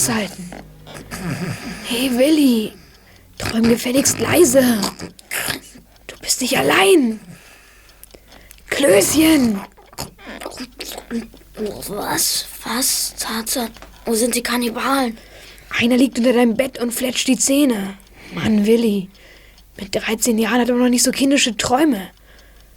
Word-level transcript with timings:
Aushalten. 0.00 0.48
Hey 1.84 2.10
Willi, 2.16 2.72
träum 3.36 3.64
gefälligst 3.64 4.18
leise. 4.18 4.80
Du 6.06 6.16
bist 6.22 6.40
nicht 6.40 6.56
allein. 6.56 7.20
Klößchen. 8.70 9.60
Was? 11.88 12.46
Was? 12.64 13.14
Tarzan? 13.18 13.68
Wo 14.06 14.14
sind 14.14 14.34
die 14.34 14.42
Kannibalen? 14.42 15.18
Einer 15.78 15.98
liegt 15.98 16.16
unter 16.16 16.32
deinem 16.32 16.56
Bett 16.56 16.78
und 16.78 16.92
fletscht 16.92 17.28
die 17.28 17.36
Zähne. 17.36 17.98
Mann, 18.32 18.64
Willi. 18.64 19.10
Mit 19.78 19.94
13 19.94 20.38
Jahren 20.38 20.62
hat 20.62 20.70
er 20.70 20.76
noch 20.76 20.88
nicht 20.88 21.02
so 21.02 21.10
kindische 21.10 21.58
Träume. 21.58 22.08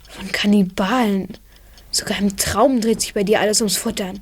Von 0.10 0.30
Kannibalen. 0.34 1.30
Sogar 1.90 2.20
im 2.20 2.36
Traum 2.36 2.82
dreht 2.82 3.00
sich 3.00 3.14
bei 3.14 3.24
dir 3.24 3.40
alles 3.40 3.62
ums 3.62 3.78
Futtern. 3.78 4.20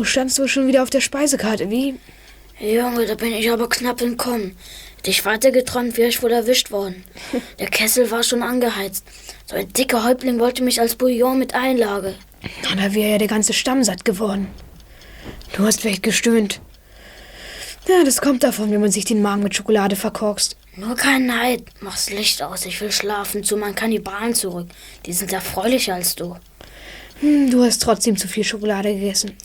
Du 0.00 0.04
standst 0.04 0.38
wohl 0.38 0.48
schon 0.48 0.66
wieder 0.66 0.82
auf 0.82 0.88
der 0.88 1.02
Speisekarte, 1.02 1.68
wie? 1.68 1.94
Junge, 2.58 3.04
da 3.04 3.16
bin 3.16 3.34
ich 3.34 3.50
aber 3.50 3.68
knapp 3.68 4.00
entkommen. 4.00 4.56
Hätte 4.96 5.10
ich 5.10 5.26
weitergeträumt, 5.26 5.98
wäre 5.98 6.08
ich 6.08 6.22
wohl 6.22 6.32
erwischt 6.32 6.70
worden. 6.70 7.04
Der 7.58 7.68
Kessel 7.68 8.10
war 8.10 8.22
schon 8.22 8.42
angeheizt. 8.42 9.04
So 9.44 9.56
ein 9.56 9.70
dicker 9.74 10.02
Häuptling 10.02 10.40
wollte 10.40 10.62
mich 10.62 10.80
als 10.80 10.94
Bouillon 10.94 11.38
mit 11.38 11.54
Einlage. 11.54 12.14
Na, 12.62 12.76
da 12.76 12.94
wäre 12.94 13.10
ja 13.10 13.18
der 13.18 13.28
ganze 13.28 13.52
Stamm 13.52 13.84
satt 13.84 14.06
geworden. 14.06 14.48
Du 15.52 15.66
hast 15.66 15.82
vielleicht 15.82 16.02
gestöhnt. 16.02 16.62
Ja, 17.86 18.02
das 18.02 18.22
kommt 18.22 18.42
davon, 18.42 18.70
wenn 18.70 18.80
man 18.80 18.90
sich 18.90 19.04
den 19.04 19.20
Magen 19.20 19.42
mit 19.42 19.54
Schokolade 19.54 19.96
verkorkst. 19.96 20.56
Nur 20.76 20.96
kein 20.96 21.26
Neid. 21.26 21.64
Mach's 21.80 22.08
Licht 22.08 22.40
aus. 22.40 22.64
Ich 22.64 22.80
will 22.80 22.90
schlafen. 22.90 23.44
Zu 23.44 23.58
meinen 23.58 23.74
Kannibalen 23.74 24.34
zurück. 24.34 24.68
Die 25.04 25.12
sind 25.12 25.30
erfreulicher 25.30 25.96
als 25.96 26.14
du. 26.14 26.36
Hm, 27.20 27.50
du 27.50 27.62
hast 27.62 27.82
trotzdem 27.82 28.16
zu 28.16 28.28
viel 28.28 28.44
Schokolade 28.44 28.94
gegessen. 28.94 29.36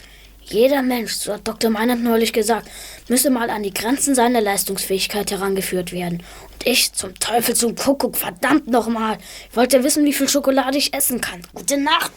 Jeder 0.48 0.84
Mensch, 0.84 1.14
so 1.14 1.34
hat 1.34 1.48
Dr. 1.48 1.72
Meinert 1.72 2.00
neulich 2.00 2.32
gesagt, 2.32 2.70
müsse 3.08 3.32
mal 3.32 3.50
an 3.50 3.64
die 3.64 3.74
Grenzen 3.74 4.14
seiner 4.14 4.42
Leistungsfähigkeit 4.42 5.32
herangeführt 5.32 5.92
werden. 5.92 6.22
Und 6.54 6.68
ich, 6.68 6.94
zum 6.94 7.16
Teufel, 7.16 7.56
zum 7.56 7.76
Kuckuck, 7.76 8.16
verdammt 8.16 8.68
nochmal. 8.68 9.18
Ich 9.50 9.58
wollte 9.58 9.84
wissen, 9.84 10.06
wie 10.06 10.14
viel 10.14 10.30
Schokolade 10.30 10.78
ich 10.78 10.94
essen 10.94 11.20
kann. 11.20 11.42
Gute 11.56 11.78
Nacht. 11.78 12.12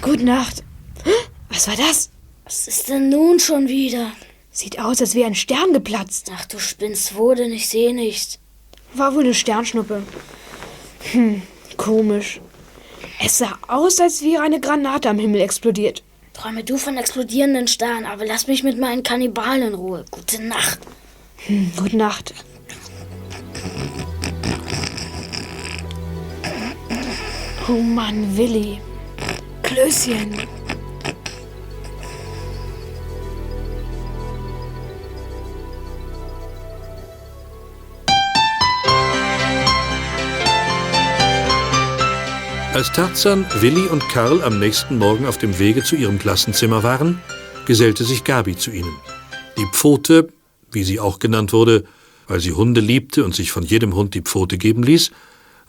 Gute 0.00 0.24
Nacht. 0.24 0.62
Was 1.50 1.68
war 1.68 1.76
das? 1.76 2.10
Was 2.44 2.68
ist 2.68 2.88
denn 2.88 3.10
nun 3.10 3.38
schon 3.38 3.68
wieder? 3.68 4.12
Sieht 4.50 4.78
aus, 4.78 5.02
als 5.02 5.14
wäre 5.14 5.26
ein 5.26 5.34
Stern 5.34 5.74
geplatzt. 5.74 6.32
Ach, 6.34 6.46
du 6.46 6.58
spinnst 6.58 7.16
wo 7.16 7.34
denn? 7.34 7.52
Ich 7.52 7.68
sehe 7.68 7.94
nichts. 7.94 8.38
War 8.94 9.14
wohl 9.14 9.24
eine 9.24 9.34
Sternschnuppe. 9.34 10.02
Hm, 11.12 11.42
komisch. 11.76 12.40
Es 13.22 13.38
sah 13.38 13.58
aus, 13.68 14.00
als 14.00 14.22
wäre 14.22 14.42
eine 14.42 14.60
Granate 14.60 15.08
am 15.08 15.18
Himmel 15.18 15.40
explodiert. 15.40 16.02
Träume 16.32 16.64
du 16.64 16.76
von 16.76 16.96
explodierenden 16.96 17.66
Sternen, 17.66 18.04
aber 18.04 18.26
lass 18.26 18.46
mich 18.46 18.62
mit 18.62 18.78
meinen 18.78 19.02
Kannibalen 19.02 19.68
in 19.68 19.74
Ruhe. 19.74 20.04
Gute 20.10 20.42
Nacht. 20.42 20.78
Hm, 21.46 21.72
gute 21.76 21.96
Nacht. 21.96 22.34
Oh 27.68 27.72
Mann, 27.72 28.36
Willi. 28.36 28.80
Klößchen. 29.62 30.46
Als 42.76 42.92
Tarzan, 42.92 43.46
Willi 43.60 43.86
und 43.86 44.06
Karl 44.10 44.42
am 44.42 44.58
nächsten 44.58 44.98
Morgen 44.98 45.24
auf 45.24 45.38
dem 45.38 45.58
Wege 45.58 45.82
zu 45.82 45.96
ihrem 45.96 46.18
Klassenzimmer 46.18 46.82
waren, 46.82 47.22
gesellte 47.64 48.04
sich 48.04 48.22
Gabi 48.22 48.54
zu 48.54 48.70
ihnen. 48.70 48.94
Die 49.56 49.64
Pfote, 49.72 50.28
wie 50.72 50.84
sie 50.84 51.00
auch 51.00 51.18
genannt 51.18 51.54
wurde, 51.54 51.84
weil 52.28 52.38
sie 52.40 52.52
Hunde 52.52 52.82
liebte 52.82 53.24
und 53.24 53.34
sich 53.34 53.50
von 53.50 53.62
jedem 53.62 53.94
Hund 53.94 54.12
die 54.12 54.20
Pfote 54.20 54.58
geben 54.58 54.82
ließ, 54.82 55.10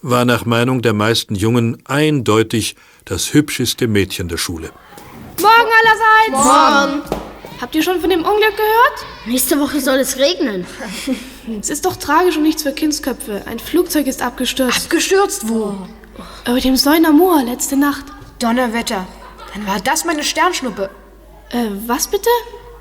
war 0.01 0.25
nach 0.25 0.43
Meinung 0.43 0.81
der 0.81 0.91
meisten 0.91 1.35
Jungen 1.35 1.77
eindeutig 1.85 2.75
das 3.05 3.33
hübscheste 3.33 3.87
Mädchen 3.87 4.27
der 4.27 4.35
Schule. 4.35 4.71
Morgen 5.39 5.71
allerseits! 5.79 7.05
Morgen! 7.05 7.21
Habt 7.61 7.73
ihr 7.73 7.83
schon 7.83 8.01
von 8.01 8.09
dem 8.09 8.25
Unglück 8.25 8.57
gehört? 8.57 9.05
Nächste 9.25 9.57
Woche 9.61 9.79
soll 9.79 9.99
es 9.99 10.17
regnen. 10.17 10.67
Es 11.57 11.69
ist 11.69 11.85
doch 11.85 11.95
tragisch 11.95 12.35
und 12.35 12.43
nichts 12.43 12.63
für 12.63 12.73
Kindsköpfe. 12.73 13.43
Ein 13.45 13.59
Flugzeug 13.59 14.07
ist 14.07 14.21
abgestürzt. 14.21 14.83
Abgestürzt 14.83 15.47
wo? 15.47 15.87
Über 16.47 16.59
dem 16.59 16.75
Säuner 16.75 17.11
Moor 17.11 17.43
letzte 17.43 17.77
Nacht. 17.77 18.05
Donnerwetter. 18.39 19.07
Dann 19.53 19.67
war 19.67 19.79
das 19.79 20.05
meine 20.05 20.23
Sternschnuppe. 20.23 20.89
Äh, 21.49 21.69
was 21.85 22.07
bitte? 22.07 22.29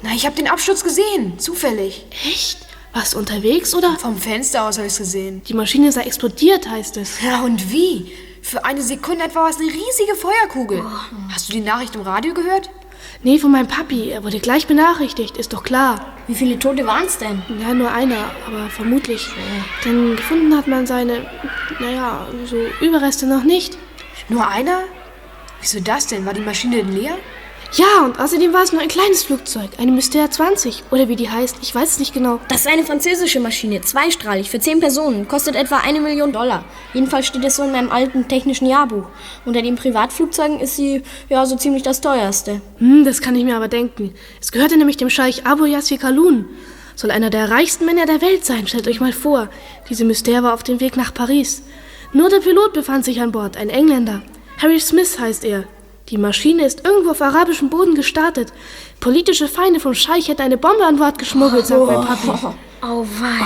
Na, 0.02 0.10
ich 0.12 0.26
habe 0.26 0.36
den 0.36 0.48
Absturz 0.48 0.84
gesehen. 0.84 1.38
Zufällig. 1.38 2.06
Echt? 2.26 2.66
Warst 2.92 3.14
du 3.14 3.18
unterwegs 3.18 3.74
oder? 3.74 3.98
Vom 3.98 4.16
Fenster 4.16 4.66
aus 4.66 4.78
habe 4.78 4.86
ich 4.86 4.96
gesehen. 4.96 5.42
Die 5.44 5.54
Maschine 5.54 5.92
sei 5.92 6.02
explodiert, 6.02 6.68
heißt 6.68 6.96
es. 6.96 7.20
Ja, 7.22 7.42
und 7.42 7.70
wie? 7.70 8.12
Für 8.42 8.64
eine 8.64 8.80
Sekunde 8.80 9.24
etwa 9.24 9.40
war 9.40 9.50
es 9.50 9.56
eine 9.56 9.66
riesige 9.66 10.14
Feuerkugel. 10.14 10.82
Hast 11.32 11.48
du 11.48 11.52
die 11.52 11.60
Nachricht 11.60 11.94
im 11.94 12.02
Radio 12.02 12.32
gehört? 12.32 12.70
Nee, 13.22 13.38
von 13.38 13.50
meinem 13.50 13.66
Papi. 13.66 14.10
Er 14.10 14.24
wurde 14.24 14.38
gleich 14.40 14.66
benachrichtigt, 14.66 15.36
ist 15.36 15.52
doch 15.52 15.62
klar. 15.62 16.14
Wie 16.26 16.34
viele 16.34 16.58
Tote 16.58 16.86
waren 16.86 17.06
es 17.06 17.18
denn? 17.18 17.42
Ja, 17.60 17.72
nur 17.74 17.90
einer, 17.90 18.30
aber 18.46 18.68
vermutlich. 18.68 19.26
Denn 19.84 20.16
gefunden 20.16 20.56
hat 20.56 20.66
man 20.66 20.86
seine, 20.86 21.26
naja, 21.80 22.26
so 22.44 22.56
Überreste 22.80 23.26
noch 23.26 23.44
nicht. 23.44 23.78
Nur 24.28 24.46
einer? 24.46 24.80
Wieso 25.60 25.80
das 25.80 26.06
denn? 26.06 26.26
War 26.26 26.34
die 26.34 26.40
Maschine 26.40 26.76
denn 26.76 26.92
leer? 26.92 27.16
Ja, 27.76 28.06
und 28.06 28.18
außerdem 28.18 28.54
war 28.54 28.62
es 28.62 28.72
nur 28.72 28.80
ein 28.80 28.88
kleines 28.88 29.22
Flugzeug, 29.22 29.68
eine 29.76 29.92
Mystère 29.92 30.30
20 30.30 30.84
oder 30.90 31.10
wie 31.10 31.16
die 31.16 31.28
heißt, 31.28 31.58
ich 31.60 31.74
weiß 31.74 31.90
es 31.90 31.98
nicht 31.98 32.14
genau. 32.14 32.40
Das 32.48 32.60
ist 32.62 32.68
eine 32.68 32.84
französische 32.84 33.38
Maschine, 33.38 33.82
zweistrahlig, 33.82 34.48
für 34.48 34.58
zehn 34.58 34.80
Personen, 34.80 35.28
kostet 35.28 35.56
etwa 35.56 35.76
eine 35.84 36.00
Million 36.00 36.32
Dollar. 36.32 36.64
Jedenfalls 36.94 37.26
steht 37.26 37.44
es 37.44 37.56
so 37.56 37.64
in 37.64 37.72
meinem 37.72 37.92
alten 37.92 38.28
technischen 38.28 38.66
Jahrbuch. 38.66 39.04
Unter 39.44 39.60
den 39.60 39.76
Privatflugzeugen 39.76 40.58
ist 40.58 40.76
sie 40.76 41.02
ja 41.28 41.44
so 41.44 41.56
ziemlich 41.56 41.82
das 41.82 42.00
teuerste. 42.00 42.62
Hm, 42.78 43.04
das 43.04 43.20
kann 43.20 43.36
ich 43.36 43.44
mir 43.44 43.56
aber 43.56 43.68
denken. 43.68 44.14
Es 44.40 44.52
gehörte 44.52 44.78
nämlich 44.78 44.96
dem 44.96 45.10
Scheich 45.10 45.44
Abu 45.44 45.66
Yassi 45.66 45.98
Kalun. 45.98 46.46
Soll 46.94 47.10
einer 47.10 47.28
der 47.28 47.50
reichsten 47.50 47.84
Männer 47.84 48.06
der 48.06 48.22
Welt 48.22 48.46
sein, 48.46 48.66
stellt 48.66 48.88
euch 48.88 49.00
mal 49.00 49.12
vor. 49.12 49.50
Diese 49.90 50.04
Mystère 50.04 50.42
war 50.42 50.54
auf 50.54 50.62
dem 50.62 50.80
Weg 50.80 50.96
nach 50.96 51.12
Paris. 51.12 51.62
Nur 52.14 52.30
der 52.30 52.40
Pilot 52.40 52.72
befand 52.72 53.04
sich 53.04 53.20
an 53.20 53.32
Bord, 53.32 53.58
ein 53.58 53.68
Engländer. 53.68 54.22
Harry 54.62 54.80
Smith 54.80 55.18
heißt 55.20 55.44
er. 55.44 55.64
Die 56.08 56.18
Maschine 56.18 56.64
ist 56.64 56.84
irgendwo 56.84 57.10
auf 57.10 57.20
arabischem 57.20 57.68
Boden 57.68 57.96
gestartet. 57.96 58.52
Politische 59.00 59.48
Feinde 59.48 59.80
vom 59.80 59.94
Scheich 59.94 60.28
hätten 60.28 60.42
eine 60.42 60.56
Bombe 60.56 60.84
an 60.84 60.98
Bord 60.98 61.18
geschmuggelt, 61.18 61.66
sagt 61.66 61.86
mein 61.86 62.04
Papi. 62.04 62.30
Oh 62.82 63.04
wei. 63.18 63.44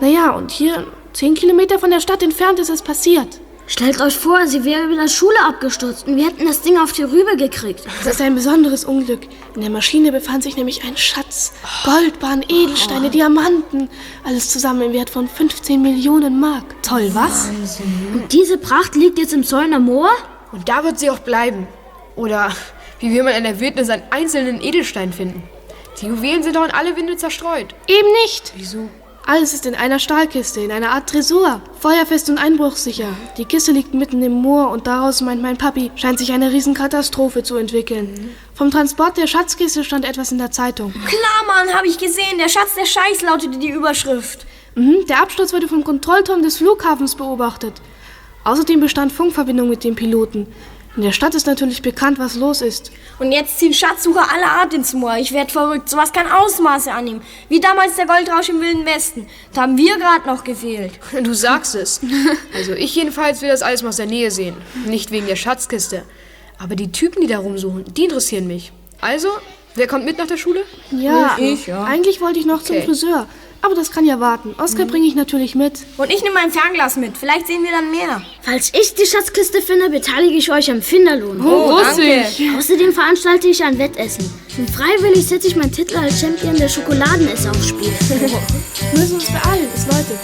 Naja, 0.00 0.30
und 0.30 0.50
hier, 0.50 0.86
zehn 1.12 1.34
Kilometer 1.34 1.78
von 1.78 1.90
der 1.90 2.00
Stadt 2.00 2.22
entfernt, 2.22 2.58
ist 2.58 2.70
es 2.70 2.82
passiert. 2.82 3.38
Stellt 3.66 4.00
euch 4.00 4.16
vor, 4.16 4.48
sie 4.48 4.64
wäre 4.64 4.86
über 4.86 4.96
der 4.96 5.06
Schule 5.06 5.36
abgestürzt 5.46 6.08
und 6.08 6.16
wir 6.16 6.26
hätten 6.26 6.46
das 6.46 6.62
Ding 6.62 6.76
auf 6.78 6.90
die 6.92 7.04
Rübe 7.04 7.36
gekriegt. 7.36 7.84
Das 8.02 8.14
ist 8.14 8.20
ein 8.20 8.34
besonderes 8.34 8.84
Unglück. 8.84 9.20
In 9.54 9.60
der 9.60 9.70
Maschine 9.70 10.10
befand 10.10 10.42
sich 10.42 10.56
nämlich 10.56 10.82
ein 10.82 10.96
Schatz. 10.96 11.52
Goldbahn, 11.84 12.42
Edelsteine, 12.48 13.10
Diamanten. 13.10 13.88
Alles 14.24 14.50
zusammen 14.50 14.80
im 14.82 14.92
Wert 14.92 15.10
von 15.10 15.28
15 15.28 15.80
Millionen 15.80 16.40
Mark. 16.40 16.64
Toll, 16.82 17.10
was? 17.12 17.50
Und 18.12 18.32
diese 18.32 18.58
Pracht 18.58 18.96
liegt 18.96 19.18
jetzt 19.20 19.34
im 19.34 19.44
Zäuner 19.44 19.78
Moor? 19.78 20.10
Und 20.50 20.68
da 20.68 20.82
wird 20.82 20.98
sie 20.98 21.10
auch 21.10 21.20
bleiben. 21.20 21.68
Oder 22.20 22.54
wie 22.98 23.14
will 23.14 23.22
man 23.22 23.32
in 23.32 23.44
der 23.44 23.60
Wildnis 23.60 23.88
einen 23.88 24.02
einzelnen 24.10 24.62
Edelstein 24.62 25.10
finden? 25.10 25.42
Die 26.00 26.06
Juwelen 26.06 26.42
sind 26.42 26.54
doch 26.54 26.66
in 26.66 26.70
alle 26.70 26.94
Winde 26.94 27.16
zerstreut. 27.16 27.74
Eben 27.88 28.08
nicht. 28.24 28.52
Wieso? 28.56 28.90
Alles 29.26 29.54
ist 29.54 29.64
in 29.64 29.74
einer 29.74 29.98
Stahlkiste, 29.98 30.60
in 30.60 30.70
einer 30.70 30.90
Art 30.90 31.08
Tresor. 31.08 31.62
Feuerfest 31.78 32.28
und 32.28 32.36
einbruchsicher. 32.36 33.08
Die 33.38 33.46
Kiste 33.46 33.72
liegt 33.72 33.94
mitten 33.94 34.22
im 34.22 34.32
Moor 34.32 34.68
und 34.68 34.86
daraus, 34.86 35.22
meint 35.22 35.40
mein 35.40 35.56
Papi, 35.56 35.90
scheint 35.96 36.18
sich 36.18 36.32
eine 36.32 36.52
Riesenkatastrophe 36.52 37.42
zu 37.42 37.56
entwickeln. 37.56 38.34
Vom 38.54 38.70
Transport 38.70 39.16
der 39.16 39.26
Schatzkiste 39.26 39.82
stand 39.82 40.04
etwas 40.04 40.30
in 40.30 40.38
der 40.38 40.50
Zeitung. 40.50 40.92
Klar, 40.92 41.46
Mann, 41.46 41.74
habe 41.74 41.86
ich 41.86 41.96
gesehen. 41.96 42.36
Der 42.38 42.48
Schatz 42.48 42.74
der 42.74 42.86
Scheiß 42.86 43.22
lautete 43.22 43.58
die 43.58 43.70
Überschrift. 43.70 44.44
Mhm, 44.74 45.06
der 45.08 45.22
Absturz 45.22 45.54
wurde 45.54 45.68
vom 45.68 45.84
Kontrollturm 45.84 46.42
des 46.42 46.58
Flughafens 46.58 47.14
beobachtet. 47.14 47.80
Außerdem 48.44 48.80
bestand 48.80 49.12
Funkverbindung 49.12 49.70
mit 49.70 49.84
dem 49.84 49.94
Piloten. 49.94 50.46
In 50.96 51.02
der 51.02 51.12
Stadt 51.12 51.34
ist 51.36 51.46
natürlich 51.46 51.82
bekannt, 51.82 52.18
was 52.18 52.34
los 52.34 52.62
ist. 52.62 52.90
Und 53.20 53.30
jetzt 53.30 53.58
ziehen 53.58 53.72
Schatzsucher 53.72 54.26
aller 54.32 54.50
Art 54.60 54.74
ins 54.74 54.92
Moor. 54.92 55.16
Ich 55.18 55.32
werd 55.32 55.52
verrückt. 55.52 55.88
Sowas 55.88 56.12
kann 56.12 56.26
Ausmaße 56.30 56.90
annehmen. 56.92 57.22
Wie 57.48 57.60
damals 57.60 57.94
der 57.94 58.06
Goldrausch 58.06 58.48
im 58.48 58.60
Wilden 58.60 58.84
Westen. 58.84 59.28
Da 59.54 59.62
haben 59.62 59.76
wir 59.78 59.96
gerade 59.98 60.26
noch 60.26 60.42
gefehlt. 60.42 60.92
Du 61.22 61.32
sagst 61.32 61.74
es. 61.76 62.00
Also 62.54 62.72
ich 62.72 62.94
jedenfalls 62.96 63.40
will 63.40 63.48
das 63.50 63.62
alles 63.62 63.82
mal 63.82 63.90
aus 63.90 63.96
der 63.96 64.06
Nähe 64.06 64.30
sehen. 64.32 64.56
Nicht 64.86 65.12
wegen 65.12 65.26
der 65.28 65.36
Schatzkiste. 65.36 66.02
Aber 66.58 66.74
die 66.74 66.90
Typen, 66.90 67.20
die 67.22 67.28
da 67.28 67.38
rumsuchen, 67.38 67.84
die 67.94 68.04
interessieren 68.04 68.46
mich. 68.48 68.72
Also, 69.00 69.28
wer 69.76 69.86
kommt 69.86 70.04
mit 70.04 70.18
nach 70.18 70.26
der 70.26 70.36
Schule? 70.36 70.64
Ja, 70.90 71.36
Ich, 71.38 71.68
ja. 71.68 71.84
eigentlich 71.84 72.20
wollte 72.20 72.40
ich 72.40 72.46
noch 72.46 72.62
zum 72.64 72.76
Okay. 72.76 72.84
Friseur. 72.86 73.26
Aber 73.62 73.74
das 73.74 73.90
kann 73.90 74.06
ja 74.06 74.20
warten. 74.20 74.54
Oskar 74.58 74.86
bringe 74.86 75.06
ich 75.06 75.14
natürlich 75.14 75.54
mit. 75.54 75.80
Und 75.98 76.10
ich 76.10 76.22
nehme 76.22 76.34
mein 76.34 76.50
Fernglas 76.50 76.96
mit. 76.96 77.16
Vielleicht 77.18 77.46
sehen 77.46 77.62
wir 77.62 77.70
dann 77.70 77.90
mehr. 77.90 78.22
Falls 78.40 78.72
ich 78.72 78.94
die 78.94 79.04
Schatzkiste 79.04 79.60
finde, 79.60 79.90
beteilige 79.90 80.34
ich 80.34 80.50
euch 80.50 80.70
am 80.70 80.80
Finderlohn. 80.80 81.44
Oh, 81.44 81.78
danke. 81.78 82.24
Außerdem 82.56 82.92
veranstalte 82.92 83.48
ich 83.48 83.62
ein 83.62 83.78
Wettessen. 83.78 84.30
Und 84.56 84.70
freiwillig 84.70 85.26
setze 85.26 85.48
ich 85.48 85.56
meinen 85.56 85.72
Titel 85.72 85.96
als 85.98 86.20
Champion 86.20 86.56
der 86.56 86.68
Schokoladenesser 86.68 87.50
aufs 87.50 87.68
Spiel. 87.68 87.92
Müssen 88.94 89.14
uns 89.14 89.26
beeilen, 89.26 89.68
es 89.74 89.86
läutet. 89.86 90.18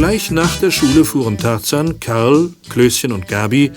Gleich 0.00 0.30
nach 0.30 0.56
der 0.56 0.70
Schule 0.70 1.04
fuhren 1.04 1.36
Tarzan, 1.36 2.00
Karl, 2.00 2.50
Klößchen 2.70 3.12
und 3.12 3.28
Gabi, 3.28 3.70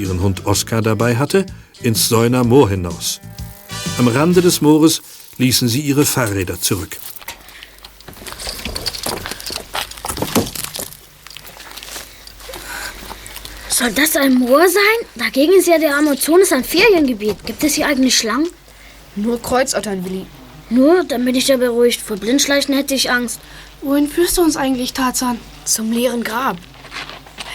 ihren 0.00 0.20
Hund 0.20 0.46
Oskar 0.46 0.82
dabei 0.82 1.16
hatte, 1.16 1.46
ins 1.82 2.08
Säuner 2.08 2.44
Moor 2.44 2.70
hinaus. 2.70 3.20
Am 3.98 4.08
Rande 4.08 4.40
des 4.40 4.60
Moores 4.60 5.02
ließen 5.38 5.68
sie 5.68 5.80
ihre 5.80 6.04
Fahrräder 6.04 6.60
zurück. 6.60 6.96
Soll 13.68 13.92
das 13.92 14.14
ein 14.16 14.34
Moor 14.34 14.68
sein? 14.68 15.06
Dagegen 15.14 15.54
ist 15.54 15.66
ja 15.66 15.78
der 15.78 15.96
Amazonas 15.96 16.52
ein 16.52 16.64
Feriengebiet. 16.64 17.46
Gibt 17.46 17.64
es 17.64 17.74
hier 17.74 17.86
eigentlich 17.86 18.16
Schlangen? 18.16 18.50
Nur 19.16 19.40
Kreuzottern, 19.40 20.04
Willi. 20.04 20.26
Nur, 20.68 21.04
dann 21.04 21.24
bin 21.24 21.34
ich 21.34 21.48
ja 21.48 21.56
beruhigt. 21.56 22.00
Vor 22.00 22.16
Blindschleichen 22.16 22.74
hätte 22.74 22.94
ich 22.94 23.10
Angst. 23.10 23.40
Wohin 23.80 24.06
führst 24.06 24.36
du 24.36 24.42
uns 24.42 24.56
eigentlich, 24.56 24.92
Tarzan? 24.92 25.38
Zum 25.64 25.92
leeren 25.92 26.22
Grab. 26.22 26.58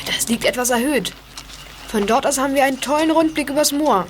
Das 0.08 0.28
liegt 0.28 0.46
etwas 0.46 0.72
erhöht. 0.72 1.14
Von 1.96 2.08
dort 2.08 2.28
aus 2.28 2.38
haben 2.38 2.56
wir 2.56 2.66
einen 2.66 2.82
tollen 2.82 3.10
Rundblick 3.10 3.50
übers 3.50 3.72
Moor. 3.72 4.06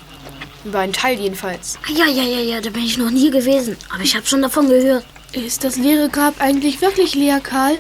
Über 0.64 0.80
einen 0.80 0.92
Teil 0.92 1.20
jedenfalls. 1.20 1.78
Ah, 1.88 1.92
Ja, 1.96 2.08
ja, 2.08 2.24
ja, 2.24 2.40
ja, 2.40 2.60
da 2.60 2.72
bin 2.72 2.84
ich 2.84 2.98
noch 2.98 3.12
nie 3.12 3.30
gewesen. 3.30 3.78
Aber 3.94 4.02
ich 4.02 4.16
habe 4.16 4.26
schon 4.26 4.42
davon 4.42 4.68
gehört. 4.70 5.06
Ist 5.34 5.64
das 5.64 5.76
leere 5.76 6.10
Grab 6.10 6.34
eigentlich 6.40 6.82
wirklich 6.82 7.14
leer, 7.14 7.40
Karl? 7.42 7.78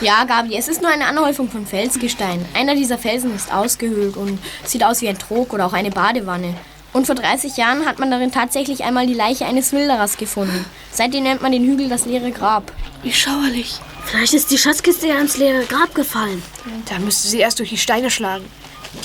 Ja, 0.00 0.22
Gabi, 0.22 0.54
es 0.56 0.68
ist 0.68 0.82
nur 0.82 0.90
eine 0.92 1.06
Anhäufung 1.06 1.50
von 1.50 1.66
Felsgestein. 1.66 2.46
Einer 2.54 2.76
dieser 2.76 2.96
Felsen 2.96 3.34
ist 3.34 3.52
ausgehöhlt 3.52 4.16
und 4.16 4.38
sieht 4.64 4.84
aus 4.84 5.00
wie 5.00 5.08
ein 5.08 5.18
Trog 5.18 5.52
oder 5.52 5.66
auch 5.66 5.72
eine 5.72 5.90
Badewanne. 5.90 6.54
Und 6.92 7.06
vor 7.06 7.16
30 7.16 7.56
Jahren 7.56 7.86
hat 7.86 7.98
man 7.98 8.12
darin 8.12 8.30
tatsächlich 8.30 8.84
einmal 8.84 9.08
die 9.08 9.14
Leiche 9.14 9.46
eines 9.46 9.72
Wilderers 9.72 10.16
gefunden. 10.16 10.64
Seitdem 10.92 11.24
nennt 11.24 11.42
man 11.42 11.50
den 11.50 11.64
Hügel 11.64 11.88
das 11.88 12.06
leere 12.06 12.30
Grab. 12.30 12.70
Wie 13.02 13.12
schauerlich. 13.12 13.80
Vielleicht 14.04 14.32
ist 14.32 14.52
die 14.52 14.58
Schatzkiste 14.58 15.08
ja 15.08 15.18
ins 15.18 15.38
leere 15.38 15.64
Grab 15.64 15.92
gefallen. 15.92 16.40
Da 16.88 17.00
müsste 17.00 17.26
sie 17.26 17.40
erst 17.40 17.58
durch 17.58 17.70
die 17.70 17.78
Steine 17.78 18.12
schlagen. 18.12 18.44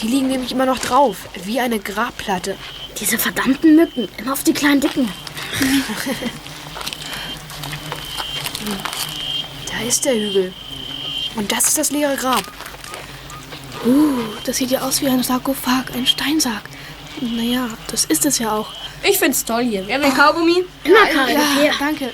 Die 0.01 0.07
liegen 0.07 0.27
nämlich 0.27 0.51
immer 0.51 0.65
noch 0.65 0.79
drauf, 0.79 1.29
wie 1.43 1.59
eine 1.59 1.79
Grabplatte. 1.79 2.55
Diese 2.99 3.17
verdammten 3.17 3.75
Mücken. 3.75 4.07
Immer 4.17 4.33
auf 4.33 4.43
die 4.43 4.53
kleinen 4.53 4.81
Dicken. 4.81 5.09
Da 9.71 9.85
ist 9.85 10.05
der 10.05 10.13
Hügel. 10.15 10.53
Und 11.35 11.51
das 11.51 11.67
ist 11.67 11.77
das 11.77 11.91
leere 11.91 12.15
Grab. 12.15 12.43
Uh, 13.85 14.23
das 14.45 14.57
sieht 14.57 14.71
ja 14.71 14.81
aus 14.81 15.01
wie 15.01 15.07
ein 15.07 15.21
Sarkophag, 15.21 15.93
ein 15.93 16.07
Steinsarg. 16.07 16.63
Naja, 17.21 17.67
das 17.87 18.05
ist 18.05 18.25
es 18.25 18.39
ja 18.39 18.53
auch. 18.53 18.69
Ich 19.03 19.19
find's 19.19 19.45
toll 19.45 19.63
hier. 19.63 19.85
Wer 19.85 20.01
will 20.01 20.11
Kaugummi? 20.11 20.63
Immer, 20.83 21.05
Karl. 21.07 21.31
Ja, 21.31 21.55
her. 21.59 21.73
danke. 21.77 22.11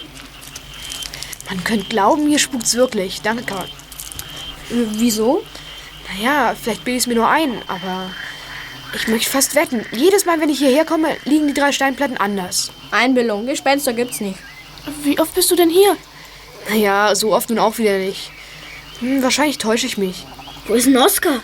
Man 1.49 1.63
könnte 1.63 1.85
glauben, 1.85 2.27
hier 2.27 2.39
spukt's 2.39 2.73
wirklich. 2.75 3.21
Danke, 3.21 3.43
Karl. 3.43 3.67
Äh, 4.69 4.85
wieso? 4.93 5.43
Naja, 6.13 6.55
vielleicht 6.61 6.83
bilde 6.83 6.97
ich 6.97 7.03
es 7.03 7.07
mir 7.07 7.15
nur 7.15 7.29
ein, 7.29 7.61
aber 7.67 8.11
ich 8.93 9.07
möchte 9.07 9.29
fast 9.29 9.55
wetten. 9.55 9.85
Jedes 9.91 10.25
Mal, 10.25 10.39
wenn 10.41 10.49
ich 10.49 10.59
hierher 10.59 10.85
komme, 10.85 11.15
liegen 11.23 11.47
die 11.47 11.53
drei 11.53 11.71
Steinplatten 11.71 12.17
anders. 12.17 12.71
Einbildung. 12.91 13.45
Gespenster 13.45 13.93
gibt's 13.93 14.19
nicht. 14.19 14.39
Wie 15.03 15.19
oft 15.19 15.33
bist 15.33 15.49
du 15.51 15.55
denn 15.55 15.69
hier? 15.69 15.95
Naja, 16.69 17.15
so 17.15 17.33
oft 17.33 17.49
nun 17.49 17.59
auch 17.59 17.77
wieder 17.77 17.97
nicht. 17.97 18.31
Hm, 18.99 19.23
wahrscheinlich 19.23 19.57
täusche 19.57 19.87
ich 19.87 19.97
mich. 19.97 20.25
Wo 20.67 20.73
ist 20.73 20.87
denn 20.87 20.97
Oskar? 20.97 21.41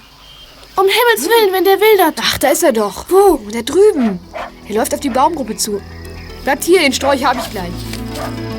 Um 0.75 0.85
Himmels 0.85 1.27
Willen, 1.27 1.53
wenn 1.53 1.63
der 1.63 1.79
wildert. 1.79 2.19
Ach, 2.21 2.37
da 2.37 2.49
ist 2.49 2.63
er 2.63 2.73
doch. 2.73 3.05
Wo? 3.09 3.39
Da 3.51 3.61
drüben. 3.61 4.19
Er 4.67 4.75
läuft 4.75 4.93
auf 4.93 4.99
die 4.99 5.09
Baumgruppe 5.09 5.55
zu. 5.55 5.81
Bleibt 6.43 6.63
hier, 6.63 6.81
den 6.81 6.93
Storch 6.93 7.25
habe 7.25 7.39
ich 7.39 7.49
gleich. 7.49 8.56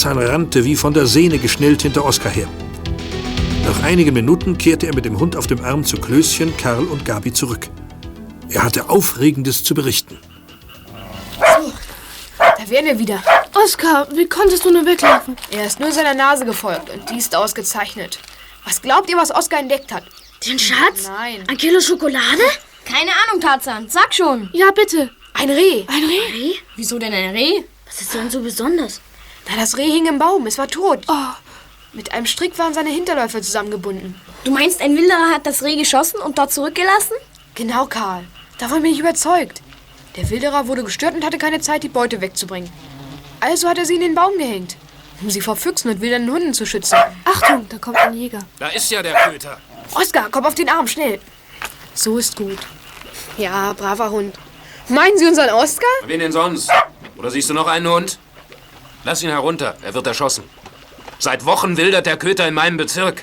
Tarzan 0.00 0.18
rannte 0.18 0.64
wie 0.64 0.76
von 0.76 0.94
der 0.94 1.04
Sehne 1.04 1.36
geschnellt 1.36 1.82
hinter 1.82 2.06
Oskar 2.06 2.32
her. 2.32 2.48
Nach 3.66 3.82
einigen 3.82 4.14
Minuten 4.14 4.56
kehrte 4.56 4.86
er 4.86 4.94
mit 4.94 5.04
dem 5.04 5.20
Hund 5.20 5.36
auf 5.36 5.46
dem 5.46 5.62
Arm 5.62 5.84
zu 5.84 5.98
Klößchen, 5.98 6.56
Karl 6.56 6.86
und 6.86 7.04
Gabi 7.04 7.34
zurück. 7.34 7.68
Er 8.48 8.64
hatte 8.64 8.88
Aufregendes 8.88 9.62
zu 9.62 9.74
berichten. 9.74 10.16
Da 11.38 12.70
wären 12.70 12.86
wir 12.86 12.98
wieder. 12.98 13.22
Oskar, 13.52 14.08
wie 14.14 14.26
konntest 14.26 14.64
du 14.64 14.70
nur 14.70 14.86
weglaufen? 14.86 15.36
Er 15.50 15.66
ist 15.66 15.78
nur 15.80 15.92
seiner 15.92 16.14
Nase 16.14 16.46
gefolgt 16.46 16.88
und 16.88 17.10
die 17.10 17.18
ist 17.18 17.36
ausgezeichnet. 17.36 18.20
Was 18.64 18.80
glaubt 18.80 19.10
ihr, 19.10 19.18
was 19.18 19.30
Oskar 19.30 19.60
entdeckt 19.60 19.92
hat? 19.92 20.04
Den 20.46 20.58
Schatz? 20.58 21.08
Nein. 21.08 21.44
Ein 21.46 21.58
Kilo 21.58 21.78
Schokolade? 21.78 22.44
Keine 22.86 23.10
Ahnung, 23.10 23.42
Tarzan. 23.42 23.86
Sag 23.90 24.14
schon. 24.14 24.48
Ja, 24.54 24.70
bitte. 24.70 25.10
Ein 25.34 25.50
Reh. 25.50 25.84
Ein 25.88 26.04
Reh? 26.04 26.32
Reh? 26.32 26.54
Wieso 26.76 26.98
denn 26.98 27.12
ein 27.12 27.36
Reh? 27.36 27.64
Was 27.86 28.00
ist 28.00 28.14
denn 28.14 28.30
so 28.30 28.40
besonders? 28.40 29.02
Na, 29.50 29.56
das 29.56 29.76
Reh 29.76 29.90
hing 29.90 30.06
im 30.06 30.18
Baum. 30.18 30.46
Es 30.46 30.58
war 30.58 30.68
tot. 30.68 31.04
Oh, 31.08 31.34
Mit 31.92 32.12
einem 32.12 32.26
Strick 32.26 32.56
waren 32.58 32.72
seine 32.72 32.90
Hinterläufe 32.90 33.40
zusammengebunden. 33.42 34.14
Du 34.44 34.52
meinst, 34.52 34.80
ein 34.80 34.96
Wilderer 34.96 35.30
hat 35.34 35.44
das 35.46 35.62
Reh 35.64 35.76
geschossen 35.76 36.20
und 36.20 36.38
dort 36.38 36.52
zurückgelassen? 36.52 37.14
Genau, 37.56 37.86
Karl. 37.86 38.24
Davon 38.58 38.82
bin 38.82 38.92
ich 38.92 39.00
überzeugt. 39.00 39.60
Der 40.16 40.30
Wilderer 40.30 40.68
wurde 40.68 40.84
gestört 40.84 41.14
und 41.14 41.24
hatte 41.24 41.38
keine 41.38 41.60
Zeit, 41.60 41.82
die 41.82 41.88
Beute 41.88 42.20
wegzubringen. 42.20 42.70
Also 43.40 43.68
hat 43.68 43.78
er 43.78 43.86
sie 43.86 43.94
in 43.94 44.00
den 44.02 44.14
Baum 44.14 44.36
gehängt, 44.38 44.76
um 45.20 45.30
sie 45.30 45.40
vor 45.40 45.56
Füchsen 45.56 45.90
und 45.90 46.00
wilden 46.00 46.30
Hunden 46.30 46.54
zu 46.54 46.64
schützen. 46.64 46.98
Achtung, 47.24 47.66
da 47.68 47.78
kommt 47.78 47.96
ein 47.98 48.14
Jäger. 48.14 48.40
Da 48.58 48.68
ist 48.68 48.90
ja 48.90 49.02
der 49.02 49.14
Köter. 49.14 49.58
Oskar, 49.94 50.28
komm 50.30 50.46
auf 50.46 50.54
den 50.54 50.68
Arm, 50.68 50.86
schnell. 50.86 51.20
So 51.94 52.18
ist 52.18 52.36
gut. 52.36 52.58
Ja, 53.36 53.72
braver 53.72 54.10
Hund. 54.10 54.36
Meinen 54.88 55.18
Sie 55.18 55.26
unseren 55.26 55.50
Oskar? 55.50 55.88
Wen 56.04 56.20
denn 56.20 56.32
sonst? 56.32 56.70
Oder 57.16 57.30
siehst 57.30 57.50
du 57.50 57.54
noch 57.54 57.66
einen 57.66 57.88
Hund? 57.88 58.18
Lass 59.04 59.22
ihn 59.22 59.30
herunter, 59.30 59.76
er 59.82 59.94
wird 59.94 60.06
erschossen. 60.06 60.44
Seit 61.18 61.44
Wochen 61.44 61.76
wildert 61.76 62.06
der 62.06 62.16
Köter 62.16 62.46
in 62.48 62.54
meinem 62.54 62.76
Bezirk. 62.76 63.22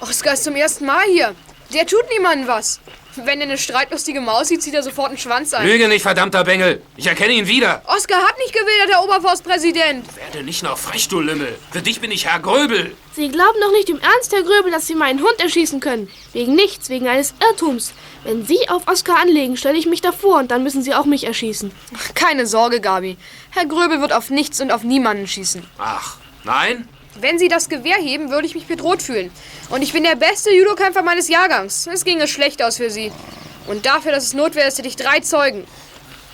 Oskar 0.00 0.34
ist 0.34 0.44
zum 0.44 0.56
ersten 0.56 0.86
Mal 0.86 1.04
hier. 1.06 1.34
Der 1.72 1.86
tut 1.86 2.04
niemandem 2.10 2.48
was. 2.48 2.80
Wenn 3.24 3.40
er 3.40 3.46
eine 3.46 3.58
streitlustige 3.58 4.20
Maus 4.20 4.48
sieht, 4.48 4.62
zieht 4.62 4.74
er 4.74 4.82
sofort 4.82 5.08
einen 5.08 5.18
Schwanz 5.18 5.52
ein. 5.54 5.66
Lüge 5.66 5.88
nicht, 5.88 6.02
verdammter 6.02 6.44
Bengel. 6.44 6.82
Ich 6.96 7.06
erkenne 7.06 7.32
ihn 7.32 7.46
wieder. 7.46 7.82
Oskar 7.86 8.22
hat 8.22 8.38
nicht 8.38 8.52
gewildert, 8.52 8.88
Herr 8.90 9.04
Oberforstpräsident. 9.04 10.04
Werde 10.16 10.44
nicht 10.44 10.62
noch 10.62 10.78
frech, 10.78 11.08
du 11.08 11.20
Lümmel. 11.20 11.58
Für 11.70 11.82
dich 11.82 12.00
bin 12.00 12.10
ich 12.10 12.26
Herr 12.26 12.40
Gröbel. 12.40 12.94
Sie 13.14 13.28
glauben 13.28 13.58
doch 13.60 13.72
nicht 13.72 13.90
im 13.90 13.98
Ernst, 14.00 14.32
Herr 14.32 14.42
Gröbel, 14.42 14.70
dass 14.70 14.86
Sie 14.86 14.94
meinen 14.94 15.20
Hund 15.20 15.40
erschießen 15.40 15.80
können. 15.80 16.08
Wegen 16.32 16.54
nichts, 16.54 16.88
wegen 16.88 17.08
eines 17.08 17.34
Irrtums. 17.40 17.92
Wenn 18.24 18.44
Sie 18.46 18.68
auf 18.68 18.86
Oskar 18.86 19.18
anlegen, 19.20 19.56
stelle 19.56 19.78
ich 19.78 19.86
mich 19.86 20.00
davor 20.00 20.38
und 20.38 20.50
dann 20.50 20.62
müssen 20.62 20.82
Sie 20.82 20.94
auch 20.94 21.04
mich 21.04 21.24
erschießen. 21.24 21.72
Keine 22.14 22.46
Sorge, 22.46 22.80
Gabi. 22.80 23.16
Herr 23.50 23.66
Gröbel 23.66 24.00
wird 24.00 24.12
auf 24.12 24.30
nichts 24.30 24.60
und 24.60 24.70
auf 24.70 24.84
niemanden 24.84 25.26
schießen. 25.26 25.64
Ach, 25.78 26.16
nein? 26.44 26.88
Wenn 27.20 27.38
Sie 27.38 27.48
das 27.48 27.68
Gewehr 27.68 27.96
heben, 27.96 28.30
würde 28.30 28.46
ich 28.46 28.54
mich 28.54 28.66
bedroht 28.66 29.02
fühlen. 29.02 29.30
Und 29.70 29.82
ich 29.82 29.92
bin 29.92 30.04
der 30.04 30.14
beste 30.14 30.52
Judokämpfer 30.52 31.02
meines 31.02 31.28
Jahrgangs. 31.28 31.88
Es 31.92 32.04
ginge 32.04 32.28
schlecht 32.28 32.62
aus 32.62 32.76
für 32.76 32.90
Sie. 32.90 33.10
Und 33.66 33.86
dafür, 33.86 34.12
dass 34.12 34.24
es 34.24 34.34
notwehr 34.34 34.66
ist, 34.68 34.78
hätte 34.78 34.88
ich 34.88 34.96
drei 34.96 35.20
Zeugen. 35.20 35.64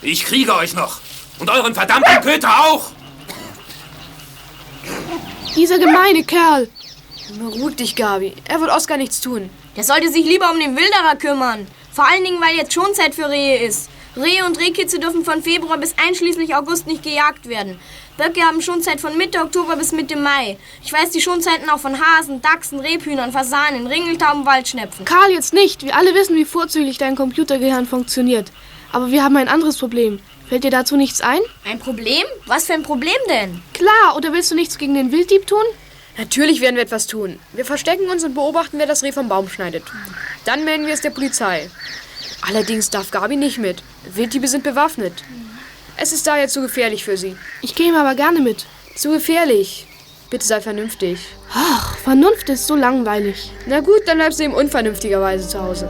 Ich 0.03 0.25
kriege 0.25 0.55
euch 0.55 0.75
noch. 0.75 1.01
Und 1.39 1.51
euren 1.51 1.75
verdammten 1.75 2.21
Köter 2.21 2.51
auch. 2.67 2.91
Dieser 5.57 5.79
gemeine 5.79 6.23
Kerl. 6.25 6.69
Beruhig 7.39 7.77
dich, 7.77 7.97
Gabi. 7.97 8.35
Er 8.47 8.61
wird 8.61 8.71
Oskar 8.71 8.99
nichts 8.99 9.21
tun. 9.21 9.51
Der 9.77 9.85
sollte 9.85 10.11
sich 10.13 10.25
lieber 10.25 10.51
um 10.51 10.61
den 10.61 10.77
Wilderer 10.77 11.17
kümmern. 11.17 11.67
Vor 11.93 12.07
allen 12.07 12.25
Dingen, 12.25 12.41
weil 12.41 12.57
jetzt 12.57 12.75
Schonzeit 12.75 13.15
für 13.15 13.29
Rehe 13.29 13.59
ist. 13.59 13.89
Rehe 14.17 14.45
und 14.47 14.59
Rehkitze 14.59 15.01
dürfen 15.01 15.25
von 15.25 15.43
Februar 15.43 15.77
bis 15.79 15.95
einschließlich 15.97 16.55
August 16.55 16.87
nicht 16.87 17.03
gejagt 17.03 17.49
werden. 17.49 17.81
Böcke 18.17 18.43
haben 18.43 18.63
Schonzeit 18.63 19.01
von 19.01 19.17
Mitte 19.17 19.41
Oktober 19.41 19.75
bis 19.75 19.91
Mitte 19.91 20.17
Mai. 20.17 20.57
Ich 20.85 20.93
weiß 20.93 21.11
die 21.11 21.21
Schonzeiten 21.21 21.69
auch 21.69 21.81
von 21.81 21.99
Hasen, 22.01 22.41
Dachsen, 22.41 22.79
Rebhühnern, 22.79 23.33
Fasanen, 23.33 23.89
Ringeltauben, 23.89 24.47
Waldschnepfen. 24.47 25.05
Karl, 25.05 25.33
jetzt 25.33 25.53
nicht. 25.53 25.83
Wir 25.83 25.97
alle 25.97 26.15
wissen, 26.15 26.37
wie 26.37 26.45
vorzüglich 26.45 26.97
dein 26.97 27.17
Computergehirn 27.17 27.87
funktioniert. 27.87 28.53
Aber 28.93 29.11
wir 29.11 29.25
haben 29.25 29.37
ein 29.37 29.49
anderes 29.49 29.79
Problem. 29.79 30.21
Fällt 30.49 30.63
dir 30.63 30.71
dazu 30.71 30.97
nichts 30.97 31.21
ein? 31.21 31.41
Ein 31.65 31.81
Problem? 31.81 32.23
Was 32.47 32.67
für 32.67 32.75
ein 32.75 32.85
Problem 32.85 33.17
denn? 33.29 33.61
Klar, 33.73 34.17
oder 34.17 34.33
willst 34.33 34.53
du 34.53 34.55
nichts 34.55 34.79
gegen 34.79 34.95
den 34.95 35.11
Wilddieb 35.11 35.49
tun? 35.49 35.65
Natürlich 36.17 36.61
werden 36.61 36.77
wir 36.77 36.85
etwas 36.85 37.09
tun. 37.09 37.41
Wir 37.53 37.65
verstecken 37.65 38.09
uns 38.09 38.23
und 38.23 38.35
beobachten, 38.35 38.79
wer 38.79 38.87
das 38.87 39.03
Reh 39.03 39.11
vom 39.11 39.29
Baum 39.29 39.49
schneidet. 39.49 39.83
Dann 40.45 40.65
melden 40.65 40.87
wir 40.87 40.95
es 40.95 41.01
der 41.01 41.11
Polizei. 41.11 41.69
Allerdings 42.43 42.91
darf 42.91 43.11
Gabi 43.11 43.37
nicht 43.37 43.59
mit. 43.59 43.83
Wilddiebe 44.13 44.49
sind 44.49 44.65
bewaffnet. 44.65 45.13
Es 45.97 46.13
ist 46.13 46.27
daher 46.27 46.49
zu 46.49 46.61
gefährlich 46.61 47.05
für 47.05 47.17
sie. 47.17 47.37
Ich 47.63 47.75
gehe 47.75 47.95
aber 47.95 48.15
gerne 48.15 48.41
mit. 48.41 48.67
Zu 48.97 49.11
gefährlich. 49.13 49.87
Bitte 50.31 50.47
sei 50.47 50.61
vernünftig. 50.61 51.21
Ach, 51.53 51.97
Vernunft 51.99 52.49
ist 52.49 52.67
so 52.67 52.75
langweilig. 52.75 53.53
Na 53.67 53.81
gut, 53.81 54.03
dann 54.07 54.19
bleibst 54.19 54.41
du 54.41 54.45
eben 54.45 54.55
unvernünftigerweise 54.55 55.49
zu 55.49 55.63
Hause. 55.63 55.89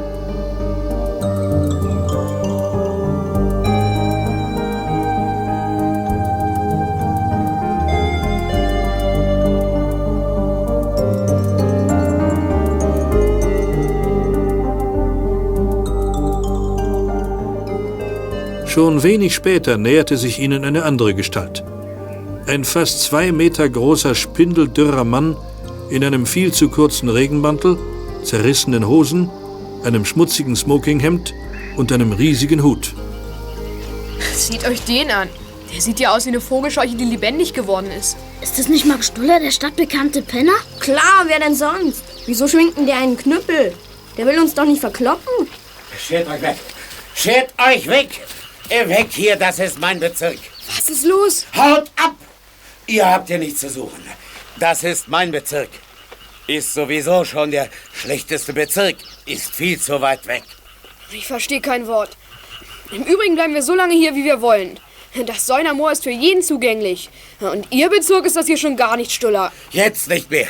Schon 18.74 19.04
wenig 19.04 19.36
später 19.36 19.78
näherte 19.78 20.16
sich 20.16 20.40
ihnen 20.40 20.64
eine 20.64 20.82
andere 20.82 21.14
Gestalt. 21.14 21.62
Ein 22.48 22.64
fast 22.64 23.02
zwei 23.02 23.30
Meter 23.30 23.68
großer, 23.68 24.16
spindeldürrer 24.16 25.04
Mann 25.04 25.36
in 25.90 26.02
einem 26.02 26.26
viel 26.26 26.52
zu 26.52 26.68
kurzen 26.68 27.08
Regenmantel, 27.08 27.78
zerrissenen 28.24 28.88
Hosen, 28.88 29.30
einem 29.84 30.04
schmutzigen 30.04 30.56
Smokinghemd 30.56 31.34
und 31.76 31.92
einem 31.92 32.10
riesigen 32.10 32.64
Hut. 32.64 32.94
Sieht 34.34 34.66
euch 34.66 34.80
den 34.82 35.08
an. 35.12 35.28
Der 35.72 35.80
sieht 35.80 36.00
ja 36.00 36.12
aus 36.12 36.24
wie 36.24 36.30
eine 36.30 36.40
Vogelscheuche, 36.40 36.96
die 36.96 37.04
lebendig 37.04 37.52
geworden 37.52 37.92
ist. 37.96 38.16
Ist 38.42 38.58
das 38.58 38.66
nicht 38.66 38.86
Max 38.86 39.06
Stuller, 39.06 39.38
der 39.38 39.52
stadtbekannte 39.52 40.20
Penner? 40.20 40.56
Klar, 40.80 41.26
wer 41.28 41.38
denn 41.38 41.54
sonst? 41.54 42.02
Wieso 42.26 42.48
schwingt 42.48 42.76
denn 42.76 42.86
der 42.86 42.96
einen 42.96 43.16
Knüppel? 43.16 43.72
Der 44.18 44.26
will 44.26 44.40
uns 44.40 44.52
doch 44.52 44.66
nicht 44.66 44.80
verkloppen. 44.80 45.46
Schert 45.96 46.26
euch 46.26 46.42
weg! 46.42 46.56
Schert 47.14 47.54
euch 47.56 47.86
weg! 47.86 48.20
Ihr 48.70 48.88
Weg 48.88 49.08
hier, 49.12 49.36
das 49.36 49.58
ist 49.58 49.78
mein 49.78 50.00
Bezirk. 50.00 50.38
Was 50.68 50.88
ist 50.88 51.04
los? 51.04 51.46
Haut 51.56 51.90
ab! 51.96 52.14
Ihr 52.86 53.06
habt 53.06 53.28
hier 53.28 53.38
nichts 53.38 53.60
zu 53.60 53.68
suchen. 53.68 54.02
Das 54.58 54.82
ist 54.84 55.08
mein 55.08 55.30
Bezirk. 55.30 55.68
Ist 56.46 56.74
sowieso 56.74 57.24
schon 57.24 57.50
der 57.50 57.68
schlechteste 57.92 58.52
Bezirk. 58.52 58.96
Ist 59.26 59.50
viel 59.52 59.78
zu 59.80 60.00
weit 60.00 60.26
weg. 60.26 60.42
Ich 61.12 61.26
verstehe 61.26 61.60
kein 61.60 61.86
Wort. 61.86 62.16
Im 62.90 63.02
Übrigen 63.02 63.34
bleiben 63.34 63.54
wir 63.54 63.62
so 63.62 63.74
lange 63.74 63.94
hier, 63.94 64.14
wie 64.14 64.24
wir 64.24 64.40
wollen. 64.40 64.78
Das 65.26 65.46
Säunermoor 65.46 65.92
ist 65.92 66.02
für 66.04 66.10
jeden 66.10 66.42
zugänglich. 66.42 67.08
Und 67.40 67.66
Ihr 67.70 67.88
Bezirk 67.88 68.26
ist 68.26 68.36
das 68.36 68.46
hier 68.46 68.56
schon 68.56 68.76
gar 68.76 68.96
nicht 68.96 69.12
stuller. 69.12 69.52
Jetzt 69.70 70.08
nicht 70.08 70.30
mehr. 70.30 70.48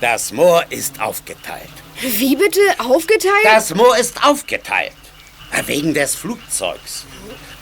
Das 0.00 0.32
Moor 0.32 0.64
ist 0.70 1.00
aufgeteilt. 1.00 1.70
Wie 2.00 2.36
bitte? 2.36 2.60
Aufgeteilt? 2.78 3.44
Das 3.44 3.74
Moor 3.74 3.96
ist 3.96 4.24
aufgeteilt. 4.24 4.92
Wegen 5.66 5.94
des 5.94 6.14
Flugzeugs. 6.14 7.04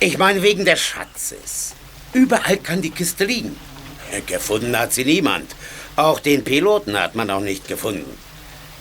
Ich 0.02 0.16
meine 0.16 0.42
wegen 0.42 0.64
des 0.64 0.80
Schatzes. 0.80 1.74
Überall 2.14 2.56
kann 2.56 2.80
die 2.80 2.90
Kiste 2.90 3.26
liegen. 3.26 3.54
Gefunden 4.26 4.76
hat 4.78 4.94
sie 4.94 5.04
niemand. 5.04 5.54
Auch 5.94 6.20
den 6.20 6.42
Piloten 6.42 6.98
hat 6.98 7.14
man 7.14 7.26
noch 7.26 7.40
nicht 7.40 7.68
gefunden. 7.68 8.18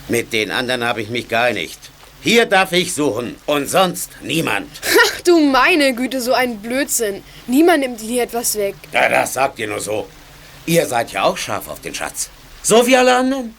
Mit 0.08 0.32
den 0.32 0.50
anderen 0.50 0.82
habe 0.82 1.02
ich 1.02 1.10
mich 1.10 1.28
geeinigt. 1.28 1.78
Hier 2.22 2.46
darf 2.46 2.72
ich 2.72 2.94
suchen 2.94 3.36
und 3.44 3.68
sonst 3.68 4.10
niemand. 4.22 4.70
Ach 5.06 5.20
du 5.20 5.38
meine 5.40 5.94
Güte, 5.94 6.22
so 6.22 6.32
ein 6.32 6.58
Blödsinn. 6.60 7.22
Niemand 7.46 7.80
nimmt 7.80 8.00
hier 8.00 8.22
etwas 8.22 8.56
weg. 8.56 8.76
Ja, 8.92 9.10
das 9.10 9.34
sagt 9.34 9.58
ihr 9.58 9.68
nur 9.68 9.80
so. 9.80 10.08
Ihr 10.64 10.86
seid 10.86 11.12
ja 11.12 11.24
auch 11.24 11.36
scharf 11.36 11.68
auf 11.68 11.82
den 11.82 11.94
Schatz. 11.94 12.30
So 12.62 12.86
wie 12.86 12.96
alle 12.96 13.14
anderen. 13.14 13.54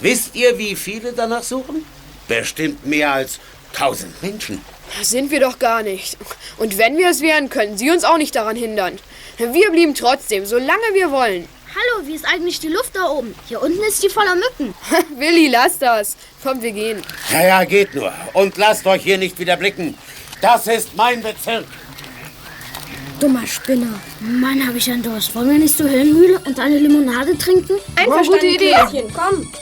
Wisst 0.00 0.34
ihr, 0.34 0.58
wie 0.58 0.76
viele 0.76 1.14
danach 1.14 1.42
suchen? 1.42 1.86
Bestimmt 2.28 2.84
mehr 2.86 3.14
als 3.14 3.40
tausend 3.72 4.22
Menschen. 4.22 4.60
Sind 5.02 5.30
wir 5.30 5.40
doch 5.40 5.58
gar 5.58 5.82
nicht. 5.82 6.16
Und 6.58 6.78
wenn 6.78 6.96
wir 6.96 7.10
es 7.10 7.20
wären, 7.20 7.48
könnten 7.50 7.78
Sie 7.78 7.90
uns 7.90 8.04
auch 8.04 8.18
nicht 8.18 8.34
daran 8.34 8.56
hindern. 8.56 8.98
Wir 9.38 9.70
blieben 9.70 9.94
trotzdem, 9.94 10.46
solange 10.46 10.94
wir 10.94 11.10
wollen. 11.10 11.48
Hallo, 11.74 12.06
wie 12.06 12.14
ist 12.14 12.24
eigentlich 12.26 12.58
die 12.60 12.68
Luft 12.68 12.96
da 12.96 13.08
oben? 13.08 13.34
Hier 13.46 13.62
unten 13.62 13.82
ist 13.84 14.02
die 14.02 14.08
voller 14.08 14.34
Mücken. 14.34 14.74
Willi, 15.16 15.48
lass 15.48 15.78
das. 15.78 16.16
Komm, 16.42 16.60
wir 16.62 16.72
gehen. 16.72 17.02
Ja, 17.30 17.46
ja, 17.46 17.64
geht 17.64 17.94
nur. 17.94 18.12
Und 18.32 18.56
lasst 18.56 18.86
euch 18.86 19.02
hier 19.02 19.18
nicht 19.18 19.38
wieder 19.38 19.56
blicken. 19.56 19.96
Das 20.40 20.66
ist 20.66 20.96
mein 20.96 21.22
Bezirk. 21.22 21.66
Dummer 23.20 23.46
Spinner. 23.46 24.00
Mann, 24.20 24.66
habe 24.66 24.78
ich 24.78 24.90
einen 24.90 25.02
Durst. 25.02 25.34
Wollen 25.34 25.50
wir 25.50 25.58
nicht 25.58 25.76
zur 25.76 25.90
Höhenmühle 25.90 26.40
und 26.46 26.58
eine 26.58 26.78
Limonade 26.78 27.36
trinken? 27.36 27.76
Einverstanden, 27.96 28.32
gute 28.32 28.46
Idee. 28.46 28.70
Klärchen, 28.70 29.12
Komm. 29.12 29.52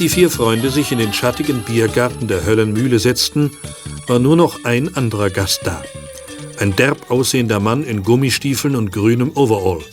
Die 0.00 0.08
vier 0.08 0.30
Freunde 0.30 0.70
sich 0.70 0.92
in 0.92 0.98
den 0.98 1.12
schattigen 1.12 1.60
Biergarten 1.60 2.26
der 2.26 2.46
Höllenmühle 2.46 2.98
setzten, 2.98 3.50
war 4.06 4.18
nur 4.18 4.34
noch 4.34 4.64
ein 4.64 4.96
anderer 4.96 5.28
Gast 5.28 5.60
da. 5.64 5.84
Ein 6.58 6.74
derb 6.74 7.10
aussehender 7.10 7.60
Mann 7.60 7.84
in 7.84 8.02
Gummistiefeln 8.02 8.76
und 8.76 8.92
grünem 8.92 9.30
Overall. 9.36 9.84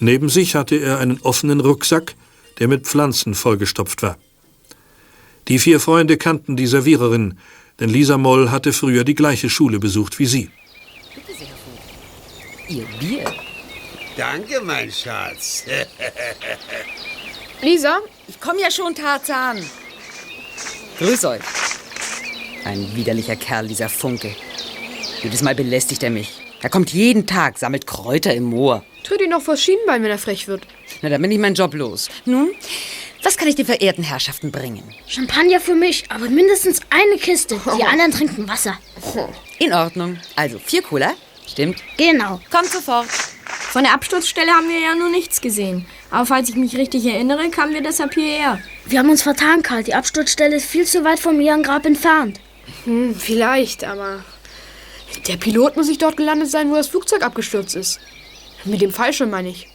Neben 0.00 0.30
sich 0.30 0.54
hatte 0.54 0.76
er 0.76 0.98
einen 0.98 1.20
offenen 1.20 1.60
Rucksack, 1.60 2.14
der 2.58 2.68
mit 2.68 2.86
Pflanzen 2.86 3.34
vollgestopft 3.34 4.02
war. 4.02 4.16
Die 5.48 5.58
vier 5.58 5.78
Freunde 5.78 6.16
kannten 6.16 6.56
die 6.56 6.66
Serviererin, 6.66 7.38
denn 7.80 7.90
Lisa 7.90 8.16
Moll 8.16 8.50
hatte 8.50 8.72
früher 8.72 9.04
die 9.04 9.14
gleiche 9.14 9.50
Schule 9.50 9.78
besucht 9.78 10.18
wie 10.18 10.26
sie. 10.26 10.50
Ihr 12.66 12.86
Bier. 12.98 13.30
Danke, 14.16 14.62
mein 14.64 14.90
Schatz. 14.90 15.64
Lisa, 17.62 18.00
Ich 18.28 18.40
komme 18.40 18.60
ja 18.60 18.70
schon, 18.70 18.94
Tarzan. 18.94 19.64
Grüß 20.98 21.24
euch. 21.26 21.40
Ein 22.64 22.94
widerlicher 22.94 23.36
Kerl, 23.36 23.68
dieser 23.68 23.88
Funke. 23.88 24.34
Jedes 25.22 25.42
Mal 25.42 25.54
belästigt 25.54 26.02
er 26.02 26.10
mich. 26.10 26.30
Er 26.60 26.70
kommt 26.70 26.92
jeden 26.92 27.26
Tag, 27.26 27.58
sammelt 27.58 27.86
Kräuter 27.86 28.34
im 28.34 28.44
Moor. 28.44 28.84
tritt 29.04 29.20
ihn 29.20 29.30
doch 29.30 29.42
vor 29.42 29.56
Schienbein, 29.56 30.02
wenn 30.02 30.10
er 30.10 30.18
frech 30.18 30.46
wird. 30.48 30.66
Na, 31.02 31.08
dann 31.08 31.22
bin 31.22 31.30
ich 31.30 31.38
meinen 31.38 31.54
Job 31.54 31.74
los. 31.74 32.08
Nun, 32.24 32.52
was 33.22 33.36
kann 33.36 33.48
ich 33.48 33.54
den 33.56 33.66
verehrten 33.66 34.04
Herrschaften 34.04 34.50
bringen? 34.52 34.82
Champagner 35.06 35.60
für 35.60 35.74
mich, 35.74 36.04
aber 36.08 36.28
mindestens 36.28 36.80
eine 36.90 37.16
Kiste. 37.18 37.60
Die 37.78 37.84
anderen 37.84 38.12
trinken 38.12 38.48
Wasser. 38.48 38.78
In 39.58 39.72
Ordnung. 39.72 40.18
Also, 40.36 40.58
vier 40.58 40.82
Cola. 40.82 41.14
Stimmt. 41.46 41.78
Genau. 41.96 42.40
Kommt 42.50 42.66
sofort. 42.66 43.06
Von 43.46 43.84
der 43.84 43.94
Absturzstelle 43.94 44.52
haben 44.52 44.68
wir 44.68 44.78
ja 44.80 44.94
nur 44.94 45.10
nichts 45.10 45.40
gesehen. 45.40 45.86
Aber 46.12 46.26
falls 46.26 46.50
ich 46.50 46.56
mich 46.56 46.76
richtig 46.76 47.06
erinnere, 47.06 47.48
kamen 47.48 47.72
wir 47.72 47.82
deshalb 47.82 48.12
hierher. 48.12 48.60
Wir 48.84 48.98
haben 48.98 49.08
uns 49.08 49.22
vertan, 49.22 49.62
Karl. 49.62 49.82
Die 49.82 49.94
Absturzstelle 49.94 50.56
ist 50.56 50.66
viel 50.66 50.84
zu 50.84 51.02
weit 51.04 51.18
vom 51.18 51.40
Ehrengrab 51.40 51.86
entfernt. 51.86 52.38
Hm, 52.84 53.16
vielleicht, 53.18 53.82
aber 53.82 54.22
der 55.26 55.38
Pilot 55.38 55.74
muss 55.74 55.86
sich 55.86 55.96
dort 55.96 56.18
gelandet 56.18 56.50
sein, 56.50 56.70
wo 56.70 56.74
das 56.74 56.88
Flugzeug 56.88 57.22
abgestürzt 57.22 57.74
ist. 57.76 57.98
Mit 58.64 58.82
dem 58.82 58.92
Fallschirm 58.92 59.30
meine 59.30 59.48
ich. 59.48 59.68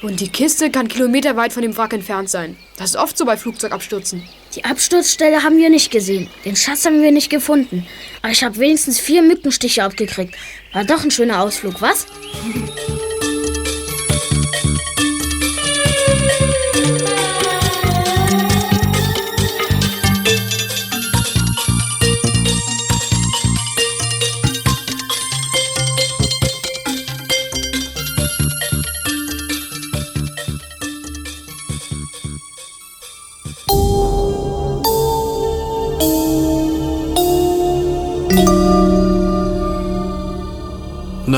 Und 0.00 0.20
die 0.20 0.28
Kiste 0.28 0.70
kann 0.70 0.86
kilometerweit 0.86 1.52
von 1.52 1.62
dem 1.62 1.76
Wrack 1.76 1.92
entfernt 1.92 2.30
sein. 2.30 2.56
Das 2.76 2.90
ist 2.90 2.96
oft 2.96 3.18
so 3.18 3.24
bei 3.24 3.36
Flugzeugabstürzen. 3.36 4.22
Die 4.54 4.64
Absturzstelle 4.64 5.42
haben 5.42 5.58
wir 5.58 5.70
nicht 5.70 5.90
gesehen. 5.90 6.30
Den 6.44 6.54
Schatz 6.54 6.86
haben 6.86 7.02
wir 7.02 7.10
nicht 7.10 7.30
gefunden. 7.30 7.84
Aber 8.22 8.30
ich 8.30 8.44
habe 8.44 8.58
wenigstens 8.58 9.00
vier 9.00 9.22
Mückenstiche 9.22 9.82
abgekriegt. 9.82 10.36
War 10.72 10.84
doch 10.84 11.02
ein 11.02 11.10
schöner 11.10 11.40
Ausflug, 11.40 11.80
was? 11.82 12.06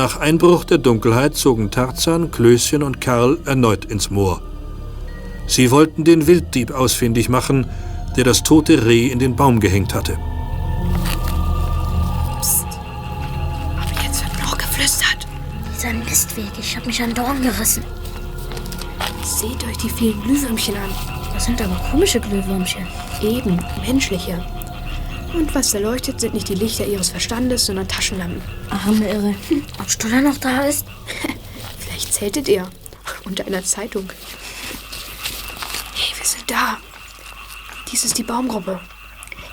Nach 0.07 0.21
Einbruch 0.21 0.63
der 0.63 0.77
Dunkelheit 0.77 1.35
zogen 1.35 1.69
Tarzan, 1.69 2.31
Klößchen 2.31 2.81
und 2.81 3.01
Karl 3.01 3.39
erneut 3.43 3.83
ins 3.83 4.09
Moor. 4.09 4.41
Sie 5.47 5.69
wollten 5.69 6.05
den 6.05 6.27
Wilddieb 6.27 6.71
ausfindig 6.71 7.27
machen, 7.27 7.65
der 8.15 8.23
das 8.23 8.41
tote 8.41 8.85
Reh 8.85 9.07
in 9.07 9.19
den 9.19 9.35
Baum 9.35 9.59
gehängt 9.59 9.93
hatte. 9.93 10.17
Aber 13.75 14.01
jetzt 14.01 14.23
wird 14.23 14.41
noch 14.41 14.57
geflüstert. 14.57 15.27
Dieser 15.75 15.91
Mistweg, 15.91 16.53
ich 16.57 16.77
habe 16.77 16.85
mich 16.85 17.03
an 17.03 17.13
Dorn 17.13 17.41
gerissen. 17.41 17.83
Seht 19.25 19.61
euch 19.65 19.77
die 19.79 19.89
vielen 19.89 20.21
Glühwürmchen 20.21 20.75
an. 20.75 20.89
Das 21.33 21.43
sind 21.43 21.61
aber 21.61 21.75
komische 21.91 22.21
Glühwürmchen. 22.21 22.87
Eben, 23.21 23.59
menschliche. 23.85 24.41
Und 25.33 25.53
was 25.53 25.71
da 25.71 25.79
leuchtet, 25.79 26.19
sind 26.19 26.33
nicht 26.33 26.49
die 26.49 26.55
Lichter 26.55 26.85
ihres 26.85 27.09
Verstandes, 27.09 27.65
sondern 27.65 27.87
Taschenlampen. 27.87 28.41
Arme 28.69 29.07
Irre. 29.07 29.35
Ob 29.79 29.89
Stuller 29.89 30.21
noch 30.21 30.37
da 30.37 30.61
ist? 30.61 30.85
Vielleicht 31.79 32.13
zeltet 32.13 32.47
er. 32.47 32.69
Unter 33.25 33.45
einer 33.45 33.63
Zeitung. 33.63 34.09
Hey, 35.93 36.17
wir 36.17 36.25
sind 36.25 36.49
da. 36.49 36.77
Dies 37.91 38.05
ist 38.05 38.17
die 38.17 38.23
Baumgruppe. 38.23 38.79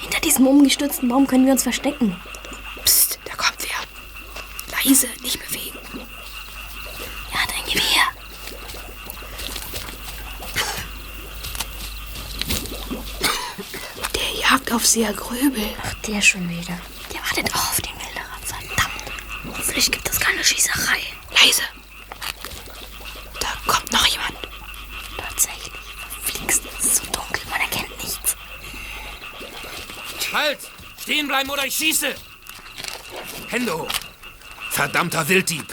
Hinter 0.00 0.21
diesem 0.21 0.47
umgestürzten 0.47 1.09
Baum 1.09 1.26
können 1.26 1.47
wir 1.47 1.52
uns 1.52 1.62
verstecken. 1.62 2.16
Psst, 2.85 3.19
da 3.25 3.35
kommt 3.35 3.59
wer. 3.61 4.85
Leise, 4.85 5.09
nicht 5.23 5.45
bewegen. 5.47 5.78
Ja, 7.33 7.40
dein 7.49 7.73
Gewehr. 7.73 8.14
Der 14.75 14.81
Jagdaufseher 14.81 15.12
Gröbel. 15.12 15.71
Ach, 15.85 15.95
der 16.02 16.21
schon 16.21 16.49
wieder. 16.49 16.76
Der 17.12 17.21
wartet 17.21 17.54
auch 17.54 17.71
auf 17.71 17.81
den 17.81 17.93
Wilderer. 17.93 18.25
Verdammt. 18.45 19.57
Hoffentlich 19.57 19.93
gibt 19.93 20.09
es 20.09 20.19
keine 20.19 20.43
Schießerei. 20.43 20.99
Leise. 21.31 21.62
Da 23.38 23.47
kommt 23.69 23.93
noch 23.93 24.04
jemand. 24.04 24.37
Tatsächlich. 25.16 25.71
Verflixt. 26.25 26.62
Es 26.76 26.87
ist 26.87 26.97
so 26.97 27.04
dunkel, 27.04 27.40
man 27.50 27.61
erkennt 27.61 28.02
nichts. 28.02 28.37
Halt! 30.33 30.59
Stehen 31.00 31.28
bleiben 31.28 31.50
oder 31.50 31.64
ich 31.64 31.76
schieße! 31.76 32.12
Hände 33.47 33.78
hoch! 33.78 33.93
Verdammter 34.71 35.28
Wilddieb! 35.28 35.73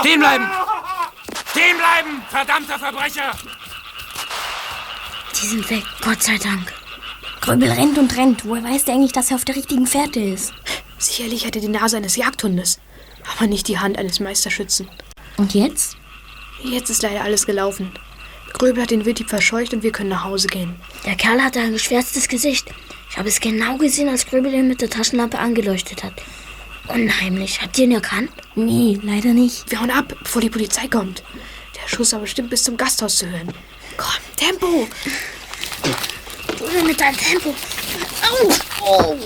Stehen 0.00 0.20
bleiben! 0.20 0.50
Stehen 1.52 1.78
bleiben, 1.78 2.22
verdammter 2.28 2.78
Verbrecher! 2.78 3.34
Die 5.40 5.46
sind 5.46 5.70
weg. 5.70 5.84
Gott 6.02 6.22
sei 6.22 6.36
Dank. 6.36 6.79
Gröbel 7.40 7.70
rennt 7.70 7.98
und 7.98 8.16
rennt. 8.16 8.44
Woher 8.44 8.64
weiß 8.64 8.84
der 8.84 8.94
eigentlich, 8.94 9.12
dass 9.12 9.30
er 9.30 9.36
auf 9.36 9.44
der 9.44 9.56
richtigen 9.56 9.86
Fährte 9.86 10.20
ist? 10.20 10.52
Sicherlich 10.98 11.46
hat 11.46 11.56
er 11.56 11.62
die 11.62 11.68
Nase 11.68 11.96
eines 11.96 12.16
Jagdhundes, 12.16 12.78
aber 13.36 13.46
nicht 13.46 13.68
die 13.68 13.78
Hand 13.78 13.96
eines 13.98 14.20
Meisterschützen. 14.20 14.88
Und 15.36 15.54
jetzt? 15.54 15.96
Jetzt 16.62 16.90
ist 16.90 17.02
leider 17.02 17.22
alles 17.22 17.46
gelaufen. 17.46 17.92
Gröbel 18.52 18.82
hat 18.82 18.90
den 18.90 19.06
Wilddieb 19.06 19.30
verscheucht 19.30 19.72
und 19.72 19.82
wir 19.82 19.92
können 19.92 20.10
nach 20.10 20.24
Hause 20.24 20.48
gehen. 20.48 20.74
Der 21.06 21.14
Kerl 21.14 21.42
hatte 21.42 21.60
ein 21.60 21.72
geschwärztes 21.72 22.28
Gesicht. 22.28 22.68
Ich 23.10 23.16
habe 23.16 23.28
es 23.28 23.40
genau 23.40 23.78
gesehen, 23.78 24.08
als 24.08 24.26
Gröbel 24.26 24.52
ihn 24.52 24.68
mit 24.68 24.82
der 24.82 24.90
Taschenlampe 24.90 25.38
angeleuchtet 25.38 26.04
hat. 26.04 26.12
Unheimlich. 26.88 27.62
Habt 27.62 27.78
ihr 27.78 27.84
ihn 27.84 27.92
erkannt? 27.92 28.30
Nee, 28.54 28.98
leider 29.02 29.32
nicht. 29.32 29.70
Wir 29.70 29.80
hauen 29.80 29.90
ab, 29.90 30.14
bevor 30.22 30.42
die 30.42 30.50
Polizei 30.50 30.88
kommt. 30.88 31.22
Der 31.74 31.88
Schuss 31.88 32.12
war 32.12 32.20
bestimmt 32.20 32.50
bis 32.50 32.64
zum 32.64 32.76
Gasthaus 32.76 33.18
zu 33.18 33.30
hören. 33.30 33.52
Komm, 33.96 34.20
Tempo! 34.36 34.88
Denn 36.60 36.86
mit 36.86 37.00
deinem 37.00 37.16
Tempo. 37.16 37.50
Au! 37.50 38.48
Oh! 38.82 39.16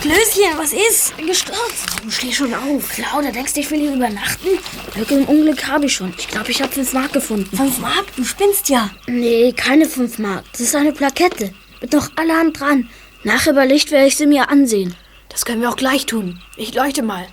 Klößchen, 0.00 0.56
was 0.56 0.72
ist? 0.72 1.16
Bin 1.16 1.26
gestürzt. 1.26 1.86
Warum 1.96 2.10
steh 2.10 2.32
schon 2.32 2.54
auf? 2.54 2.88
Claudia, 2.90 3.30
denkst 3.30 3.54
du, 3.54 3.60
ich 3.60 3.70
will 3.70 3.80
hier 3.80 3.94
übernachten? 3.94 4.48
Glück 4.94 5.10
im 5.10 5.24
Unglück 5.24 5.66
habe 5.66 5.86
ich 5.86 5.94
schon. 5.94 6.14
Ich 6.16 6.28
glaube, 6.28 6.50
ich 6.50 6.62
habe 6.62 6.72
fünf 6.72 6.92
Mark 6.92 7.12
gefunden. 7.12 7.54
Fünf 7.56 7.78
Mark? 7.78 8.06
Du 8.16 8.24
spinnst 8.24 8.68
ja. 8.68 8.90
Nee, 9.06 9.52
keine 9.52 9.86
fünf 9.86 10.18
Mark. 10.18 10.44
Das 10.52 10.60
ist 10.60 10.74
eine 10.74 10.92
Plakette. 10.92 11.52
Mit 11.80 11.92
noch 11.92 12.10
allerhand 12.16 12.58
dran. 12.58 12.88
Nachher 13.24 13.52
bei 13.52 13.66
Licht 13.66 13.90
werde 13.90 14.06
ich 14.06 14.16
sie 14.16 14.26
mir 14.26 14.48
ansehen. 14.48 14.94
Das 15.28 15.44
können 15.44 15.60
wir 15.60 15.68
auch 15.68 15.76
gleich 15.76 16.06
tun. 16.06 16.40
Ich 16.56 16.74
leuchte 16.74 17.02
mal. 17.02 17.26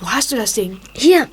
Wo 0.00 0.10
hast 0.10 0.30
du 0.30 0.36
das 0.36 0.52
Ding? 0.52 0.78
Hier, 0.92 1.28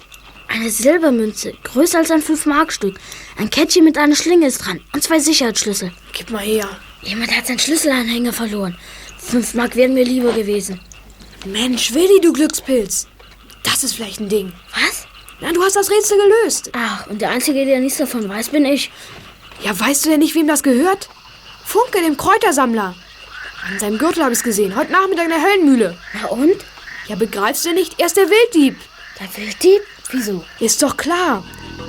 eine 0.47 0.69
Silbermünze, 0.69 1.53
größer 1.63 1.99
als 1.99 2.11
ein 2.11 2.23
5-Mark-Stück. 2.23 2.95
Ein 3.39 3.49
Kettchen 3.49 3.85
mit 3.85 3.97
einer 3.97 4.17
Schlinge 4.17 4.47
ist 4.47 4.65
dran 4.65 4.81
und 4.91 5.01
zwei 5.01 5.17
Sicherheitsschlüssel. 5.19 5.93
Gib 6.11 6.29
mal 6.29 6.43
her. 6.43 6.67
Jemand 7.03 7.33
hat 7.35 7.47
seinen 7.47 7.57
Schlüsselanhänger 7.57 8.33
verloren. 8.33 8.77
5 9.17 9.53
Mark 9.53 9.77
wären 9.77 9.93
mir 9.93 10.03
lieber 10.03 10.33
gewesen. 10.33 10.81
Mensch, 11.45 11.93
Willi, 11.93 12.19
du 12.21 12.33
Glückspilz. 12.33 13.07
Das 13.63 13.85
ist 13.85 13.93
vielleicht 13.95 14.19
ein 14.19 14.27
Ding. 14.27 14.51
Was? 14.73 15.07
Na, 15.39 15.53
du 15.53 15.63
hast 15.63 15.77
das 15.77 15.89
Rätsel 15.89 16.17
gelöst. 16.17 16.71
Ach, 16.73 17.07
und 17.07 17.21
der 17.21 17.29
Einzige, 17.29 17.63
der 17.63 17.79
nichts 17.79 17.99
davon 17.99 18.27
weiß, 18.27 18.49
bin 18.49 18.65
ich. 18.65 18.91
Ja, 19.63 19.79
weißt 19.79 20.05
du 20.05 20.09
denn 20.09 20.19
nicht, 20.19 20.35
wem 20.35 20.47
das 20.47 20.61
gehört? 20.61 21.07
Funke, 21.63 22.01
dem 22.01 22.17
Kräutersammler. 22.17 22.93
An 23.65 23.79
seinem 23.79 23.99
Gürtel 23.99 24.21
habe 24.23 24.33
ich 24.33 24.39
es 24.39 24.43
gesehen. 24.43 24.75
Heute 24.75 24.91
Nachmittag 24.91 25.25
in 25.25 25.31
der 25.31 25.41
Höllenmühle. 25.41 25.97
Na 26.21 26.27
und? 26.27 26.57
Ja, 27.07 27.15
begreifst 27.15 27.65
du 27.65 27.71
nicht? 27.73 28.01
Er 28.01 28.07
ist 28.07 28.17
der 28.17 28.29
Wilddieb. 28.29 28.75
Der 29.17 29.37
Wilddieb? 29.37 29.81
Wieso? 30.11 30.43
Ist 30.59 30.83
doch 30.83 30.97
klar. 30.97 31.45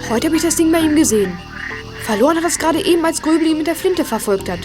Heute 0.09 0.27
habe 0.27 0.37
ich 0.37 0.43
das 0.43 0.57
Ding 0.57 0.73
bei 0.73 0.81
ihm 0.81 0.97
gesehen. 0.97 1.39
Verloren 2.05 2.39
hat 2.39 2.45
es 2.45 2.59
gerade 2.59 2.85
eben, 2.85 3.05
als 3.05 3.23
Gröbel 3.23 3.47
ihn 3.47 3.59
mit 3.59 3.67
der 3.67 3.77
Flinte 3.77 4.05
verfolgt 4.05 4.49
hat. 4.49 4.61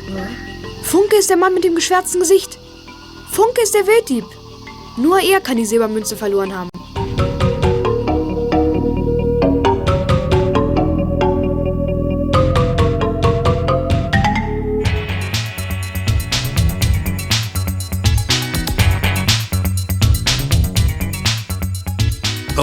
Funke 0.84 1.18
ist 1.18 1.30
der 1.30 1.38
Mann 1.38 1.54
mit 1.54 1.64
dem 1.64 1.76
geschwärzten 1.76 2.20
Gesicht. 2.20 2.58
Funke 3.32 3.62
ist 3.62 3.76
der 3.76 3.86
Wilddieb. 3.86 4.26
Nur 4.98 5.20
er 5.20 5.42
kann 5.42 5.58
die 5.58 5.66
Silbermünze 5.66 6.16
verloren 6.16 6.58
haben. 6.58 6.70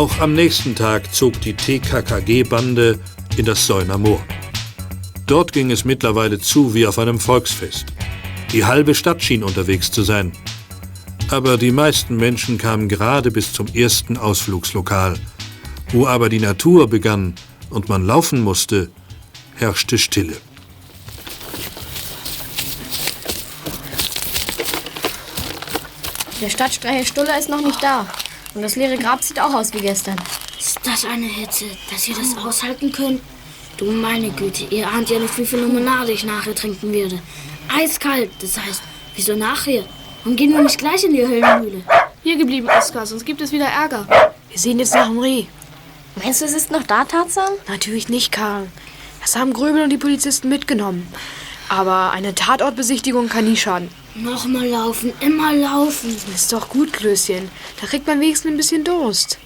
Auch 0.02 0.18
am 0.18 0.34
nächsten 0.34 0.74
Tag 0.74 1.14
zog 1.14 1.40
die 1.42 1.54
TKKG-Bande 1.54 2.98
in 3.36 3.44
das 3.44 3.64
Säuner 3.64 3.98
Moor. 3.98 4.20
Dort 5.28 5.52
ging 5.52 5.70
es 5.70 5.84
mittlerweile 5.84 6.40
zu 6.40 6.74
wie 6.74 6.88
auf 6.88 6.98
einem 6.98 7.20
Volksfest. 7.20 7.86
Die 8.50 8.64
halbe 8.64 8.96
Stadt 8.96 9.22
schien 9.22 9.44
unterwegs 9.44 9.92
zu 9.92 10.02
sein. 10.02 10.32
Aber 11.30 11.56
die 11.56 11.70
meisten 11.70 12.16
Menschen 12.16 12.58
kamen 12.58 12.88
gerade 12.88 13.30
bis 13.30 13.52
zum 13.52 13.68
ersten 13.68 14.16
Ausflugslokal. 14.16 15.14
Wo 15.92 16.08
aber 16.08 16.28
die 16.28 16.40
Natur 16.40 16.90
begann 16.90 17.36
und 17.70 17.88
man 17.88 18.04
laufen 18.04 18.40
musste, 18.40 18.90
herrschte 19.54 19.98
Stille. 19.98 20.36
Der 26.40 26.50
Stadtstreicher 26.50 27.06
Stuller 27.06 27.38
ist 27.38 27.48
noch 27.48 27.62
nicht 27.62 27.80
da. 27.80 28.04
Und 28.54 28.62
das 28.62 28.76
leere 28.76 28.98
Grab 28.98 29.22
sieht 29.22 29.40
auch 29.40 29.54
aus 29.54 29.72
wie 29.72 29.80
gestern. 29.80 30.16
Ist 30.58 30.78
das 30.84 31.04
eine 31.04 31.26
Hitze, 31.26 31.64
dass 31.90 32.06
ihr 32.08 32.14
das 32.14 32.36
aushalten 32.36 32.92
könnt? 32.92 33.20
Du 33.78 33.86
meine 33.90 34.30
Güte, 34.30 34.64
ihr 34.70 34.86
ahnt 34.86 35.08
ja 35.08 35.18
nicht, 35.18 35.36
wie 35.38 35.46
viel 35.46 35.60
Limonade 35.60 36.12
ich 36.12 36.24
nachher 36.24 36.54
trinken 36.54 36.92
werde. 36.92 37.20
Eiskalt, 37.74 38.30
das 38.40 38.58
heißt, 38.58 38.82
wieso 39.16 39.34
nachher? 39.34 39.84
Warum 40.22 40.36
gehen 40.36 40.52
wir 40.52 40.60
nicht 40.60 40.78
gleich 40.78 41.02
in 41.04 41.14
die 41.14 41.26
Höllenmühle? 41.26 41.82
Hier 42.22 42.36
geblieben, 42.36 42.68
Oskar, 42.68 43.06
sonst 43.06 43.24
gibt 43.24 43.40
es 43.40 43.50
wieder 43.50 43.66
Ärger. 43.66 44.06
Wir 44.50 44.58
sehen 44.58 44.78
jetzt 44.78 44.94
nach 44.94 45.08
dem 45.08 45.18
Reh. 45.18 45.46
Meinst 46.16 46.42
du, 46.42 46.44
es 46.44 46.52
ist 46.52 46.70
noch 46.70 46.82
da, 46.82 47.04
Tarzan? 47.04 47.50
Natürlich 47.66 48.08
nicht, 48.08 48.30
Karl. 48.30 48.68
Das 49.22 49.34
haben 49.34 49.52
Gröbel 49.52 49.82
und 49.82 49.90
die 49.90 49.98
Polizisten 49.98 50.48
mitgenommen. 50.48 51.08
Aber 51.72 52.10
eine 52.10 52.34
Tatortbesichtigung 52.34 53.30
kann 53.30 53.46
nie 53.46 53.56
schaden. 53.56 53.88
Nochmal 54.14 54.66
laufen, 54.66 55.10
immer 55.20 55.54
laufen. 55.54 56.14
Ist 56.34 56.52
doch 56.52 56.68
gut, 56.68 56.92
Klößchen. 56.92 57.50
Da 57.80 57.86
kriegt 57.86 58.06
man 58.06 58.20
wenigstens 58.20 58.50
ein 58.50 58.58
bisschen 58.58 58.84
Durst. 58.84 59.38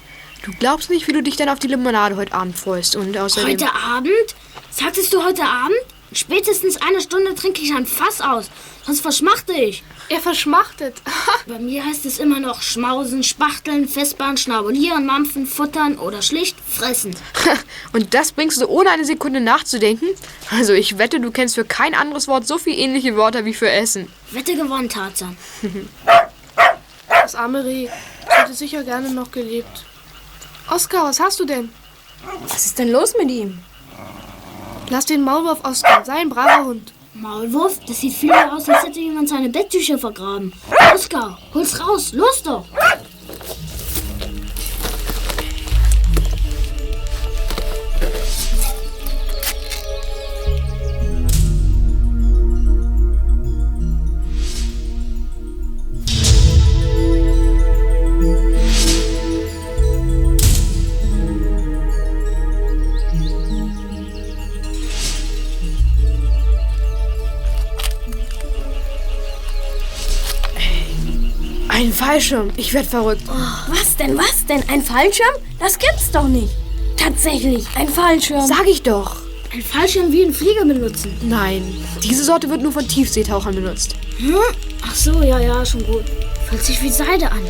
Du 0.43 0.51
glaubst 0.59 0.89
nicht, 0.89 1.07
wie 1.07 1.13
du 1.13 1.23
dich 1.23 1.37
dann 1.37 1.47
auf 1.47 1.59
die 1.59 1.67
Limonade 1.67 2.17
heute 2.17 2.33
Abend 2.33 2.57
freust. 2.57 2.97
Und 2.97 3.17
außerdem... 3.17 3.51
Heute 3.51 3.73
Abend? 3.73 4.35
Sagtest 4.69 5.13
du 5.13 5.23
heute 5.23 5.43
Abend? 5.43 5.77
Spätestens 6.13 6.81
eine 6.81 7.01
Stunde 7.01 7.35
trinke 7.35 7.61
ich 7.61 7.73
ein 7.73 7.85
Fass 7.85 8.21
aus, 8.21 8.49
sonst 8.85 9.01
verschmachte 9.01 9.53
ich. 9.53 9.83
Er 10.09 10.21
verschmachtet. 10.21 10.95
Bei 11.47 11.59
mir 11.59 11.85
heißt 11.85 12.05
es 12.05 12.19
immer 12.19 12.39
noch 12.39 12.61
schmausen, 12.61 13.23
spachteln, 13.23 13.87
festbahn, 13.89 14.37
schnabulieren, 14.37 15.05
mampfen, 15.05 15.45
futtern 15.45 15.97
oder 15.97 16.21
schlicht 16.21 16.57
fressen. 16.65 17.15
Und 17.93 18.13
das 18.13 18.31
bringst 18.31 18.61
du 18.61 18.67
ohne 18.67 18.89
eine 18.89 19.03
Sekunde 19.03 19.41
nachzudenken? 19.41 20.07
Also 20.49 20.73
ich 20.73 20.97
wette, 20.97 21.19
du 21.19 21.31
kennst 21.31 21.55
für 21.55 21.65
kein 21.65 21.93
anderes 21.93 22.27
Wort 22.29 22.47
so 22.47 22.57
viele 22.57 22.77
ähnliche 22.77 23.17
Wörter 23.17 23.43
wie 23.43 23.53
für 23.53 23.69
Essen. 23.69 24.07
Wette 24.31 24.55
gewonnen, 24.55 24.89
Tarzan. 24.89 25.37
Das 27.27 27.35
arme 27.35 27.65
Reh. 27.65 27.89
Hätte 28.25 28.53
sicher 28.53 28.83
gerne 28.83 29.09
noch 29.09 29.31
gelebt. 29.31 29.83
Oskar, 30.69 31.03
was 31.03 31.19
hast 31.19 31.41
du 31.41 31.45
denn? 31.45 31.73
Was 32.47 32.67
ist 32.67 32.79
denn 32.79 32.89
los 32.89 33.15
mit 33.19 33.29
ihm? 33.29 33.59
Lass 34.89 35.05
den 35.05 35.21
Maulwurf, 35.21 35.63
Oskar. 35.65 36.05
Sei 36.05 36.13
ein 36.13 36.29
braver 36.29 36.65
Hund. 36.65 36.93
Maulwurf? 37.13 37.79
Das 37.85 37.99
sieht 37.99 38.13
vielmehr 38.13 38.53
aus, 38.53 38.69
als 38.69 38.85
hätte 38.85 38.99
jemand 38.99 39.27
seine 39.27 39.49
Betttücher 39.49 39.97
vergraben. 39.97 40.53
Oskar, 40.93 41.37
hol's 41.53 41.79
raus, 41.79 42.13
los 42.13 42.43
doch! 42.43 42.65
Fallschirm. 71.97 72.51
Ich 72.57 72.73
werd 72.73 72.85
verrückt. 72.85 73.23
Was 73.67 73.97
denn, 73.97 74.15
was 74.17 74.45
denn? 74.45 74.63
Ein 74.69 74.83
Fallschirm? 74.83 75.33
Das 75.59 75.79
gibt's 75.79 76.11
doch 76.11 76.27
nicht. 76.27 76.53
Tatsächlich, 76.95 77.65
ein 77.75 77.87
Fallschirm. 77.89 78.45
Sag 78.45 78.67
ich 78.67 78.83
doch. 78.83 79.17
Ein 79.51 79.63
Fallschirm 79.63 80.11
wie 80.11 80.23
ein 80.23 80.33
Flieger 80.33 80.63
benutzen. 80.65 81.17
Nein, 81.23 81.63
diese 82.03 82.23
Sorte 82.23 82.49
wird 82.49 82.61
nur 82.61 82.71
von 82.71 82.87
Tiefseetauchern 82.87 83.55
benutzt. 83.55 83.95
Hm? 84.17 84.35
Ach 84.85 84.93
so, 84.93 85.23
ja, 85.23 85.39
ja, 85.39 85.65
schon 85.65 85.85
gut. 85.85 86.03
Fühlt 86.47 86.63
sich 86.63 86.81
wie 86.83 86.89
Seide 86.89 87.31
an. 87.31 87.41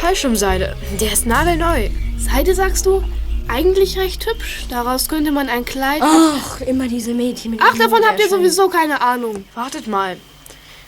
Fallschirmseide. 0.00 0.76
Der 1.00 1.12
ist 1.12 1.26
nagelneu. 1.26 1.90
Seide, 2.18 2.54
sagst 2.54 2.86
du? 2.86 3.02
Eigentlich 3.48 3.98
recht 3.98 4.24
hübsch. 4.26 4.66
Daraus 4.68 5.08
könnte 5.08 5.32
man 5.32 5.48
ein 5.48 5.64
Kleid. 5.64 6.02
Ach, 6.02 6.60
immer 6.60 6.86
diese 6.86 7.14
Mädchen 7.14 7.50
mit 7.52 7.60
Ach, 7.62 7.76
davon 7.76 8.04
habt 8.04 8.20
ihr 8.20 8.28
sowieso 8.28 8.68
keine 8.68 9.00
Ahnung. 9.00 9.44
Wartet 9.54 9.88
mal. 9.88 10.16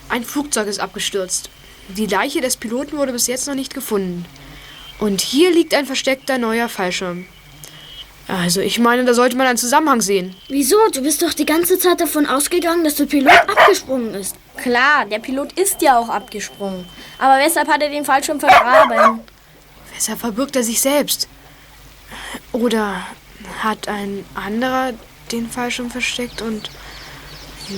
Ein 0.09 0.25
Flugzeug 0.25 0.68
ist 0.68 0.79
abgestürzt. 0.79 1.51
Die 1.88 2.07
Leiche 2.07 2.40
des 2.40 2.57
Piloten 2.57 2.97
wurde 2.97 3.12
bis 3.12 3.27
jetzt 3.27 3.47
noch 3.47 3.55
nicht 3.55 3.75
gefunden. 3.75 4.25
Und 4.99 5.21
hier 5.21 5.51
liegt 5.51 5.75
ein 5.75 5.87
versteckter 5.87 6.38
neuer 6.38 6.68
Fallschirm. 6.68 7.27
Also, 8.29 8.61
ich 8.61 8.79
meine, 8.79 9.05
da 9.05 9.14
sollte 9.14 9.37
man 9.37 9.47
einen 9.49 9.59
Zusammenhang 9.59 10.01
sehen. 10.01 10.35
Wieso? 10.49 10.77
Du 10.92 11.03
bist 11.03 11.23
doch 11.23 11.35
die 11.35 11.45
ganze 11.45 11.79
Zeit 11.79 12.01
davon 12.01 12.27
ausgegangen, 12.27 12.85
dass 12.85 12.95
der 12.95 13.07
Pilot 13.07 13.33
abgesprungen 13.33 14.14
ist. 14.14 14.37
Klar, 14.57 15.07
der 15.07 15.18
Pilot 15.18 15.53
ist 15.59 15.83
ja 15.83 15.99
auch 15.99 16.09
abgesprungen. 16.09 16.85
Aber 17.18 17.42
weshalb 17.45 17.68
hat 17.68 17.83
er 17.83 17.88
den 17.88 18.05
Fallschirm 18.05 18.38
vergraben? 18.38 19.21
Weshalb 19.95 20.21
verbirgt 20.21 20.55
er 20.57 20.62
sich 20.62 20.81
selbst? 20.81 21.29
Oder 22.53 23.07
hat 23.62 23.88
ein 23.88 24.25
anderer 24.35 24.92
den 25.33 25.51
Fallschirm 25.51 25.90
versteckt 25.90 26.42
und 26.42 26.71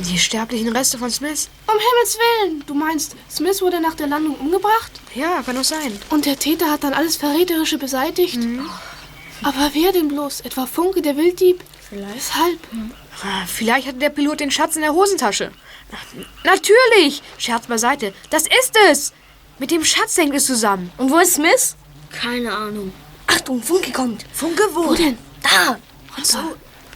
die 0.02 0.18
sterblichen 0.18 0.74
Reste 0.74 0.98
von 0.98 1.10
Smith? 1.10 1.48
Um 1.66 1.74
Himmels 1.74 2.18
Willen. 2.18 2.64
Du 2.66 2.74
meinst, 2.74 3.16
Smith 3.30 3.60
wurde 3.62 3.80
nach 3.80 3.94
der 3.94 4.06
Landung 4.06 4.34
umgebracht? 4.36 4.92
Ja, 5.14 5.42
kann 5.42 5.56
doch 5.56 5.64
sein. 5.64 5.98
Und 6.10 6.26
der 6.26 6.38
Täter 6.38 6.70
hat 6.70 6.84
dann 6.84 6.92
alles 6.94 7.16
Verräterische 7.16 7.78
beseitigt? 7.78 8.38
Aber 9.42 9.70
wer 9.72 9.92
denn 9.92 10.08
bloß? 10.08 10.40
Etwa 10.42 10.66
Funke, 10.66 11.02
der 11.02 11.16
Wilddieb? 11.16 11.62
Vielleicht. 11.88 12.16
Weshalb? 12.16 12.58
Ah, 13.22 13.44
Vielleicht 13.46 13.86
hatte 13.88 13.98
der 13.98 14.10
Pilot 14.10 14.40
den 14.40 14.50
Schatz 14.50 14.76
in 14.76 14.82
der 14.82 14.92
Hosentasche. 14.94 15.50
Natürlich! 16.44 17.22
Scherz 17.38 17.66
beiseite. 17.66 18.12
Das 18.30 18.44
ist 18.44 18.76
es! 18.90 19.12
Mit 19.58 19.70
dem 19.70 19.84
Schatz 19.84 20.16
hängt 20.16 20.34
es 20.34 20.46
zusammen. 20.46 20.90
Und 20.98 21.10
wo 21.10 21.18
ist 21.18 21.34
Smith? 21.34 21.76
Keine 22.10 22.52
Ahnung. 22.52 22.92
Achtung, 23.26 23.62
Funke 23.62 23.92
kommt. 23.92 24.24
Funke 24.32 24.62
wo? 24.72 24.88
Wo 24.88 24.94
denn? 24.94 25.16
Da. 25.42 25.78
Und 26.16 26.26
so. 26.26 26.38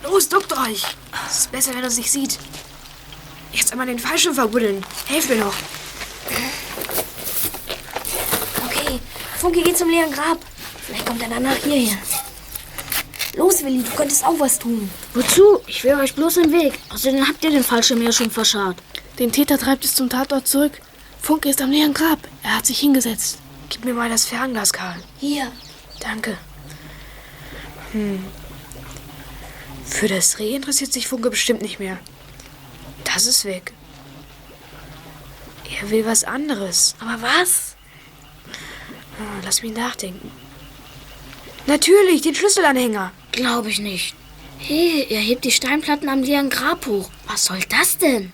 Los, 0.03 0.29
duckt 0.29 0.53
euch. 0.53 0.83
Es 1.29 1.39
ist 1.41 1.53
besser, 1.53 1.71
wenn 1.73 1.79
er 1.81 1.85
uns 1.87 1.97
nicht 1.99 2.11
sieht. 2.11 2.39
Jetzt 3.53 3.73
einmal 3.73 3.87
den 3.87 3.99
Fallschirm 3.99 4.35
verbuddeln. 4.35 4.85
Helft 5.07 5.29
mir 5.31 5.37
noch. 5.37 5.55
Okay, 8.67 9.01
Funke 9.39 9.63
geht 9.63 9.79
zum 9.79 9.91
leeren 9.91 10.13
Grab. 10.13 10.39
Vielleicht 10.87 11.07
kommt 11.07 11.23
er 11.23 11.29
danach 11.29 11.57
hierher. 11.57 11.97
Los, 13.37 13.63
Willi, 13.63 13.83
du 13.83 13.91
könntest 13.91 14.25
auch 14.25 14.39
was 14.39 14.59
tun. 14.59 14.91
Wozu? 15.15 15.61
Ich 15.67 15.85
will 15.85 15.95
euch 15.95 16.15
bloß 16.15 16.39
im 16.39 16.53
Weg. 16.53 16.79
Außerdem 16.93 17.27
habt 17.27 17.45
ihr 17.45 17.51
den 17.51 17.63
Fallschirm 17.63 18.03
ja 18.03 18.11
schon 18.11 18.31
verscharrt. 18.31 18.77
Den 19.19 19.33
Täter 19.33 19.59
treibt 19.59 19.85
es 19.85 19.95
zum 19.95 20.09
Tatort 20.11 20.49
zurück. 20.49 20.73
Funke 21.21 21.49
ist 21.49 21.63
am 21.63 21.71
leeren 21.71 21.95
Grab. 21.95 22.19
Er 22.43 22.57
hat 22.57 22.67
sich 22.67 22.81
hingesetzt. 22.81 23.39
Gib 23.69 23.85
mir 23.85 23.95
mal 23.95 24.09
das 24.09 24.25
Fernglas, 24.25 24.73
Karl. 24.73 24.97
Hier. 25.19 25.53
Danke. 26.01 26.37
Hm. 27.93 28.25
Für 29.85 30.09
das 30.09 30.39
Reh 30.39 30.57
interessiert 30.57 30.93
sich 30.93 31.09
Funke 31.09 31.31
bestimmt 31.31 31.63
nicht 31.63 31.79
mehr. 31.79 31.99
Das 33.13 33.27
ist 33.27 33.45
weg. 33.45 33.73
Er 35.81 35.91
will 35.91 36.05
was 36.05 36.25
anderes. 36.25 36.95
Aber 37.01 37.21
was? 37.23 37.77
Ah, 39.19 39.41
Lass 39.45 39.63
mich 39.63 39.73
nachdenken. 39.73 40.31
Natürlich, 41.67 42.23
den 42.23 42.35
Schlüsselanhänger. 42.35 43.13
Glaube 43.33 43.71
ich 43.71 43.79
nicht. 43.79 44.15
Hey, 44.59 45.07
er 45.09 45.21
hebt 45.21 45.45
die 45.45 45.53
Steinplatten 45.53 46.09
am 46.09 46.23
leeren 46.23 46.51
Grab 46.51 46.87
hoch. 46.87 47.11
Was 47.27 47.45
soll 47.47 47.61
das 47.69 47.99
denn? 47.99 48.33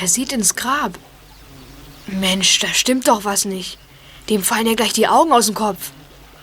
Er 0.00 0.08
sieht 0.08 0.32
ins 0.32 0.54
Grab. 0.54 0.98
Mensch, 2.06 2.58
da 2.60 2.68
stimmt 2.68 3.08
doch 3.08 3.24
was 3.24 3.44
nicht. 3.44 3.78
Dem 4.28 4.42
fallen 4.42 4.66
ja 4.66 4.74
gleich 4.74 4.92
die 4.92 5.08
Augen 5.08 5.32
aus 5.32 5.46
dem 5.46 5.54
Kopf. 5.54 5.90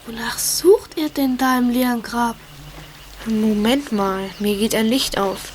Wonach 0.06 0.38
sucht 0.38 0.98
er 0.98 1.10
denn 1.10 1.38
da 1.38 1.58
im 1.58 1.69
leeren 1.71 2.04
Grab? 2.04 2.36
Moment 3.26 3.91
mal, 3.91 4.30
mir 4.39 4.56
geht 4.58 4.76
ein 4.76 4.86
Licht 4.86 5.17
auf. 5.17 5.54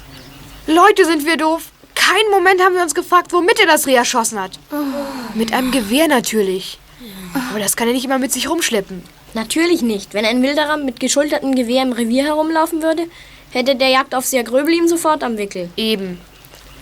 Leute, 0.71 1.05
sind 1.05 1.27
wir 1.27 1.37
doof. 1.37 1.73
Keinen 1.95 2.31
Moment 2.31 2.61
haben 2.63 2.75
wir 2.75 2.83
uns 2.83 2.95
gefragt, 2.95 3.33
womit 3.33 3.59
er 3.61 3.67
das 3.67 3.87
Reh 3.87 3.95
erschossen 3.95 4.41
hat. 4.41 4.53
Mit 5.35 5.53
einem 5.53 5.71
Gewehr 5.71 6.09
natürlich. 6.09 6.79
Aber 7.51 7.59
das 7.59 7.77
kann 7.77 7.89
er 7.89 7.95
nicht 7.95 8.05
immer 8.05 8.19
mit 8.19 8.33
sich 8.33 8.49
rumschleppen. 8.49 9.03
Natürlich 9.35 9.83
nicht. 9.83 10.15
Wenn 10.15 10.25
ein 10.25 10.43
Wilderer 10.43 10.77
mit 10.77 11.01
geschultertem 11.01 11.55
Gewehr 11.55 11.83
im 11.83 11.93
Revier 11.93 12.25
herumlaufen 12.25 12.83
würde, 12.83 13.07
hätte 13.51 13.77
der 13.77 13.89
Jagdaufseher 13.89 14.45
Gröbel 14.45 14.75
ihm 14.75 14.89
sofort 14.89 15.23
am 15.23 15.39
Wickel. 15.39 15.71
Eben. 15.77 16.21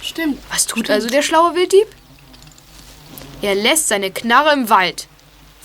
Stimmt. 0.03 0.39
Was 0.51 0.67
tut 0.67 0.91
also 0.91 1.09
der 1.09 1.23
schlaue 1.23 1.55
Wilddieb? 1.55 1.89
Er 3.43 3.55
lässt 3.55 3.89
seine 3.89 4.11
Knarre 4.11 4.53
im 4.53 4.69
Wald. 4.69 5.09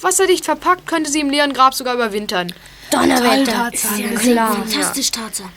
Wasserdicht 0.01 0.45
verpackt 0.45 0.87
könnte 0.87 1.09
sie 1.09 1.21
im 1.21 1.29
leeren 1.29 1.53
Grab 1.53 1.73
sogar 1.73 1.95
überwintern. 1.95 2.53
Donnerwetter. 2.91 3.51
Tarzan. 3.51 3.99
Ja 3.99 4.19
klar. 4.19 4.55
Fantastisch, 4.55 5.11
Tarzan. 5.11 5.49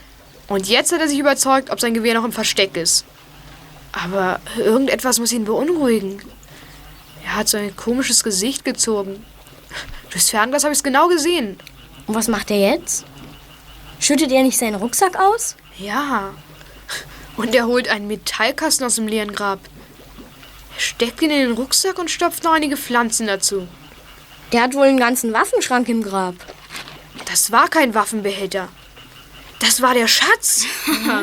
Und 0.49 0.69
jetzt 0.69 0.93
hat 0.93 1.01
er 1.01 1.09
sich 1.09 1.19
überzeugt, 1.19 1.71
ob 1.71 1.81
sein 1.81 1.95
Gewehr 1.95 2.15
noch 2.15 2.25
im 2.25 2.33
Versteck 2.33 2.77
ist. 2.77 3.05
Aber 3.93 4.41
irgendetwas 4.57 5.19
muss 5.19 5.33
ihn 5.33 5.45
beunruhigen. 5.45 6.21
Er 7.25 7.37
hat 7.37 7.49
so 7.49 7.57
ein 7.57 7.75
komisches 7.75 8.23
Gesicht 8.23 8.65
gezogen. 8.65 9.25
Durchs 10.11 10.31
Fernglas 10.31 10.65
habe 10.65 10.73
ich 10.73 10.79
es 10.79 10.85
genau 10.85 11.09
gesehen. 11.09 11.59
Und 12.07 12.15
was 12.15 12.29
macht 12.29 12.51
er 12.51 12.59
jetzt? 12.59 13.05
Schüttet 13.99 14.31
er 14.31 14.43
nicht 14.43 14.59
seinen 14.59 14.77
Rucksack 14.77 15.19
aus? 15.19 15.57
Ja. 15.79 16.35
Und 17.37 17.55
er 17.55 17.67
holt 17.67 17.89
einen 17.89 18.07
Metallkasten 18.07 18.87
aus 18.87 18.95
dem 18.97 19.09
leeren 19.09 19.33
Grab. 19.33 19.59
Er 20.75 20.81
steckt 20.81 21.21
ihn 21.23 21.31
in 21.31 21.49
den 21.49 21.53
Rucksack 21.53 21.99
und 21.99 22.11
stopft 22.11 22.45
noch 22.45 22.53
einige 22.53 22.77
Pflanzen 22.77 23.27
dazu. 23.27 23.67
Der 24.53 24.63
hat 24.63 24.75
wohl 24.75 24.87
einen 24.87 24.99
ganzen 24.99 25.33
Waffenschrank 25.33 25.89
im 25.89 26.03
Grab. 26.03 26.35
Das 27.25 27.51
war 27.51 27.69
kein 27.69 27.95
Waffenbehälter. 27.95 28.69
Das 29.61 29.81
war 29.81 29.95
der 29.95 30.07
Schatz. 30.07 30.65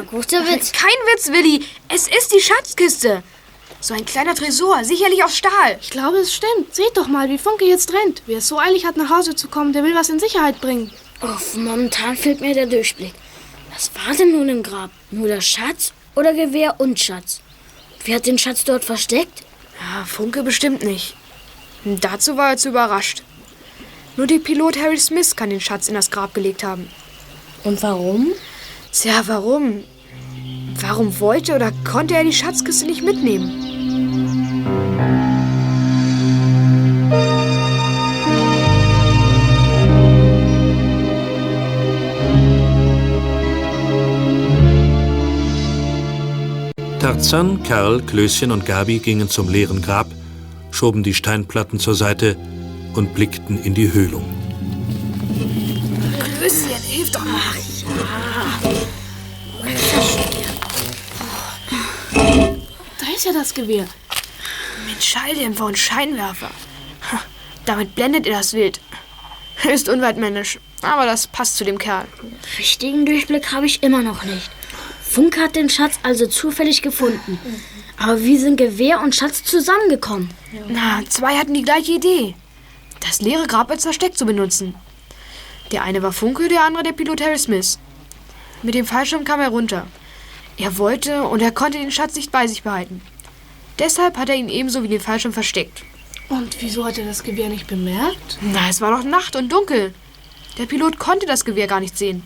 Guter 0.10 0.46
Witz. 0.48 0.72
Kein 0.72 0.90
Witz, 1.14 1.28
Willi. 1.30 1.66
Es 1.90 2.08
ist 2.08 2.34
die 2.34 2.42
Schatzkiste. 2.42 3.24
So 3.80 3.94
ein 3.94 4.06
kleiner 4.06 4.34
Tresor, 4.34 4.84
sicherlich 4.84 5.24
aus 5.24 5.38
Stahl. 5.38 5.78
Ich 5.82 5.90
glaube, 5.90 6.18
es 6.18 6.34
stimmt. 6.34 6.74
Seht 6.74 6.96
doch 6.96 7.08
mal, 7.08 7.30
wie 7.30 7.38
Funke 7.38 7.66
jetzt 7.66 7.94
rennt. 7.94 8.24
Wer 8.26 8.38
es 8.38 8.48
so 8.48 8.58
eilig 8.58 8.86
hat, 8.86 8.98
nach 8.98 9.10
Hause 9.10 9.36
zu 9.36 9.50
kommen, 9.50 9.74
der 9.74 9.84
will 9.84 9.94
was 9.94 10.10
in 10.10 10.20
Sicherheit 10.20 10.62
bringen. 10.62 10.92
Uff, 11.22 11.56
momentan 11.56 12.16
fehlt 12.18 12.42
mir 12.42 12.54
der 12.54 12.66
Durchblick. 12.66 13.14
Was 13.74 13.92
war 13.96 14.16
denn 14.16 14.32
nun 14.32 14.50
im 14.50 14.64
Grab? 14.64 14.90
Nur 15.12 15.28
der 15.28 15.42
Schatz 15.42 15.94
oder 16.16 16.34
Gewehr 16.34 16.80
und 16.80 17.00
Schatz? 17.00 17.42
Wer 18.06 18.16
hat 18.16 18.26
den 18.26 18.38
Schatz 18.38 18.64
dort 18.64 18.86
versteckt? 18.86 19.44
Ja, 19.80 20.06
Funke 20.06 20.44
bestimmt 20.44 20.84
nicht. 20.84 21.16
Dazu 21.84 22.38
war 22.38 22.52
er 22.52 22.58
zu 22.58 22.70
überrascht. 22.70 23.24
Nur 24.16 24.28
der 24.28 24.40
Pilot 24.40 24.78
Harry 24.78 24.98
Smith 24.98 25.36
kann 25.36 25.50
den 25.50 25.62
Schatz 25.62 25.88
in 25.88 25.96
das 25.96 26.12
Grab 26.12 26.34
gelegt 26.34 26.64
haben. 26.64 26.90
Und 27.64 27.82
warum? 27.82 28.34
Tja, 28.92 29.24
warum? 29.26 29.84
Warum 30.82 31.20
wollte 31.20 31.56
oder 31.56 31.72
konnte 31.90 32.16
er 32.16 32.24
die 32.24 32.34
Schatzkiste 32.34 32.86
nicht 32.86 33.04
mitnehmen? 33.04 33.60
Tarzan, 47.00 47.64
Karl, 47.64 48.02
Klößchen 48.02 48.52
und 48.52 48.66
Gabi 48.66 49.00
gingen 49.00 49.30
zum 49.30 49.50
leeren 49.50 49.82
Grab, 49.82 50.08
schoben 50.72 51.04
die 51.04 51.14
Steinplatten 51.14 51.80
zur 51.80 51.96
Seite 51.96 52.36
und 52.94 53.14
blickten 53.14 53.62
in 53.62 53.74
die 53.74 53.92
Höhlung. 53.94 54.43
Klößchen, 56.54 56.84
hilf 56.84 57.12
doch 57.12 57.26
mal. 57.26 57.42
Da 63.00 63.16
ist 63.16 63.26
ja 63.26 63.34
das 63.34 63.54
Gewehr. 63.54 63.88
Mit 64.88 65.04
Schalldämpfer 65.04 65.66
und 65.66 65.78
Scheinwerfer. 65.78 66.52
Damit 67.66 67.96
blendet 67.96 68.28
er 68.28 68.38
das 68.38 68.54
Wild. 68.54 68.80
Ist 69.72 69.90
unweitmännisch, 69.90 70.60
aber 70.82 71.06
das 71.06 71.28
passt 71.28 71.58
zu 71.58 71.64
dem 71.64 71.78
Kerl. 71.78 72.06
Richtigen 72.60 73.06
Durchblick 73.06 73.52
habe 73.52 73.66
ich 73.66 73.82
immer 73.82 74.02
noch 74.02 74.24
nicht. 74.24 74.52
Funke 75.02 75.42
hat 75.42 75.56
den 75.56 75.70
Schatz 75.70 76.00
also 76.04 76.28
zufällig 76.28 76.82
gefunden. 76.82 77.40
Aber 77.98 78.22
wie 78.22 78.38
sind 78.38 78.58
Gewehr 78.58 79.00
und 79.02 79.16
Schatz 79.16 79.44
zusammengekommen? 79.44 80.30
Na, 80.68 81.02
zwei 81.08 81.38
hatten 81.38 81.54
die 81.54 81.62
gleiche 81.64 81.94
Idee. 81.94 82.36
Das 83.00 83.22
leere 83.22 83.48
Grab 83.48 83.72
als 83.72 83.84
Versteck 83.84 84.18
zu 84.18 84.26
benutzen. 84.26 84.76
Der 85.72 85.84
eine 85.84 86.04
war 86.04 86.14
Funke, 86.14 86.48
der 86.48 86.64
andere 86.64 86.84
der 86.84 86.92
Pilot 86.92 87.22
Harry 87.22 87.38
Smith. 87.38 87.80
Mit 88.62 88.76
dem 88.76 88.86
Fallschirm 88.86 89.24
kam 89.24 89.40
er 89.40 89.50
runter. 89.50 89.88
Er 90.58 90.78
wollte 90.78 91.24
und 91.24 91.42
er 91.42 91.52
konnte 91.52 91.80
den 91.80 91.92
Schatz 91.92 92.16
nicht 92.16 92.32
bei 92.32 92.48
sich 92.48 92.64
behalten. 92.64 93.02
Deshalb 93.80 94.18
hat 94.18 94.30
er 94.30 94.36
ihn 94.36 94.50
ebenso 94.50 94.84
wie 94.84 94.88
den 94.88 95.00
Fallschirm 95.00 95.34
versteckt. 95.34 95.84
Und 96.30 96.62
wieso 96.62 96.86
hat 96.86 96.98
er 96.98 97.06
das 97.06 97.24
Gewehr 97.24 97.50
nicht 97.50 97.68
bemerkt? 97.68 98.38
Na, 98.42 98.70
es 98.70 98.82
war 98.82 98.92
doch 98.96 99.04
Nacht 99.04 99.36
und 99.36 99.52
dunkel. 99.52 99.94
Der 100.58 100.66
Pilot 100.66 101.00
konnte 101.00 101.26
das 101.26 101.44
Gewehr 101.46 101.68
gar 101.68 101.80
nicht 101.80 101.98
sehen. 101.98 102.24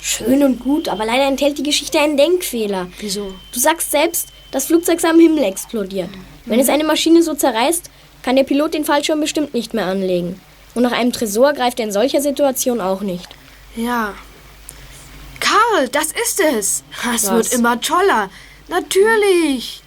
Schön 0.00 0.42
und 0.42 0.60
gut, 0.60 0.88
aber 0.88 1.04
leider 1.04 1.26
enthält 1.26 1.58
die 1.58 1.62
Geschichte 1.62 1.98
einen 1.98 2.16
Denkfehler. 2.16 2.88
Wieso? 2.98 3.34
Du 3.52 3.58
sagst 3.58 3.90
selbst, 3.90 4.28
das 4.50 4.66
Flugzeug 4.66 5.00
sei 5.00 5.10
am 5.10 5.20
Himmel 5.20 5.44
explodiert. 5.44 6.10
Wenn 6.44 6.60
es 6.60 6.68
eine 6.68 6.84
Maschine 6.84 7.22
so 7.22 7.34
zerreißt, 7.34 7.90
kann 8.22 8.36
der 8.36 8.44
Pilot 8.44 8.74
den 8.74 8.84
Fallschirm 8.84 9.20
bestimmt 9.20 9.52
nicht 9.52 9.74
mehr 9.74 9.86
anlegen. 9.86 10.40
Und 10.76 10.82
nach 10.82 10.92
einem 10.92 11.10
Tresor 11.10 11.54
greift 11.54 11.80
er 11.80 11.86
in 11.86 11.92
solcher 11.92 12.20
Situation 12.20 12.82
auch 12.82 13.00
nicht. 13.00 13.30
Ja. 13.76 14.14
Karl, 15.40 15.88
das 15.88 16.08
ist 16.08 16.38
es. 16.38 16.84
Es 17.14 17.30
wird 17.30 17.50
immer 17.54 17.80
toller. 17.80 18.28
Natürlich. 18.68 19.82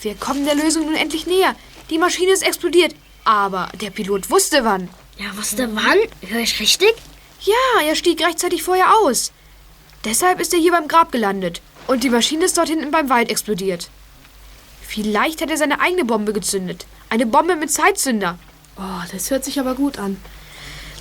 Wir 0.00 0.14
kommen 0.14 0.46
der 0.46 0.54
Lösung 0.54 0.86
nun 0.86 0.94
endlich 0.94 1.26
näher. 1.26 1.54
Die 1.90 1.98
Maschine 1.98 2.32
ist 2.32 2.42
explodiert. 2.42 2.94
Aber 3.24 3.68
der 3.82 3.90
Pilot 3.90 4.30
wusste 4.30 4.64
wann. 4.64 4.88
Ja, 5.18 5.36
wusste 5.36 5.68
wann? 5.74 5.98
Hör 6.26 6.40
ich 6.40 6.58
richtig? 6.58 6.94
Ja, 7.42 7.86
er 7.86 7.94
stieg 7.94 8.24
rechtzeitig 8.24 8.62
vorher 8.62 8.96
aus. 9.02 9.32
Deshalb 10.06 10.40
ist 10.40 10.54
er 10.54 10.60
hier 10.60 10.72
beim 10.72 10.88
Grab 10.88 11.12
gelandet. 11.12 11.60
Und 11.86 12.02
die 12.02 12.08
Maschine 12.08 12.46
ist 12.46 12.56
dort 12.56 12.70
hinten 12.70 12.90
beim 12.90 13.10
Wald 13.10 13.30
explodiert. 13.30 13.90
Vielleicht 14.80 15.42
hat 15.42 15.50
er 15.50 15.58
seine 15.58 15.80
eigene 15.80 16.06
Bombe 16.06 16.32
gezündet. 16.32 16.86
Eine 17.10 17.26
Bombe 17.26 17.56
mit 17.56 17.70
Zeitzünder. 17.70 18.38
Oh, 18.80 19.02
das 19.12 19.30
hört 19.30 19.44
sich 19.44 19.60
aber 19.60 19.74
gut 19.74 19.98
an. 19.98 20.16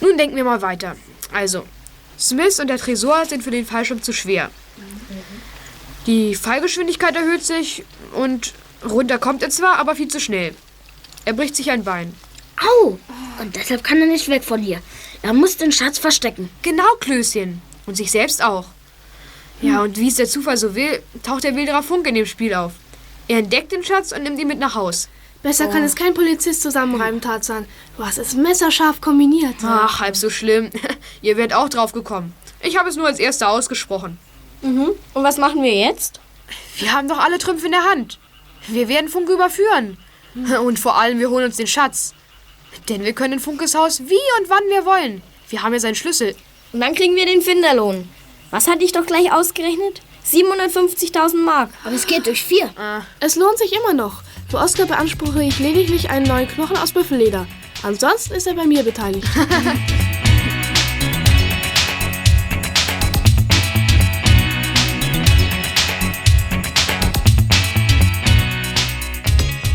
Nun 0.01 0.17
denken 0.17 0.35
wir 0.35 0.43
mal 0.43 0.61
weiter. 0.61 0.97
Also, 1.31 1.65
Smith 2.19 2.59
und 2.59 2.67
der 2.67 2.77
Tresor 2.77 3.25
sind 3.25 3.41
für 3.41 3.51
den 3.51 3.65
Fallschirm 3.65 4.03
zu 4.03 4.11
schwer. 4.11 4.51
Die 6.05 6.35
Fallgeschwindigkeit 6.35 7.15
erhöht 7.15 7.45
sich 7.45 7.85
und 8.13 8.53
runter 8.83 9.17
kommt 9.17 9.43
er 9.43 9.49
zwar, 9.49 9.77
aber 9.77 9.95
viel 9.95 10.09
zu 10.09 10.19
schnell. 10.19 10.53
Er 11.23 11.33
bricht 11.33 11.55
sich 11.55 11.71
ein 11.71 11.85
Bein. 11.85 12.13
Au! 12.57 12.97
Und 13.39 13.55
deshalb 13.55 13.83
kann 13.83 14.01
er 14.01 14.07
nicht 14.07 14.27
weg 14.27 14.43
von 14.43 14.61
hier. 14.61 14.81
Er 15.21 15.33
muss 15.33 15.55
den 15.55 15.71
Schatz 15.71 15.97
verstecken. 15.97 16.49
Genau, 16.61 16.95
Klößchen. 16.99 17.61
Und 17.85 17.95
sich 17.95 18.11
selbst 18.11 18.43
auch. 18.43 18.65
Ja, 19.61 19.81
und 19.81 19.97
wie 19.97 20.09
es 20.09 20.15
der 20.15 20.27
Zufall 20.27 20.57
so 20.57 20.75
will, 20.75 21.01
taucht 21.23 21.43
der 21.43 21.55
wilderer 21.55 21.83
Funk 21.83 22.07
in 22.07 22.15
dem 22.15 22.25
Spiel 22.25 22.53
auf. 22.53 22.73
Er 23.27 23.39
entdeckt 23.39 23.71
den 23.71 23.83
Schatz 23.83 24.11
und 24.11 24.23
nimmt 24.23 24.39
ihn 24.39 24.47
mit 24.47 24.59
nach 24.59 24.75
Haus. 24.75 25.07
Besser 25.41 25.67
kann 25.67 25.83
es 25.83 25.95
kein 25.95 26.13
Polizist 26.13 26.61
zusammenreimen, 26.61 27.21
Tarzan. 27.21 27.65
Du 27.97 28.05
hast 28.05 28.17
es 28.17 28.33
messerscharf 28.33 28.99
kombiniert. 28.99 29.55
Ach, 29.63 30.01
halb 30.01 30.17
so 30.17 30.29
schlimm. 30.29 30.69
Ihr 31.21 31.37
werdet 31.37 31.55
auch 31.55 31.69
drauf 31.69 31.93
gekommen. 31.93 32.33
Ich 32.61 32.77
habe 32.77 32.89
es 32.89 32.97
nur 32.97 33.07
als 33.07 33.19
Erster 33.19 33.49
ausgesprochen. 33.49 34.19
Mhm. 34.61 34.89
Und 35.13 35.23
was 35.23 35.37
machen 35.37 35.63
wir 35.63 35.73
jetzt? 35.73 36.19
Wir 36.77 36.91
haben 36.91 37.07
doch 37.07 37.19
alle 37.19 37.37
Trümpfe 37.37 37.67
in 37.67 37.71
der 37.71 37.85
Hand. 37.85 38.19
Wir 38.67 38.89
werden 38.89 39.09
Funke 39.09 39.33
überführen. 39.33 39.97
Und 40.63 40.77
vor 40.77 40.97
allem, 40.97 41.19
wir 41.19 41.29
holen 41.29 41.45
uns 41.45 41.57
den 41.57 41.67
Schatz. 41.67 42.13
Denn 42.89 43.03
wir 43.03 43.13
können 43.13 43.33
in 43.33 43.39
Funkes 43.39 43.75
Haus 43.75 44.01
wie 44.01 44.39
und 44.39 44.49
wann 44.49 44.63
wir 44.69 44.85
wollen. 44.85 45.21
Wir 45.49 45.63
haben 45.63 45.73
ja 45.73 45.79
seinen 45.79 45.95
Schlüssel. 45.95 46.35
Und 46.73 46.81
dann 46.81 46.95
kriegen 46.95 47.15
wir 47.15 47.25
den 47.25 47.41
Finderlohn. 47.41 48.07
Was 48.51 48.67
hatte 48.67 48.83
ich 48.83 48.91
doch 48.91 49.05
gleich 49.05 49.31
ausgerechnet? 49.31 50.01
750.000 50.29 51.37
Mark. 51.37 51.71
Aber 51.83 51.95
es 51.95 52.05
geht 52.05 52.27
durch 52.27 52.43
vier. 52.43 52.69
Es 53.19 53.35
lohnt 53.35 53.57
sich 53.57 53.73
immer 53.73 53.93
noch. 53.93 54.21
Für 54.49 54.57
Oskar 54.57 54.87
beanspruche 54.87 55.43
ich 55.43 55.59
lediglich 55.59 56.09
einen 56.09 56.25
neuen 56.25 56.47
Knochen 56.47 56.75
aus 56.75 56.91
Büffelleder. 56.91 57.45
Ansonsten 57.83 58.33
ist 58.33 58.47
er 58.47 58.55
bei 58.55 58.65
mir 58.65 58.81
beteiligt. 58.83 59.27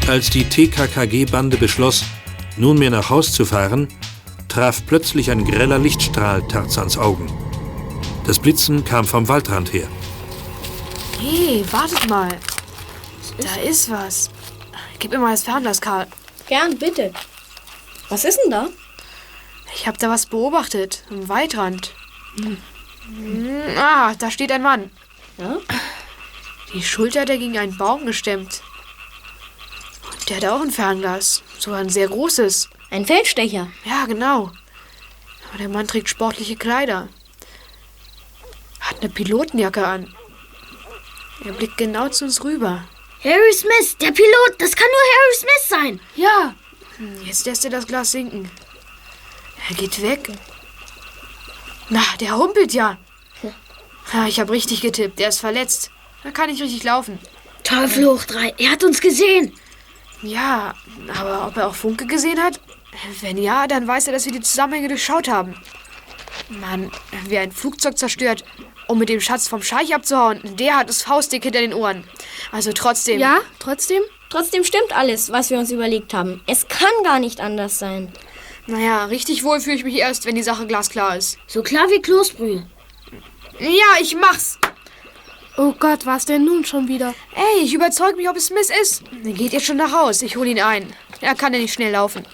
Als 0.08 0.28
die 0.30 0.42
TKKG-Bande 0.44 1.56
beschloss, 1.56 2.04
nunmehr 2.56 2.90
nach 2.90 3.10
Haus 3.10 3.32
zu 3.32 3.44
fahren, 3.44 3.86
traf 4.48 4.84
plötzlich 4.86 5.30
ein 5.30 5.44
greller 5.44 5.78
Lichtstrahl 5.78 6.46
Tarzans 6.48 6.98
Augen. 6.98 7.32
Das 8.26 8.40
Blitzen 8.40 8.84
kam 8.84 9.04
vom 9.04 9.28
Waldrand 9.28 9.72
her. 9.72 9.86
Hey, 11.20 11.64
wartet 11.70 12.10
mal. 12.10 12.36
Da 13.38 13.54
ist 13.62 13.88
was. 13.90 14.30
Gib 14.98 15.10
mir 15.10 15.18
mal 15.18 15.32
das 15.32 15.44
Fernglas, 15.44 15.80
Karl. 15.80 16.06
Gern, 16.46 16.78
bitte. 16.78 17.12
Was 18.08 18.24
ist 18.24 18.38
denn 18.44 18.50
da? 18.50 18.68
Ich 19.74 19.86
habe 19.86 19.98
da 19.98 20.08
was 20.08 20.26
beobachtet. 20.26 21.02
Am 21.10 21.28
Waldrand. 21.28 21.92
Hm, 22.38 22.58
Ah, 23.76 24.14
da 24.14 24.30
steht 24.30 24.50
ein 24.52 24.62
Mann. 24.62 24.90
Ja? 25.36 25.56
Die 26.72 26.82
Schulter 26.82 27.22
hat 27.22 27.30
er 27.30 27.38
gegen 27.38 27.58
einen 27.58 27.76
Baum 27.76 28.06
gestemmt. 28.06 28.62
Und 30.10 30.28
der 30.30 30.36
hat 30.38 30.44
auch 30.46 30.60
ein 30.62 30.70
Fernglas. 30.70 31.42
Sogar 31.58 31.80
ein 31.80 31.88
sehr 31.90 32.08
großes. 32.08 32.70
Ein 32.90 33.04
Feldstecher. 33.06 33.68
Ja, 33.84 34.06
genau. 34.06 34.52
Aber 35.48 35.58
der 35.58 35.68
Mann 35.68 35.86
trägt 35.86 36.08
sportliche 36.08 36.56
Kleider. 36.56 37.08
Hat 38.80 39.00
eine 39.00 39.10
Pilotenjacke 39.10 39.86
an. 39.86 40.14
Er 41.44 41.52
blickt 41.52 41.76
genau 41.76 42.08
zu 42.08 42.24
uns 42.24 42.42
rüber. 42.44 42.84
Harry 43.24 43.52
Smith, 43.54 43.96
der 44.00 44.12
Pilot. 44.12 44.54
Das 44.58 44.76
kann 44.76 44.86
nur 44.86 45.00
Harry 45.16 45.34
Smith 45.36 45.68
sein. 45.68 46.00
ja, 46.16 46.54
Jetzt 47.24 47.46
lässt 47.46 47.64
er 47.64 47.70
das 47.70 47.86
Glas 47.86 48.12
sinken. 48.12 48.48
Er 49.68 49.74
geht 49.74 50.00
weg. 50.00 50.28
Na, 51.88 52.02
der 52.20 52.36
humpelt 52.36 52.72
ja. 52.72 52.98
Ja, 54.12 54.26
ich 54.26 54.38
habe 54.38 54.52
richtig 54.52 54.80
getippt. 54.80 55.18
Der 55.18 55.30
ist 55.30 55.40
verletzt. 55.40 55.90
Da 56.22 56.30
kann 56.30 56.50
ich 56.50 56.62
richtig 56.62 56.84
laufen. 56.84 57.18
Teufel 57.64 58.06
hoch 58.06 58.24
drei. 58.24 58.54
Er 58.58 58.70
hat 58.70 58.84
uns 58.84 59.00
gesehen. 59.00 59.58
Ja, 60.22 60.74
aber 61.18 61.48
ob 61.48 61.56
er 61.56 61.68
auch 61.68 61.74
Funke 61.74 62.06
gesehen 62.06 62.40
hat? 62.42 62.60
Wenn 63.20 63.38
ja, 63.38 63.66
dann 63.66 63.88
weiß 63.88 64.06
er, 64.06 64.12
dass 64.12 64.26
wir 64.26 64.32
die 64.32 64.40
Zusammenhänge 64.40 64.88
durchschaut 64.88 65.28
haben. 65.28 65.56
Mann, 66.48 66.92
wer 67.26 67.40
ein 67.40 67.52
Flugzeug 67.52 67.98
zerstört, 67.98 68.44
um 68.88 68.98
mit 68.98 69.08
dem 69.08 69.20
Schatz 69.20 69.48
vom 69.48 69.62
Scheich 69.62 69.94
abzuhauen, 69.94 70.40
der 70.58 70.76
hat 70.76 70.90
es 70.90 71.02
faustdick 71.02 71.44
hinter 71.44 71.60
den 71.60 71.74
Ohren. 71.74 72.04
Also 72.52 72.72
trotzdem. 72.72 73.18
ja, 73.18 73.38
trotzdem. 73.58 74.02
Trotzdem 74.30 74.64
stimmt 74.64 74.96
alles, 74.96 75.30
was 75.30 75.50
wir 75.50 75.58
uns 75.58 75.70
überlegt 75.70 76.12
haben. 76.12 76.42
Es 76.46 76.66
kann 76.66 76.90
gar 77.04 77.20
nicht 77.20 77.40
anders 77.40 77.78
sein. 77.78 78.12
Naja, 78.66 79.04
richtig 79.04 79.44
wohl 79.44 79.60
fühle 79.60 79.76
ich 79.76 79.84
mich 79.84 79.96
erst, 79.96 80.26
wenn 80.26 80.34
die 80.34 80.42
Sache 80.42 80.66
glasklar 80.66 81.16
ist. 81.16 81.38
So 81.46 81.62
klar 81.62 81.88
wie 81.90 82.00
Kloßbrühe. 82.00 82.66
Ja, 83.60 84.00
ich 84.00 84.16
mach's. 84.16 84.58
Oh 85.56 85.72
Gott, 85.78 86.04
was 86.04 86.24
denn 86.24 86.44
nun 86.44 86.64
schon 86.64 86.88
wieder? 86.88 87.14
Ey, 87.36 87.62
ich 87.62 87.74
überzeug 87.74 88.16
mich, 88.16 88.28
ob 88.28 88.36
es 88.36 88.46
Smith 88.46 88.70
ist. 88.82 89.04
Dann 89.22 89.34
geht 89.34 89.52
jetzt 89.52 89.66
schon 89.66 89.76
nach 89.76 89.92
Haus. 89.92 90.22
Ich 90.22 90.36
hol 90.36 90.48
ihn 90.48 90.60
ein. 90.60 90.92
Er 91.20 91.36
kann 91.36 91.52
ja 91.52 91.60
nicht 91.60 91.74
schnell 91.74 91.92
laufen. 91.92 92.24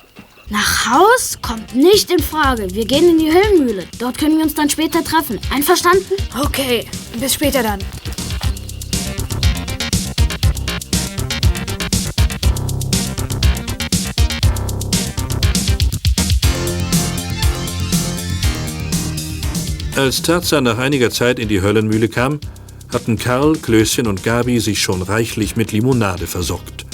Nach 0.52 0.90
Haus 0.90 1.38
kommt 1.40 1.76
nicht 1.76 2.10
in 2.10 2.18
Frage. 2.18 2.74
Wir 2.74 2.84
gehen 2.84 3.08
in 3.08 3.18
die 3.18 3.32
Höllenmühle. 3.32 3.86
Dort 4.00 4.18
können 4.18 4.36
wir 4.36 4.42
uns 4.42 4.54
dann 4.54 4.68
später 4.68 5.04
treffen. 5.04 5.38
Einverstanden? 5.54 6.14
Okay, 6.42 6.84
bis 7.20 7.34
später 7.34 7.62
dann. 7.62 7.78
Als 19.94 20.22
Tarzan 20.22 20.64
nach 20.64 20.78
einiger 20.78 21.10
Zeit 21.10 21.38
in 21.38 21.48
die 21.48 21.62
Höllenmühle 21.62 22.08
kam, 22.08 22.40
hatten 22.92 23.16
Karl, 23.16 23.56
Klößchen 23.56 24.08
und 24.08 24.24
Gabi 24.24 24.58
sich 24.58 24.82
schon 24.82 25.02
reichlich 25.02 25.54
mit 25.54 25.70
Limonade 25.70 26.26
versorgt. 26.26 26.86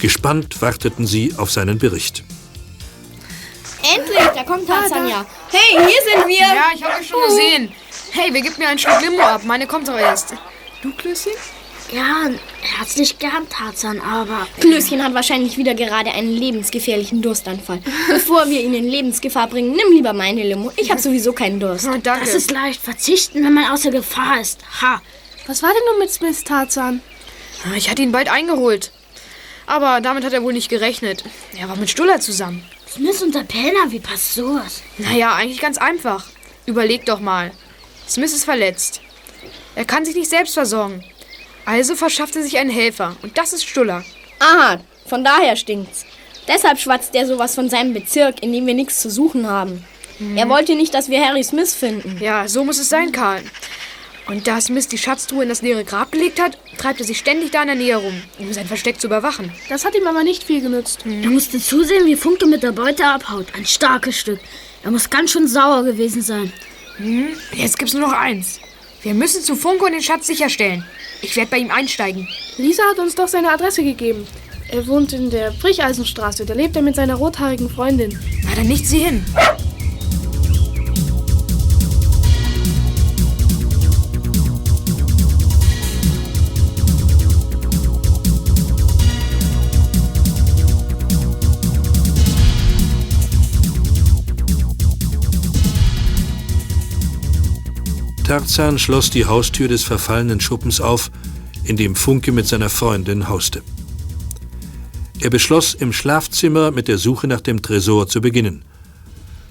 Gespannt 0.00 0.62
warteten 0.62 1.06
sie 1.06 1.34
auf 1.36 1.50
seinen 1.50 1.78
Bericht. 1.78 2.24
Kommt 4.48 4.66
Tarzan 4.66 5.06
ja. 5.06 5.26
Hey, 5.50 5.76
hier 5.76 6.02
sind 6.02 6.26
wir. 6.26 6.38
Ja, 6.38 6.70
ich 6.74 6.82
hab 6.82 6.98
euch 6.98 7.06
schon 7.06 7.22
gesehen. 7.28 7.70
Hey, 8.12 8.30
wer 8.32 8.40
gibt 8.40 8.56
mir 8.56 8.66
einen 8.68 8.78
Schluck 8.78 9.02
Limo 9.02 9.20
ab? 9.20 9.42
Meine 9.44 9.66
kommt 9.66 9.86
doch 9.88 9.98
erst. 9.98 10.32
Du, 10.80 10.90
Klößchen? 10.92 11.34
Gern. 11.90 12.40
Herzlich 12.62 13.18
gern, 13.18 13.46
Tarzan, 13.50 14.00
aber... 14.00 14.46
Klößchen 14.58 15.04
hat 15.04 15.12
wahrscheinlich 15.12 15.58
wieder 15.58 15.74
gerade 15.74 16.12
einen 16.12 16.30
lebensgefährlichen 16.30 17.20
Durstanfall. 17.20 17.82
Bevor 18.08 18.48
wir 18.48 18.62
ihn 18.62 18.72
in 18.72 18.88
Lebensgefahr 18.88 19.48
bringen, 19.48 19.72
nimm 19.72 19.92
lieber 19.92 20.14
meine 20.14 20.42
Limo. 20.42 20.72
Ich 20.76 20.90
habe 20.90 21.00
sowieso 21.00 21.34
keinen 21.34 21.60
Durst. 21.60 21.86
Oh, 21.86 21.98
danke. 22.02 22.24
Das 22.24 22.34
ist 22.34 22.50
leicht. 22.50 22.80
Verzichten, 22.80 23.44
wenn 23.44 23.52
man 23.52 23.70
außer 23.70 23.90
Gefahr 23.90 24.40
ist. 24.40 24.60
Ha. 24.80 25.02
Was 25.46 25.62
war 25.62 25.70
denn 25.70 25.82
nun 25.90 25.98
mit 25.98 26.10
Smith, 26.10 26.42
Tarzan? 26.44 27.02
Ich 27.76 27.90
hatte 27.90 28.00
ihn 28.00 28.12
bald 28.12 28.30
eingeholt. 28.30 28.92
Aber 29.66 30.00
damit 30.00 30.24
hat 30.24 30.32
er 30.32 30.42
wohl 30.42 30.54
nicht 30.54 30.70
gerechnet. 30.70 31.22
Er 31.58 31.68
war 31.68 31.76
mit 31.76 31.90
Stuller 31.90 32.20
zusammen. 32.20 32.64
Smith 32.90 33.22
und 33.22 33.34
der 33.34 33.44
Penner, 33.44 33.90
wie 33.90 34.00
passt 34.00 34.34
sowas? 34.34 34.82
Naja, 34.96 35.34
eigentlich 35.34 35.60
ganz 35.60 35.78
einfach. 35.78 36.26
Überleg 36.66 37.04
doch 37.04 37.20
mal. 37.20 37.52
Smith 38.08 38.32
ist 38.32 38.44
verletzt. 38.44 39.00
Er 39.74 39.84
kann 39.84 40.04
sich 40.04 40.14
nicht 40.14 40.30
selbst 40.30 40.54
versorgen. 40.54 41.04
Also 41.64 41.94
verschafft 41.94 42.34
er 42.36 42.42
sich 42.42 42.56
einen 42.58 42.70
Helfer. 42.70 43.16
Und 43.22 43.36
das 43.36 43.52
ist 43.52 43.64
Stuller. 43.64 44.04
Aha, 44.38 44.80
von 45.06 45.22
daher 45.22 45.56
stinkt's. 45.56 46.06
Deshalb 46.46 46.78
schwatzt 46.78 47.14
er 47.14 47.26
sowas 47.26 47.54
von 47.54 47.68
seinem 47.68 47.92
Bezirk, 47.92 48.42
in 48.42 48.52
dem 48.52 48.66
wir 48.66 48.74
nichts 48.74 49.00
zu 49.00 49.10
suchen 49.10 49.46
haben. 49.46 49.84
Er 50.34 50.48
wollte 50.48 50.74
nicht, 50.74 50.94
dass 50.94 51.10
wir 51.10 51.24
Harry 51.24 51.44
Smith 51.44 51.74
finden. 51.74 52.18
Ja, 52.20 52.48
so 52.48 52.64
muss 52.64 52.78
es 52.78 52.88
sein, 52.88 53.12
Karl. 53.12 53.42
Und 54.28 54.46
da 54.46 54.60
Smith 54.60 54.88
die 54.88 54.98
Schatztruhe 54.98 55.42
in 55.42 55.48
das 55.48 55.62
leere 55.62 55.84
Grab 55.84 56.12
gelegt 56.12 56.40
hat, 56.40 56.58
treibt 56.76 57.00
er 57.00 57.06
sich 57.06 57.18
ständig 57.18 57.50
da 57.50 57.62
in 57.62 57.68
der 57.68 57.76
Nähe 57.76 57.96
rum, 57.96 58.22
um 58.38 58.52
sein 58.52 58.66
Versteck 58.66 59.00
zu 59.00 59.06
überwachen. 59.06 59.50
Das 59.70 59.86
hat 59.86 59.94
ihm 59.94 60.06
aber 60.06 60.22
nicht 60.22 60.44
viel 60.44 60.60
genützt. 60.60 61.04
Er 61.06 61.30
musste 61.30 61.58
zusehen, 61.58 62.04
wie 62.04 62.14
Funke 62.14 62.46
mit 62.46 62.62
der 62.62 62.72
Beute 62.72 63.06
abhaut. 63.06 63.46
Ein 63.56 63.64
starkes 63.64 64.18
Stück. 64.18 64.38
Er 64.84 64.90
muss 64.90 65.08
ganz 65.08 65.32
schön 65.32 65.48
sauer 65.48 65.82
gewesen 65.82 66.20
sein. 66.20 66.52
Hm, 66.98 67.28
jetzt 67.54 67.78
gibt's 67.78 67.94
nur 67.94 68.02
noch 68.02 68.12
eins. 68.12 68.60
Wir 69.02 69.14
müssen 69.14 69.42
zu 69.42 69.56
Funke 69.56 69.86
und 69.86 69.92
den 69.92 70.02
Schatz 70.02 70.26
sicherstellen. 70.26 70.84
Ich 71.22 71.34
werde 71.34 71.50
bei 71.50 71.58
ihm 71.58 71.70
einsteigen. 71.70 72.28
Lisa 72.58 72.82
hat 72.90 72.98
uns 72.98 73.14
doch 73.14 73.28
seine 73.28 73.50
Adresse 73.50 73.82
gegeben. 73.82 74.26
Er 74.70 74.86
wohnt 74.86 75.14
in 75.14 75.30
der 75.30 75.52
Bricheisenstraße. 75.52 76.44
Da 76.44 76.52
lebt 76.52 76.76
er 76.76 76.82
mit 76.82 76.96
seiner 76.96 77.14
rothaarigen 77.14 77.70
Freundin. 77.70 78.18
Na, 78.44 78.54
dann 78.54 78.68
nicht 78.68 78.86
sie 78.86 78.98
hin. 78.98 79.24
Tarzan 98.28 98.78
schloss 98.78 99.08
die 99.08 99.24
Haustür 99.24 99.68
des 99.68 99.84
verfallenen 99.84 100.38
Schuppens 100.38 100.82
auf, 100.82 101.10
in 101.64 101.78
dem 101.78 101.96
Funke 101.96 102.30
mit 102.30 102.46
seiner 102.46 102.68
Freundin 102.68 103.30
hauste. 103.30 103.62
Er 105.18 105.30
beschloss, 105.30 105.72
im 105.72 105.94
Schlafzimmer 105.94 106.70
mit 106.70 106.88
der 106.88 106.98
Suche 106.98 107.26
nach 107.26 107.40
dem 107.40 107.62
Tresor 107.62 108.06
zu 108.06 108.20
beginnen. 108.20 108.66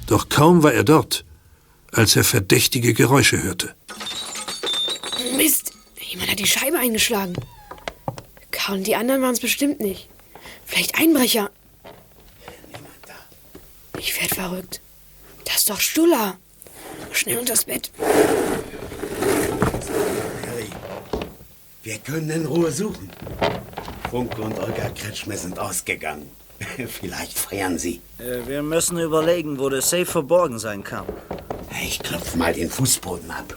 Doch 0.06 0.30
kaum 0.30 0.62
war 0.62 0.74
er 0.74 0.84
dort, 0.84 1.26
als 1.92 2.16
er 2.16 2.24
verdächtige 2.24 2.94
Geräusche 2.94 3.42
hörte. 3.42 3.74
Mist, 5.36 5.72
jemand 6.00 6.30
hat 6.30 6.38
die 6.38 6.46
Scheibe 6.46 6.78
eingeschlagen. 6.78 7.34
Karl 8.52 8.78
und 8.78 8.86
die 8.86 8.96
anderen 8.96 9.24
waren 9.24 9.34
es 9.34 9.40
bestimmt 9.40 9.80
nicht. 9.80 10.08
Vielleicht 10.68 11.00
Einbrecher. 11.00 11.50
Ich 13.98 14.22
werd 14.22 14.36
verrückt. 14.36 14.82
Das 15.46 15.58
ist 15.58 15.70
doch 15.72 15.80
Stuller. 15.80 16.38
Schnell 17.12 17.40
unters 17.40 17.66
Bett. 17.66 17.92
Harry, 20.46 20.70
wir 21.88 22.00
können 22.00 22.30
in 22.30 22.46
Ruhe 22.46 22.70
suchen. 22.70 23.10
Funke 24.12 24.42
und 24.42 24.60
Olga 24.60 24.90
Kretschmer 24.90 25.38
sind 25.38 25.58
ausgegangen. 25.58 26.30
Vielleicht 26.88 27.40
feiern 27.40 27.78
sie. 27.78 28.02
Äh, 28.20 28.46
Wir 28.46 28.62
müssen 28.62 29.00
überlegen, 29.00 29.58
wo 29.58 29.70
der 29.70 29.82
Safe 29.82 30.06
verborgen 30.06 30.60
sein 30.60 30.84
kann. 30.84 31.06
Ich 31.82 32.00
klopfe 32.00 32.38
mal 32.38 32.52
den 32.54 32.70
Fußboden 32.70 33.32
ab. 33.32 33.56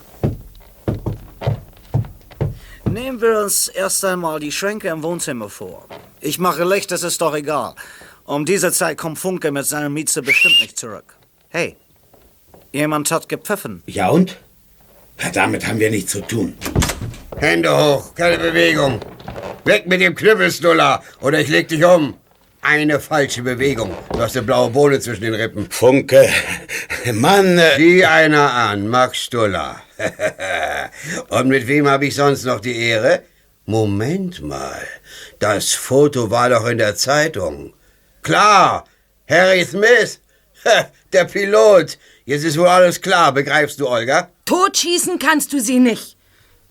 Nehmen 2.89 3.21
wir 3.21 3.41
uns 3.41 3.67
erst 3.67 4.05
einmal 4.05 4.39
die 4.39 4.53
Schränke 4.53 4.89
im 4.91 5.03
Wohnzimmer 5.03 5.49
vor. 5.49 5.89
Ich 6.21 6.39
mache 6.39 6.63
Licht, 6.63 6.93
das 6.93 7.03
ist 7.03 7.21
doch 7.21 7.35
egal. 7.35 7.75
Um 8.27 8.45
diese 8.45 8.71
Zeit 8.71 8.97
kommt 8.97 9.19
Funke 9.19 9.51
mit 9.51 9.67
seiner 9.67 9.89
Mieze 9.89 10.23
bestimmt 10.23 10.61
nicht 10.61 10.79
zurück. 10.79 11.17
Hey, 11.49 11.77
jemand 12.73 13.11
hat 13.11 13.29
gepfiffen. 13.29 13.83
Ja 13.87 14.11
und? 14.11 14.37
Ja, 15.21 15.31
damit 15.31 15.67
haben 15.67 15.81
wir 15.81 15.91
nichts 15.91 16.13
zu 16.13 16.21
tun. 16.21 16.55
Hände 17.41 17.75
hoch, 17.75 18.15
keine 18.15 18.37
Bewegung. 18.37 19.01
Weg 19.65 19.87
mit 19.87 20.03
dem 20.03 20.15
Knüppelsnuller 20.15 21.03
oder 21.23 21.41
ich 21.41 21.49
leg 21.49 21.69
dich 21.69 21.83
um. 21.83 22.19
Eine 22.61 23.01
falsche 23.01 23.41
Bewegung. 23.41 23.97
Du 24.13 24.21
hast 24.21 24.37
eine 24.37 24.45
blaue 24.45 24.69
Bohne 24.69 25.01
zwischen 25.01 25.23
den 25.23 25.33
Rippen. 25.33 25.71
Funke, 25.71 26.29
Mann. 27.15 27.57
Äh 27.57 27.77
Sieh 27.77 28.05
einer 28.05 28.53
an, 28.53 28.89
Max 28.89 29.23
Stuller. 29.23 29.81
Und 31.31 31.49
mit 31.49 31.67
wem 31.67 31.89
habe 31.89 32.05
ich 32.05 32.15
sonst 32.15 32.45
noch 32.45 32.61
die 32.61 32.79
Ehre? 32.79 33.23
Moment 33.65 34.43
mal. 34.43 34.87
Das 35.39 35.73
Foto 35.73 36.31
war 36.31 36.51
doch 36.51 36.67
in 36.67 36.77
der 36.77 36.95
Zeitung. 36.95 37.73
Klar, 38.21 38.85
Harry 39.27 39.65
Smith. 39.65 40.21
Der 41.15 41.25
Pilot. 41.25 41.97
Jetzt 42.27 42.45
ist 42.45 42.59
wohl 42.59 42.69
alles 42.69 43.01
klar, 43.01 43.33
begreifst 43.33 43.81
du, 43.81 43.89
Olga? 43.89 44.29
Totschießen 44.45 45.19
kannst 45.19 45.55
du 45.55 45.61
sie 45.61 45.79
nicht. 45.79 46.19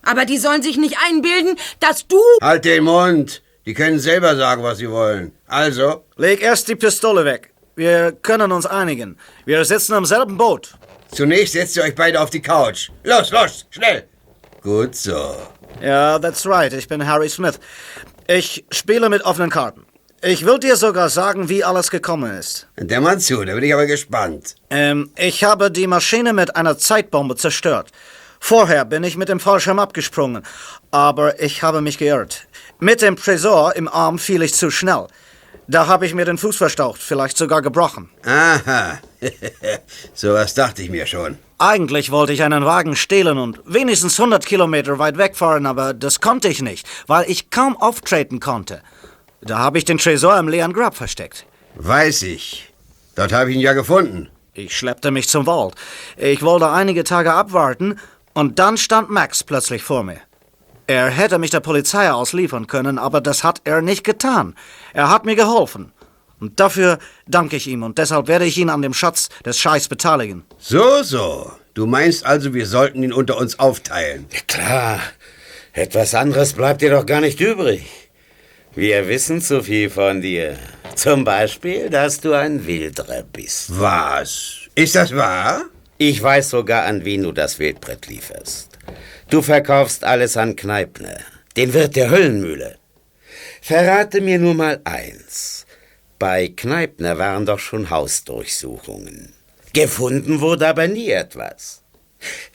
Aber 0.02 0.24
die 0.24 0.38
sollen 0.38 0.62
sich 0.62 0.76
nicht 0.76 0.96
einbilden, 1.06 1.56
dass 1.80 2.06
du... 2.06 2.20
Halt 2.40 2.64
den 2.64 2.84
Mund. 2.84 3.42
Die 3.66 3.74
können 3.74 3.98
selber 3.98 4.36
sagen, 4.36 4.62
was 4.62 4.78
sie 4.78 4.90
wollen. 4.90 5.32
Also? 5.46 6.04
Leg 6.16 6.42
erst 6.42 6.68
die 6.68 6.76
Pistole 6.76 7.24
weg. 7.24 7.52
Wir 7.76 8.12
können 8.12 8.52
uns 8.52 8.66
einigen. 8.66 9.16
Wir 9.44 9.64
sitzen 9.64 9.94
im 9.94 10.04
selben 10.04 10.36
Boot. 10.36 10.74
Zunächst 11.12 11.52
setzt 11.52 11.76
ihr 11.76 11.82
euch 11.82 11.94
beide 11.94 12.20
auf 12.20 12.30
die 12.30 12.42
Couch. 12.42 12.90
Los, 13.04 13.30
los, 13.30 13.66
schnell. 13.70 14.04
Gut 14.62 14.94
so. 14.94 15.36
Ja, 15.82 16.18
that's 16.18 16.46
right. 16.46 16.72
Ich 16.72 16.88
bin 16.88 17.06
Harry 17.06 17.28
Smith. 17.28 17.58
Ich 18.26 18.64
spiele 18.70 19.08
mit 19.08 19.22
offenen 19.22 19.50
Karten. 19.50 19.84
Ich 20.22 20.44
will 20.44 20.58
dir 20.58 20.76
sogar 20.76 21.08
sagen, 21.08 21.48
wie 21.48 21.64
alles 21.64 21.90
gekommen 21.90 22.38
ist. 22.38 22.68
Der 22.78 23.00
Mann 23.00 23.20
zu, 23.20 23.42
da 23.42 23.54
bin 23.54 23.64
ich 23.64 23.72
aber 23.72 23.86
gespannt. 23.86 24.54
Ähm, 24.68 25.10
ich 25.16 25.44
habe 25.44 25.70
die 25.70 25.86
Maschine 25.86 26.34
mit 26.34 26.56
einer 26.56 26.76
Zeitbombe 26.76 27.36
zerstört. 27.36 27.90
Vorher 28.40 28.84
bin 28.84 29.04
ich 29.04 29.16
mit 29.16 29.28
dem 29.28 29.38
Fallschirm 29.38 29.78
abgesprungen, 29.78 30.42
aber 30.90 31.40
ich 31.40 31.62
habe 31.62 31.82
mich 31.82 31.98
geirrt. 31.98 32.48
Mit 32.80 33.02
dem 33.02 33.14
Tresor 33.16 33.76
im 33.76 33.86
Arm 33.86 34.18
fiel 34.18 34.42
ich 34.42 34.54
zu 34.54 34.70
schnell. 34.70 35.06
Da 35.68 35.86
habe 35.86 36.04
ich 36.04 36.14
mir 36.14 36.24
den 36.24 36.38
Fuß 36.38 36.56
verstaucht, 36.56 37.00
vielleicht 37.00 37.36
sogar 37.36 37.62
gebrochen. 37.62 38.10
Aha. 38.24 38.98
Sowas 40.14 40.54
dachte 40.54 40.82
ich 40.82 40.90
mir 40.90 41.06
schon. 41.06 41.38
Eigentlich 41.58 42.10
wollte 42.10 42.32
ich 42.32 42.42
einen 42.42 42.64
Wagen 42.64 42.96
stehlen 42.96 43.38
und 43.38 43.60
wenigstens 43.66 44.18
100 44.18 44.44
Kilometer 44.44 44.98
weit 44.98 45.18
wegfahren, 45.18 45.66
aber 45.66 45.94
das 45.94 46.20
konnte 46.20 46.48
ich 46.48 46.60
nicht, 46.60 46.88
weil 47.06 47.30
ich 47.30 47.50
kaum 47.50 47.76
auftreten 47.76 48.40
konnte. 48.40 48.82
Da 49.42 49.58
habe 49.58 49.78
ich 49.78 49.84
den 49.84 49.98
Tresor 49.98 50.36
im 50.38 50.48
leeren 50.48 50.72
Grab 50.72 50.96
versteckt. 50.96 51.46
Weiß 51.76 52.22
ich. 52.22 52.72
Dort 53.14 53.32
habe 53.32 53.50
ich 53.50 53.56
ihn 53.56 53.62
ja 53.62 53.74
gefunden. 53.74 54.28
Ich 54.54 54.76
schleppte 54.76 55.10
mich 55.10 55.28
zum 55.28 55.46
Wald. 55.46 55.74
Ich 56.16 56.42
wollte 56.42 56.68
einige 56.70 57.04
Tage 57.04 57.32
abwarten 57.32 58.00
und 58.34 58.58
dann 58.58 58.76
stand 58.76 59.10
Max 59.10 59.44
plötzlich 59.44 59.82
vor 59.82 60.02
mir. 60.02 60.20
Er 60.86 61.08
hätte 61.08 61.38
mich 61.38 61.50
der 61.50 61.60
Polizei 61.60 62.10
ausliefern 62.10 62.66
können, 62.66 62.98
aber 62.98 63.20
das 63.20 63.44
hat 63.44 63.60
er 63.64 63.80
nicht 63.80 64.02
getan. 64.02 64.56
Er 64.92 65.08
hat 65.08 65.24
mir 65.24 65.36
geholfen. 65.36 65.92
Und 66.40 66.58
dafür 66.58 66.98
danke 67.28 67.56
ich 67.56 67.66
ihm 67.66 67.82
und 67.82 67.98
deshalb 67.98 68.26
werde 68.26 68.46
ich 68.46 68.56
ihn 68.58 68.70
an 68.70 68.82
dem 68.82 68.94
Schatz 68.94 69.28
des 69.44 69.58
Scheichs 69.58 69.88
beteiligen. 69.88 70.44
So, 70.58 71.02
so. 71.02 71.52
Du 71.74 71.86
meinst 71.86 72.26
also, 72.26 72.54
wir 72.54 72.66
sollten 72.66 73.02
ihn 73.02 73.12
unter 73.12 73.36
uns 73.36 73.58
aufteilen? 73.58 74.26
Ja, 74.32 74.40
klar. 74.46 75.00
Etwas 75.72 76.14
anderes 76.14 76.54
bleibt 76.54 76.82
dir 76.82 76.90
doch 76.90 77.06
gar 77.06 77.20
nicht 77.20 77.40
übrig. 77.40 77.86
Wir 78.74 79.06
wissen 79.06 79.40
zu 79.40 79.62
viel 79.62 79.90
von 79.90 80.20
dir. 80.20 80.56
Zum 80.94 81.24
Beispiel, 81.24 81.90
dass 81.90 82.20
du 82.20 82.32
ein 82.32 82.66
Wilderer 82.66 83.22
bist. 83.22 83.78
Was? 83.78 84.68
Ist 84.74 84.94
das 84.94 85.14
wahr? 85.14 85.62
Ich 86.02 86.22
weiß 86.22 86.48
sogar, 86.48 86.84
an 86.86 87.04
wen 87.04 87.24
du 87.24 87.30
das 87.30 87.58
Wildbrett 87.58 88.06
lieferst. 88.06 88.70
Du 89.28 89.42
verkaufst 89.42 90.02
alles 90.02 90.38
an 90.38 90.56
Kneipner, 90.56 91.18
den 91.58 91.74
Wirt 91.74 91.94
der 91.94 92.08
Höllenmühle. 92.08 92.78
Verrate 93.60 94.22
mir 94.22 94.38
nur 94.38 94.54
mal 94.54 94.80
eins. 94.84 95.66
Bei 96.18 96.48
Kneipner 96.48 97.18
waren 97.18 97.44
doch 97.44 97.58
schon 97.58 97.90
Hausdurchsuchungen. 97.90 99.34
Gefunden 99.74 100.40
wurde 100.40 100.68
aber 100.68 100.88
nie 100.88 101.10
etwas. 101.10 101.82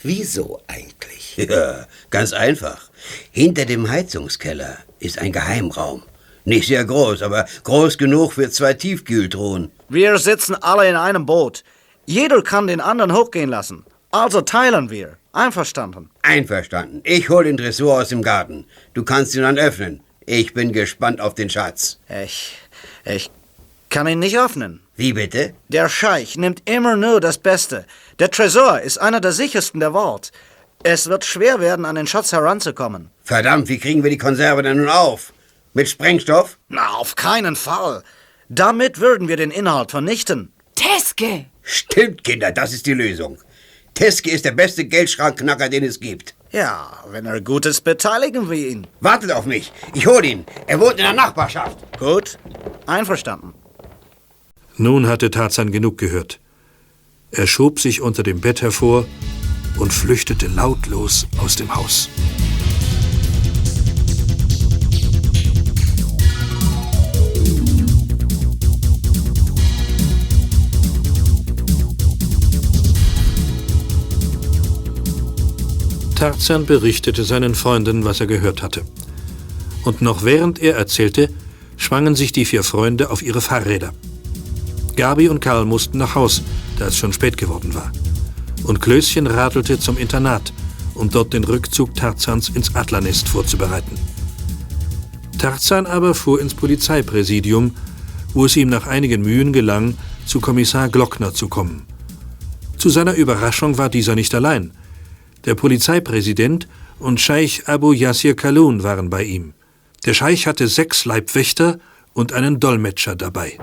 Wieso 0.02 0.64
eigentlich? 0.66 1.38
Ja, 1.38 1.86
ganz 2.10 2.34
einfach. 2.34 2.90
Hinter 3.30 3.66
dem 3.66 3.92
Heizungskeller 3.92 4.80
ist 5.00 5.20
ein 5.20 5.32
Geheimraum. 5.32 6.02
Nicht 6.46 6.70
sehr 6.70 6.84
groß, 6.84 7.22
aber 7.22 7.46
groß 7.64 8.00
genug 8.00 8.34
für 8.34 8.50
zwei 8.50 8.74
Tiefkühltruhen. 8.74 9.70
Wir 9.88 10.18
sitzen 10.18 10.56
alle 10.56 10.90
in 10.90 10.96
einem 10.96 11.28
Boot. 11.28 11.64
Jeder 12.06 12.42
kann 12.42 12.68
den 12.68 12.82
anderen 12.82 13.14
hochgehen 13.14 13.50
lassen. 13.50 13.86
Also 14.12 14.42
teilen 14.42 14.90
wir. 14.90 15.18
Einverstanden. 15.34 16.10
Einverstanden. 16.22 17.02
Ich 17.04 17.30
hol 17.30 17.44
den 17.44 17.58
Tresor 17.58 18.02
aus 18.02 18.10
dem 18.10 18.22
Garten. 18.22 18.66
Du 18.94 19.04
kannst 19.04 19.36
ihn 19.36 19.42
dann 19.42 19.58
öffnen. 19.58 20.02
Ich 20.26 20.54
bin 20.54 20.72
gespannt 20.72 21.20
auf 21.20 21.34
den 21.34 21.50
Schatz. 21.50 22.00
Ich. 22.08 22.58
Ich 23.04 23.30
kann 23.90 24.08
ihn 24.08 24.20
nicht 24.20 24.38
öffnen. 24.38 24.82
Wie 24.96 25.14
bitte? 25.14 25.54
Der 25.68 25.90
Scheich 25.90 26.38
nimmt 26.38 26.68
immer 26.70 26.96
nur 26.96 27.20
das 27.20 27.38
Beste. 27.38 27.86
Der 28.20 28.32
Tresor 28.32 28.80
ist 28.82 28.98
einer 28.98 29.20
der 29.20 29.34
sichersten 29.34 29.80
der 29.80 29.94
Welt. 29.94 30.32
Es 30.84 31.08
wird 31.10 31.26
schwer 31.26 31.60
werden, 31.60 31.86
an 31.86 31.96
den 31.96 32.08
Schatz 32.08 32.32
heranzukommen. 32.32 33.10
Verdammt, 33.24 33.68
wie 33.68 33.80
kriegen 33.80 34.04
wir 34.04 34.12
die 34.12 34.18
Konserve 34.18 34.62
denn 34.64 34.78
nun 34.78 34.90
auf? 34.90 35.34
Mit 35.74 35.90
Sprengstoff? 35.90 36.58
Na, 36.70 36.90
auf 36.92 37.16
keinen 37.16 37.56
Fall. 37.56 38.04
Damit 38.48 39.00
würden 39.00 39.28
wir 39.28 39.36
den 39.36 39.52
Inhalt 39.52 39.92
vernichten. 39.92 40.54
Teske! 40.76 41.46
Stimmt, 41.64 42.24
Kinder, 42.24 42.52
das 42.52 42.74
ist 42.74 42.86
die 42.86 42.94
Lösung. 42.94 43.38
Teske 43.94 44.30
ist 44.30 44.46
der 44.46 44.52
beste 44.52 44.86
Geldschrankknacker, 44.86 45.70
den 45.70 45.84
es 45.84 46.00
gibt. 46.00 46.36
Ja, 46.52 47.04
wenn 47.10 47.26
er 47.26 47.42
gut 47.42 47.66
ist, 47.66 47.82
beteiligen 47.82 48.50
wir 48.50 48.58
ihn. 48.58 48.88
Wartet 49.00 49.32
auf 49.32 49.46
mich. 49.46 49.72
Ich 49.94 50.06
hol 50.06 50.24
ihn. 50.24 50.46
Er 50.68 50.80
wohnt 50.80 50.98
in 51.00 51.06
der 51.06 51.14
Nachbarschaft. 51.14 51.78
Gut, 51.98 52.38
einverstanden. 52.86 53.54
Nun 54.78 55.08
hatte 55.08 55.32
Tarzan 55.32 55.72
genug 55.72 55.98
gehört. 55.98 56.40
Er 57.32 57.48
schob 57.48 57.80
sich 57.80 58.02
unter 58.02 58.24
dem 58.24 58.42
Bett 58.42 58.62
hervor 58.62 59.06
und 59.80 59.94
flüchtete 59.94 60.48
lautlos 60.48 61.28
aus 61.38 61.56
dem 61.56 61.74
Haus. 61.74 62.10
Tarzan 76.16 76.66
berichtete 76.66 77.26
seinen 77.26 77.56
Freunden, 77.56 78.06
was 78.06 78.22
er 78.22 78.28
gehört 78.28 78.64
hatte. 78.64 78.84
Und 79.84 80.02
noch 80.02 80.24
während 80.24 80.60
er 80.60 80.76
erzählte, 80.76 81.30
schwangen 81.76 82.16
sich 82.16 82.32
die 82.32 82.46
vier 82.46 82.64
Freunde 82.64 83.12
auf 83.12 83.22
ihre 83.22 83.42
Fahrräder. 83.42 83.94
Gabi 84.96 85.28
und 85.28 85.42
Karl 85.42 85.66
mussten 85.66 85.98
nach 85.98 86.16
Haus, 86.16 86.42
da 86.80 86.88
es 86.88 86.98
schon 86.98 87.12
spät 87.12 87.38
geworden 87.38 87.76
war. 87.76 87.92
Und 88.64 88.82
Klößchen 88.82 89.28
radelte 89.28 89.78
zum 89.78 89.98
Internat, 89.98 90.54
um 90.94 91.10
dort 91.10 91.34
den 91.34 91.44
Rückzug 91.44 91.94
Tarzans 91.96 92.48
ins 92.48 92.74
Adlernest 92.76 93.28
vorzubereiten. 93.28 93.98
Tarzan 95.38 95.86
aber 95.86 96.16
fuhr 96.16 96.40
ins 96.40 96.54
Polizeipräsidium, 96.54 97.76
wo 98.34 98.46
es 98.46 98.56
ihm 98.56 98.70
nach 98.70 98.88
einigen 98.88 99.22
Mühen 99.22 99.52
gelang, 99.52 99.98
zu 100.26 100.40
Kommissar 100.40 100.88
Glockner 100.88 101.34
zu 101.34 101.50
kommen. 101.50 101.86
Zu 102.78 102.90
seiner 102.90 103.16
Überraschung 103.16 103.78
war 103.78 103.90
dieser 103.90 104.16
nicht 104.16 104.34
allein– 104.34 104.72
der 105.46 105.56
Polizeipräsident 105.56 106.68
und 107.00 107.20
Scheich 107.20 107.68
Abu 107.68 107.94
Yassir 107.94 108.36
Kalun 108.36 108.84
waren 108.84 109.10
bei 109.10 109.24
ihm. 109.24 109.54
Der 110.06 110.14
Scheich 110.14 110.48
hatte 110.48 110.68
sechs 110.68 111.06
Leibwächter 111.06 111.80
und 112.14 112.34
einen 112.34 112.60
Dolmetscher 112.60 113.16
dabei. 113.16 113.58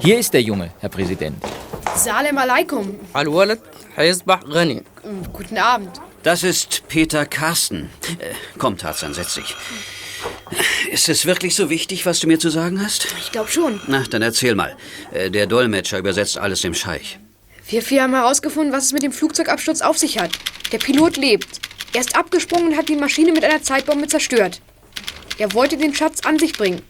Hier 0.00 0.18
ist 0.18 0.32
der 0.34 0.42
Junge, 0.42 0.72
Herr 0.78 0.88
Präsident. 0.88 1.42
Salem 1.96 2.38
alaikum. 2.38 2.96
Guten 5.32 5.58
Abend. 5.58 6.00
Das 6.22 6.44
ist 6.44 6.86
Peter 6.88 7.26
Carsten. 7.26 7.90
Äh, 8.18 8.32
komm, 8.58 8.78
Tarzan, 8.78 9.12
setz 9.12 9.34
dich. 9.34 9.56
Ist 10.90 11.08
es 11.08 11.26
wirklich 11.26 11.54
so 11.56 11.68
wichtig, 11.68 12.06
was 12.06 12.20
du 12.20 12.28
mir 12.28 12.38
zu 12.38 12.50
sagen 12.50 12.82
hast? 12.82 13.08
Ich 13.18 13.32
glaube 13.32 13.50
schon. 13.50 13.80
Na, 13.88 14.04
dann 14.08 14.22
erzähl 14.22 14.54
mal. 14.54 14.76
Äh, 15.12 15.30
der 15.30 15.46
Dolmetscher 15.46 15.98
übersetzt 15.98 16.38
alles 16.38 16.60
dem 16.60 16.74
Scheich. 16.74 17.18
Wir 17.68 17.82
vier 17.82 18.02
haben 18.02 18.14
herausgefunden, 18.14 18.72
was 18.72 18.86
es 18.86 18.92
mit 18.92 19.02
dem 19.02 19.12
Flugzeugabsturz 19.12 19.80
auf 19.80 19.98
sich 19.98 20.18
hat. 20.18 20.30
Der 20.72 20.78
Pilot 20.78 21.16
lebt. 21.16 21.60
Er 21.94 22.00
ist 22.00 22.16
abgesprungen 22.16 22.68
und 22.68 22.76
hat 22.76 22.88
die 22.88 22.96
Maschine 22.96 23.32
mit 23.32 23.44
einer 23.44 23.62
Zeitbombe 23.62 24.06
zerstört. 24.06 24.60
Er 25.38 25.52
wollte 25.54 25.76
den 25.76 25.94
Schatz 25.94 26.20
an 26.24 26.38
sich 26.38 26.52
bringen. 26.54 26.82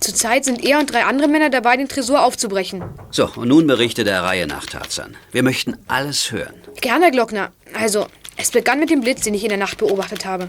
Zurzeit 0.00 0.44
sind 0.44 0.64
er 0.64 0.78
und 0.78 0.92
drei 0.92 1.04
andere 1.04 1.28
Männer 1.28 1.50
dabei, 1.50 1.76
den 1.76 1.88
Tresor 1.88 2.22
aufzubrechen. 2.22 2.82
So, 3.10 3.30
und 3.36 3.48
nun 3.48 3.66
berichte 3.66 4.02
der 4.02 4.22
Reihe 4.22 4.46
nach, 4.46 4.64
Tarzan. 4.64 5.16
Wir 5.30 5.42
möchten 5.42 5.76
alles 5.88 6.32
hören. 6.32 6.54
Gerne, 6.80 7.06
Herr 7.06 7.10
Glockner. 7.10 7.52
Also, 7.74 8.06
es 8.36 8.50
begann 8.50 8.80
mit 8.80 8.88
dem 8.90 9.02
Blitz, 9.02 9.22
den 9.22 9.34
ich 9.34 9.42
in 9.42 9.50
der 9.50 9.58
Nacht 9.58 9.78
beobachtet 9.78 10.24
habe. 10.24 10.48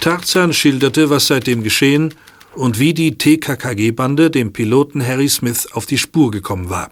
Tarzan 0.00 0.52
schilderte, 0.52 1.08
was 1.08 1.26
seitdem 1.26 1.62
geschehen 1.62 2.14
und 2.54 2.78
wie 2.78 2.92
die 2.92 3.16
TKKG-Bande 3.16 4.30
dem 4.30 4.52
Piloten 4.52 5.04
Harry 5.06 5.28
Smith 5.28 5.66
auf 5.72 5.86
die 5.86 5.98
Spur 5.98 6.30
gekommen 6.30 6.68
war. 6.68 6.90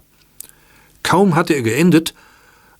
Kaum 1.07 1.35
hatte 1.35 1.53
er 1.53 1.61
geendet, 1.61 2.13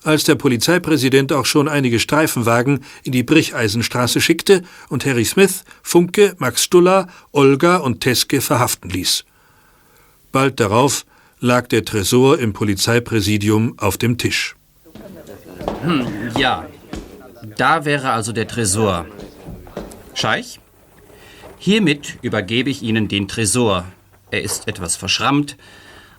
als 0.04 0.26
der 0.26 0.36
Polizeipräsident 0.36 1.32
auch 1.32 1.46
schon 1.46 1.70
einige 1.70 1.98
Streifenwagen 1.98 2.84
in 3.04 3.14
die 3.14 3.24
Bricheisenstraße 3.24 4.20
schickte 4.20 4.64
und 4.90 5.06
Harry 5.06 5.24
Smith, 5.24 5.64
Funke, 5.82 6.36
Max 6.38 6.62
Stuller, 6.62 7.08
Olga 7.32 7.78
und 7.78 8.02
Teske 8.02 8.42
verhaften 8.42 8.90
ließ. 8.90 9.24
Bald 10.34 10.60
darauf 10.60 11.06
lag 11.40 11.68
der 11.68 11.86
Tresor 11.86 12.38
im 12.38 12.52
Polizeipräsidium 12.52 13.80
auf 13.80 13.98
dem 13.98 14.18
Tisch. 14.18 14.58
Hm, 15.84 16.06
ja, 16.38 16.66
da 17.56 17.86
wäre 17.86 18.12
also 18.12 18.34
der 18.34 18.50
Tresor. 18.50 19.06
Scheich, 20.14 20.60
hiermit 21.60 22.18
übergebe 22.24 22.70
ich 22.70 22.82
Ihnen 22.82 23.08
den 23.08 23.30
Tresor. 23.30 23.86
Er 24.32 24.42
ist 24.42 24.68
etwas 24.68 24.98
verschrammt, 24.98 25.56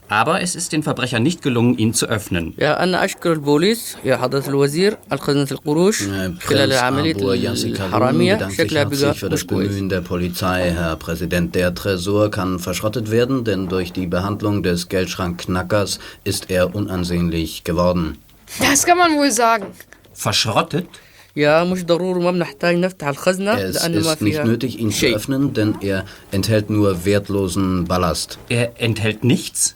aber 0.09 0.41
es 0.41 0.55
ist 0.55 0.71
den 0.73 0.83
Verbrechern 0.83 1.23
nicht 1.23 1.41
gelungen, 1.41 1.77
ihn 1.77 1.93
zu 1.93 2.05
öffnen. 2.07 2.53
Ja, 2.57 2.73
أنا 2.83 3.05
أشكر 3.05 3.33
البوليس 3.33 3.97
يا 4.05 4.17
حضرة 4.17 4.43
الوزير 4.47 4.97
الخزنة 5.11 5.47
القروش 5.51 6.03
خلال 6.39 6.73
عملية 6.73 7.51
الحرامية 7.53 8.49
شكلها 8.57 8.83
بقى 8.83 9.13
für 9.15 9.29
das 9.29 9.45
Bemühen 9.45 9.89
der 9.89 10.01
Polizei, 10.01 10.71
Herr 10.71 10.95
Präsident. 10.97 11.55
Der 11.55 11.73
Tresor 11.73 12.29
kann 12.31 12.59
verschrottet 12.59 13.11
werden, 13.11 13.43
denn 13.43 13.69
durch 13.69 13.91
die 13.91 14.07
Behandlung 14.07 14.61
des 14.63 14.89
Geldschrankknackers 14.89 15.99
ist 16.23 16.49
er 16.51 16.75
unansehnlich 16.75 17.63
geworden. 17.63 18.17
Das 18.59 18.85
kann 18.85 18.97
man 18.97 19.17
wohl 19.17 19.31
sagen. 19.31 19.65
Verschrottet? 20.13 20.87
Ja, 21.35 21.63
مش 21.63 21.85
ضروري 21.85 22.19
ما 22.23 22.31
بنحتاج 22.31 22.75
نفتح 22.75 23.07
الخزنة 23.07 23.57
Es 23.57 23.87
ist 23.87 24.21
nicht 24.21 24.43
nötig, 24.45 24.79
ihn 24.79 24.91
zu 24.91 25.07
öffnen, 25.07 25.53
denn 25.53 25.75
er 25.81 26.05
enthält 26.31 26.69
nur 26.69 27.05
wertlosen 27.05 27.85
Ballast. 27.85 28.37
Er 28.49 28.79
enthält 28.79 29.23
nichts? 29.23 29.75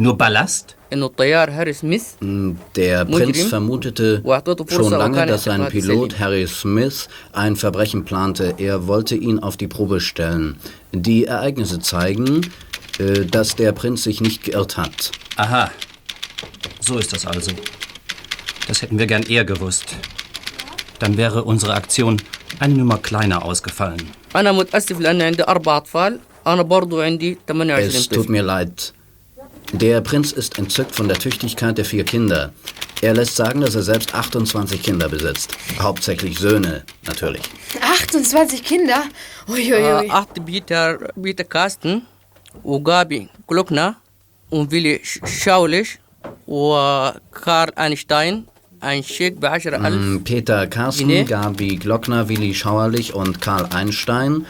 Nur 0.00 0.16
Ballast? 0.16 0.76
Mm, 2.22 2.52
der 2.74 3.04
Prinz 3.04 3.42
vermutete 3.42 4.22
schon 4.70 4.92
lange, 4.92 5.26
dass 5.26 5.44
sein 5.44 5.68
Pilot 5.68 6.18
Harry 6.18 6.46
Smith 6.46 7.06
ein 7.34 7.54
Verbrechen 7.54 8.06
plante. 8.06 8.54
Er 8.56 8.86
wollte 8.86 9.14
ihn 9.14 9.40
auf 9.40 9.58
die 9.58 9.68
Probe 9.68 10.00
stellen. 10.00 10.56
Die 10.92 11.26
Ereignisse 11.26 11.80
zeigen, 11.80 12.50
äh, 12.98 13.26
dass 13.26 13.56
der 13.56 13.72
Prinz 13.72 14.04
sich 14.04 14.22
nicht 14.22 14.42
geirrt 14.44 14.78
hat. 14.78 15.12
Aha. 15.36 15.70
So 16.80 16.96
ist 16.96 17.12
das 17.12 17.26
also. 17.26 17.50
Das 18.68 18.80
hätten 18.80 18.98
wir 18.98 19.06
gern 19.06 19.24
eher 19.24 19.44
gewusst. 19.44 19.94
Dann 20.98 21.18
wäre 21.18 21.44
unsere 21.44 21.74
Aktion 21.74 22.22
eine 22.58 22.72
Nummer 22.72 22.96
kleiner 22.96 23.44
ausgefallen. 23.44 24.00
Es 27.98 28.08
tut 28.08 28.30
mir 28.30 28.42
leid. 28.42 28.94
Der 29.72 30.00
Prinz 30.00 30.32
ist 30.32 30.58
entzückt 30.58 30.94
von 30.94 31.06
der 31.06 31.18
Tüchtigkeit 31.18 31.78
der 31.78 31.84
vier 31.84 32.04
Kinder. 32.04 32.52
Er 33.02 33.14
lässt 33.14 33.36
sagen, 33.36 33.60
dass 33.60 33.74
er 33.74 33.82
selbst 33.82 34.14
28 34.14 34.82
Kinder 34.82 35.08
besitzt. 35.08 35.56
Hauptsächlich 35.78 36.38
Söhne, 36.38 36.82
natürlich. 37.06 37.42
28 37.80 38.64
Kinder? 38.64 39.04
Uiuiui. 39.48 40.06
Äh, 40.06 40.10
ah, 40.10 40.20
acht 40.20 40.44
Bieter, 40.44 40.98
Bieterkasten, 41.14 42.02
Ugabi 42.64 43.28
Glockner 43.46 43.96
und 44.50 44.70
Willi 44.70 45.00
Schaulich 45.04 45.98
und 46.46 47.20
Karl 47.32 47.72
Einstein. 47.76 48.46
Ein 48.80 49.04
Schick 49.04 49.40
bei 49.40 49.58
mm, 49.58 50.24
Peter 50.24 50.66
Carsten, 50.66 51.26
Gabi 51.26 51.76
Glockner, 51.76 52.28
Willi 52.28 52.54
Schauerlich 52.54 53.14
und 53.14 53.40
Karl 53.40 53.66
Einstein 53.72 54.46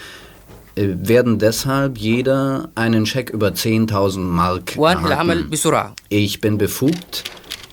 werden 0.89 1.39
deshalb 1.39 1.99
jeder 1.99 2.71
einen 2.75 3.07
Scheck 3.07 3.31
über 3.31 3.49
10.000 3.49 4.19
Mark 4.19 4.77
erhalten. 5.01 5.51
Ich 6.09 6.41
bin 6.41 6.59
befugt, 6.59 7.25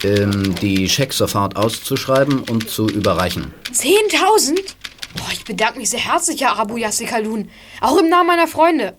ähm, 0.04 0.56
die 0.62 0.90
Schecks 0.90 1.18
sofort 1.18 1.56
auszuschreiben 1.56 2.42
und 2.50 2.70
zu 2.70 2.88
überreichen. 2.88 3.54
10.000? 3.74 4.60
Oh, 5.20 5.30
ich 5.32 5.46
bedanke 5.46 5.80
mich 5.80 5.90
sehr 5.90 6.00
herzlich, 6.00 6.42
Herr 6.42 6.58
Abu 6.60 6.78
Yassikalun. 6.78 7.50
Auch 7.82 7.98
im 7.98 8.10
Namen 8.10 8.28
meiner 8.28 8.48
Freunde. 8.48 8.94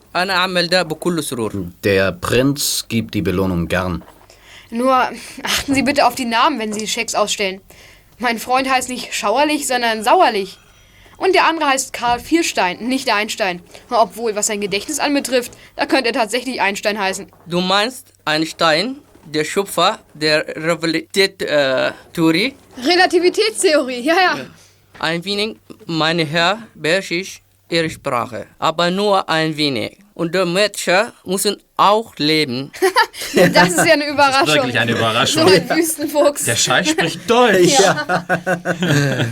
Der 1.85 2.13
Prinz 2.13 2.87
gibt 2.89 3.15
die 3.15 3.23
Belohnung 3.23 3.69
gern. 3.69 4.03
Nur 4.71 4.95
achten 5.43 5.75
Sie 5.75 5.83
bitte 5.83 6.07
auf 6.07 6.15
die 6.15 6.25
Namen, 6.25 6.59
wenn 6.59 6.73
Sie 6.73 6.87
Schecks 6.87 7.15
ausstellen. 7.15 7.61
Mein 8.19 8.39
Freund 8.39 8.69
heißt 8.69 8.89
nicht 8.89 9.15
schauerlich, 9.15 9.67
sondern 9.67 10.03
sauerlich. 10.03 10.59
Und 11.19 11.35
der 11.35 11.47
andere 11.47 11.69
heißt 11.69 11.93
Karl 11.93 12.21
Vierstein, 12.21 12.79
nicht 12.79 13.13
Einstein. 13.13 13.61
Obwohl, 13.91 14.37
was 14.37 14.47
sein 14.47 14.61
Gedächtnis 14.61 15.01
anbetrifft, 15.01 15.53
da 15.77 15.85
könnte 15.85 16.11
er 16.11 16.15
tatsächlich 16.15 16.61
Einstein 16.61 16.99
heißen. 16.99 17.27
Du 17.47 17.61
meinst 17.61 18.13
Einstein, 18.25 18.97
der 19.25 19.45
Schöpfer 19.45 19.99
der 20.15 20.47
Relativitätstheorie? 20.47 22.55
Relativitätstheorie, 22.83 24.01
ja, 24.01 24.15
ja. 24.15 24.37
Ein 25.01 25.25
wenig, 25.25 25.57
meine 25.87 26.25
Herr, 26.25 26.63
beherrsche 26.75 27.15
ich 27.15 27.43
ihre 27.69 27.91
Sprache, 27.91 28.47
aber 28.59 28.91
nur 28.91 29.29
ein 29.29 29.57
wenig. 29.57 29.99
Und 30.15 30.35
die 30.35 30.45
Mädchen 30.45 31.13
müssen 31.25 31.63
auch 31.77 32.17
leben. 32.17 32.73
das 33.53 33.69
ist 33.69 33.87
ja 33.87 33.93
eine 33.93 34.09
Überraschung. 34.09 34.47
Das 34.47 34.49
ist 34.49 34.55
wirklich 34.55 34.79
eine 34.79 34.93
Überraschung. 34.93 35.49
So 35.49 35.55
ein 35.55 35.71
Wüstenfuchs. 35.71 36.45
Der 36.45 36.57
Scheich 36.57 36.91
spricht 36.91 37.31
Deutsch. 37.31 37.79
Ja. 37.79 38.27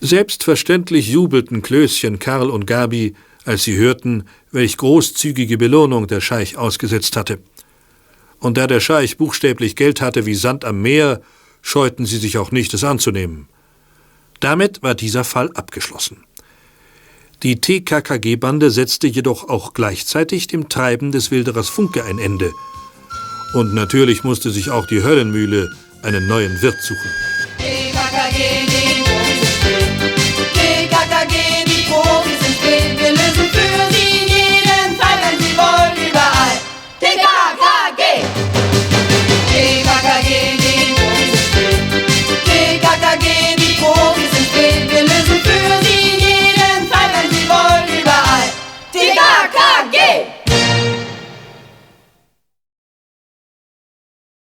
Selbstverständlich 0.00 1.08
jubelten 1.08 1.60
Klößchen, 1.60 2.18
Karl 2.18 2.50
und 2.50 2.66
Gabi, 2.66 3.14
als 3.44 3.64
sie 3.64 3.76
hörten, 3.76 4.24
welch 4.52 4.76
großzügige 4.76 5.58
Belohnung 5.58 6.06
der 6.06 6.20
Scheich 6.20 6.56
ausgesetzt 6.56 7.16
hatte. 7.16 7.38
Und 8.38 8.56
da 8.56 8.66
der 8.68 8.80
Scheich 8.80 9.16
buchstäblich 9.16 9.74
Geld 9.74 10.00
hatte 10.00 10.26
wie 10.26 10.34
Sand 10.34 10.64
am 10.64 10.82
Meer, 10.82 11.20
scheuten 11.62 12.06
sie 12.06 12.18
sich 12.18 12.38
auch 12.38 12.52
nicht, 12.52 12.72
es 12.74 12.84
anzunehmen. 12.84 13.48
Damit 14.38 14.82
war 14.82 14.94
dieser 14.94 15.24
Fall 15.24 15.50
abgeschlossen. 15.54 16.18
Die 17.42 17.60
TKKG-Bande 17.60 18.70
setzte 18.70 19.08
jedoch 19.08 19.48
auch 19.48 19.74
gleichzeitig 19.74 20.46
dem 20.46 20.68
Treiben 20.68 21.10
des 21.10 21.30
Wilderers 21.30 21.68
Funke 21.68 22.04
ein 22.04 22.18
Ende. 22.18 22.52
Und 23.54 23.74
natürlich 23.74 24.22
musste 24.22 24.50
sich 24.50 24.70
auch 24.70 24.86
die 24.86 25.02
Höllenmühle 25.02 25.70
einen 26.02 26.28
neuen 26.28 26.60
Wirt 26.62 26.80
suchen. 26.82 27.10
EKKG 27.58 28.57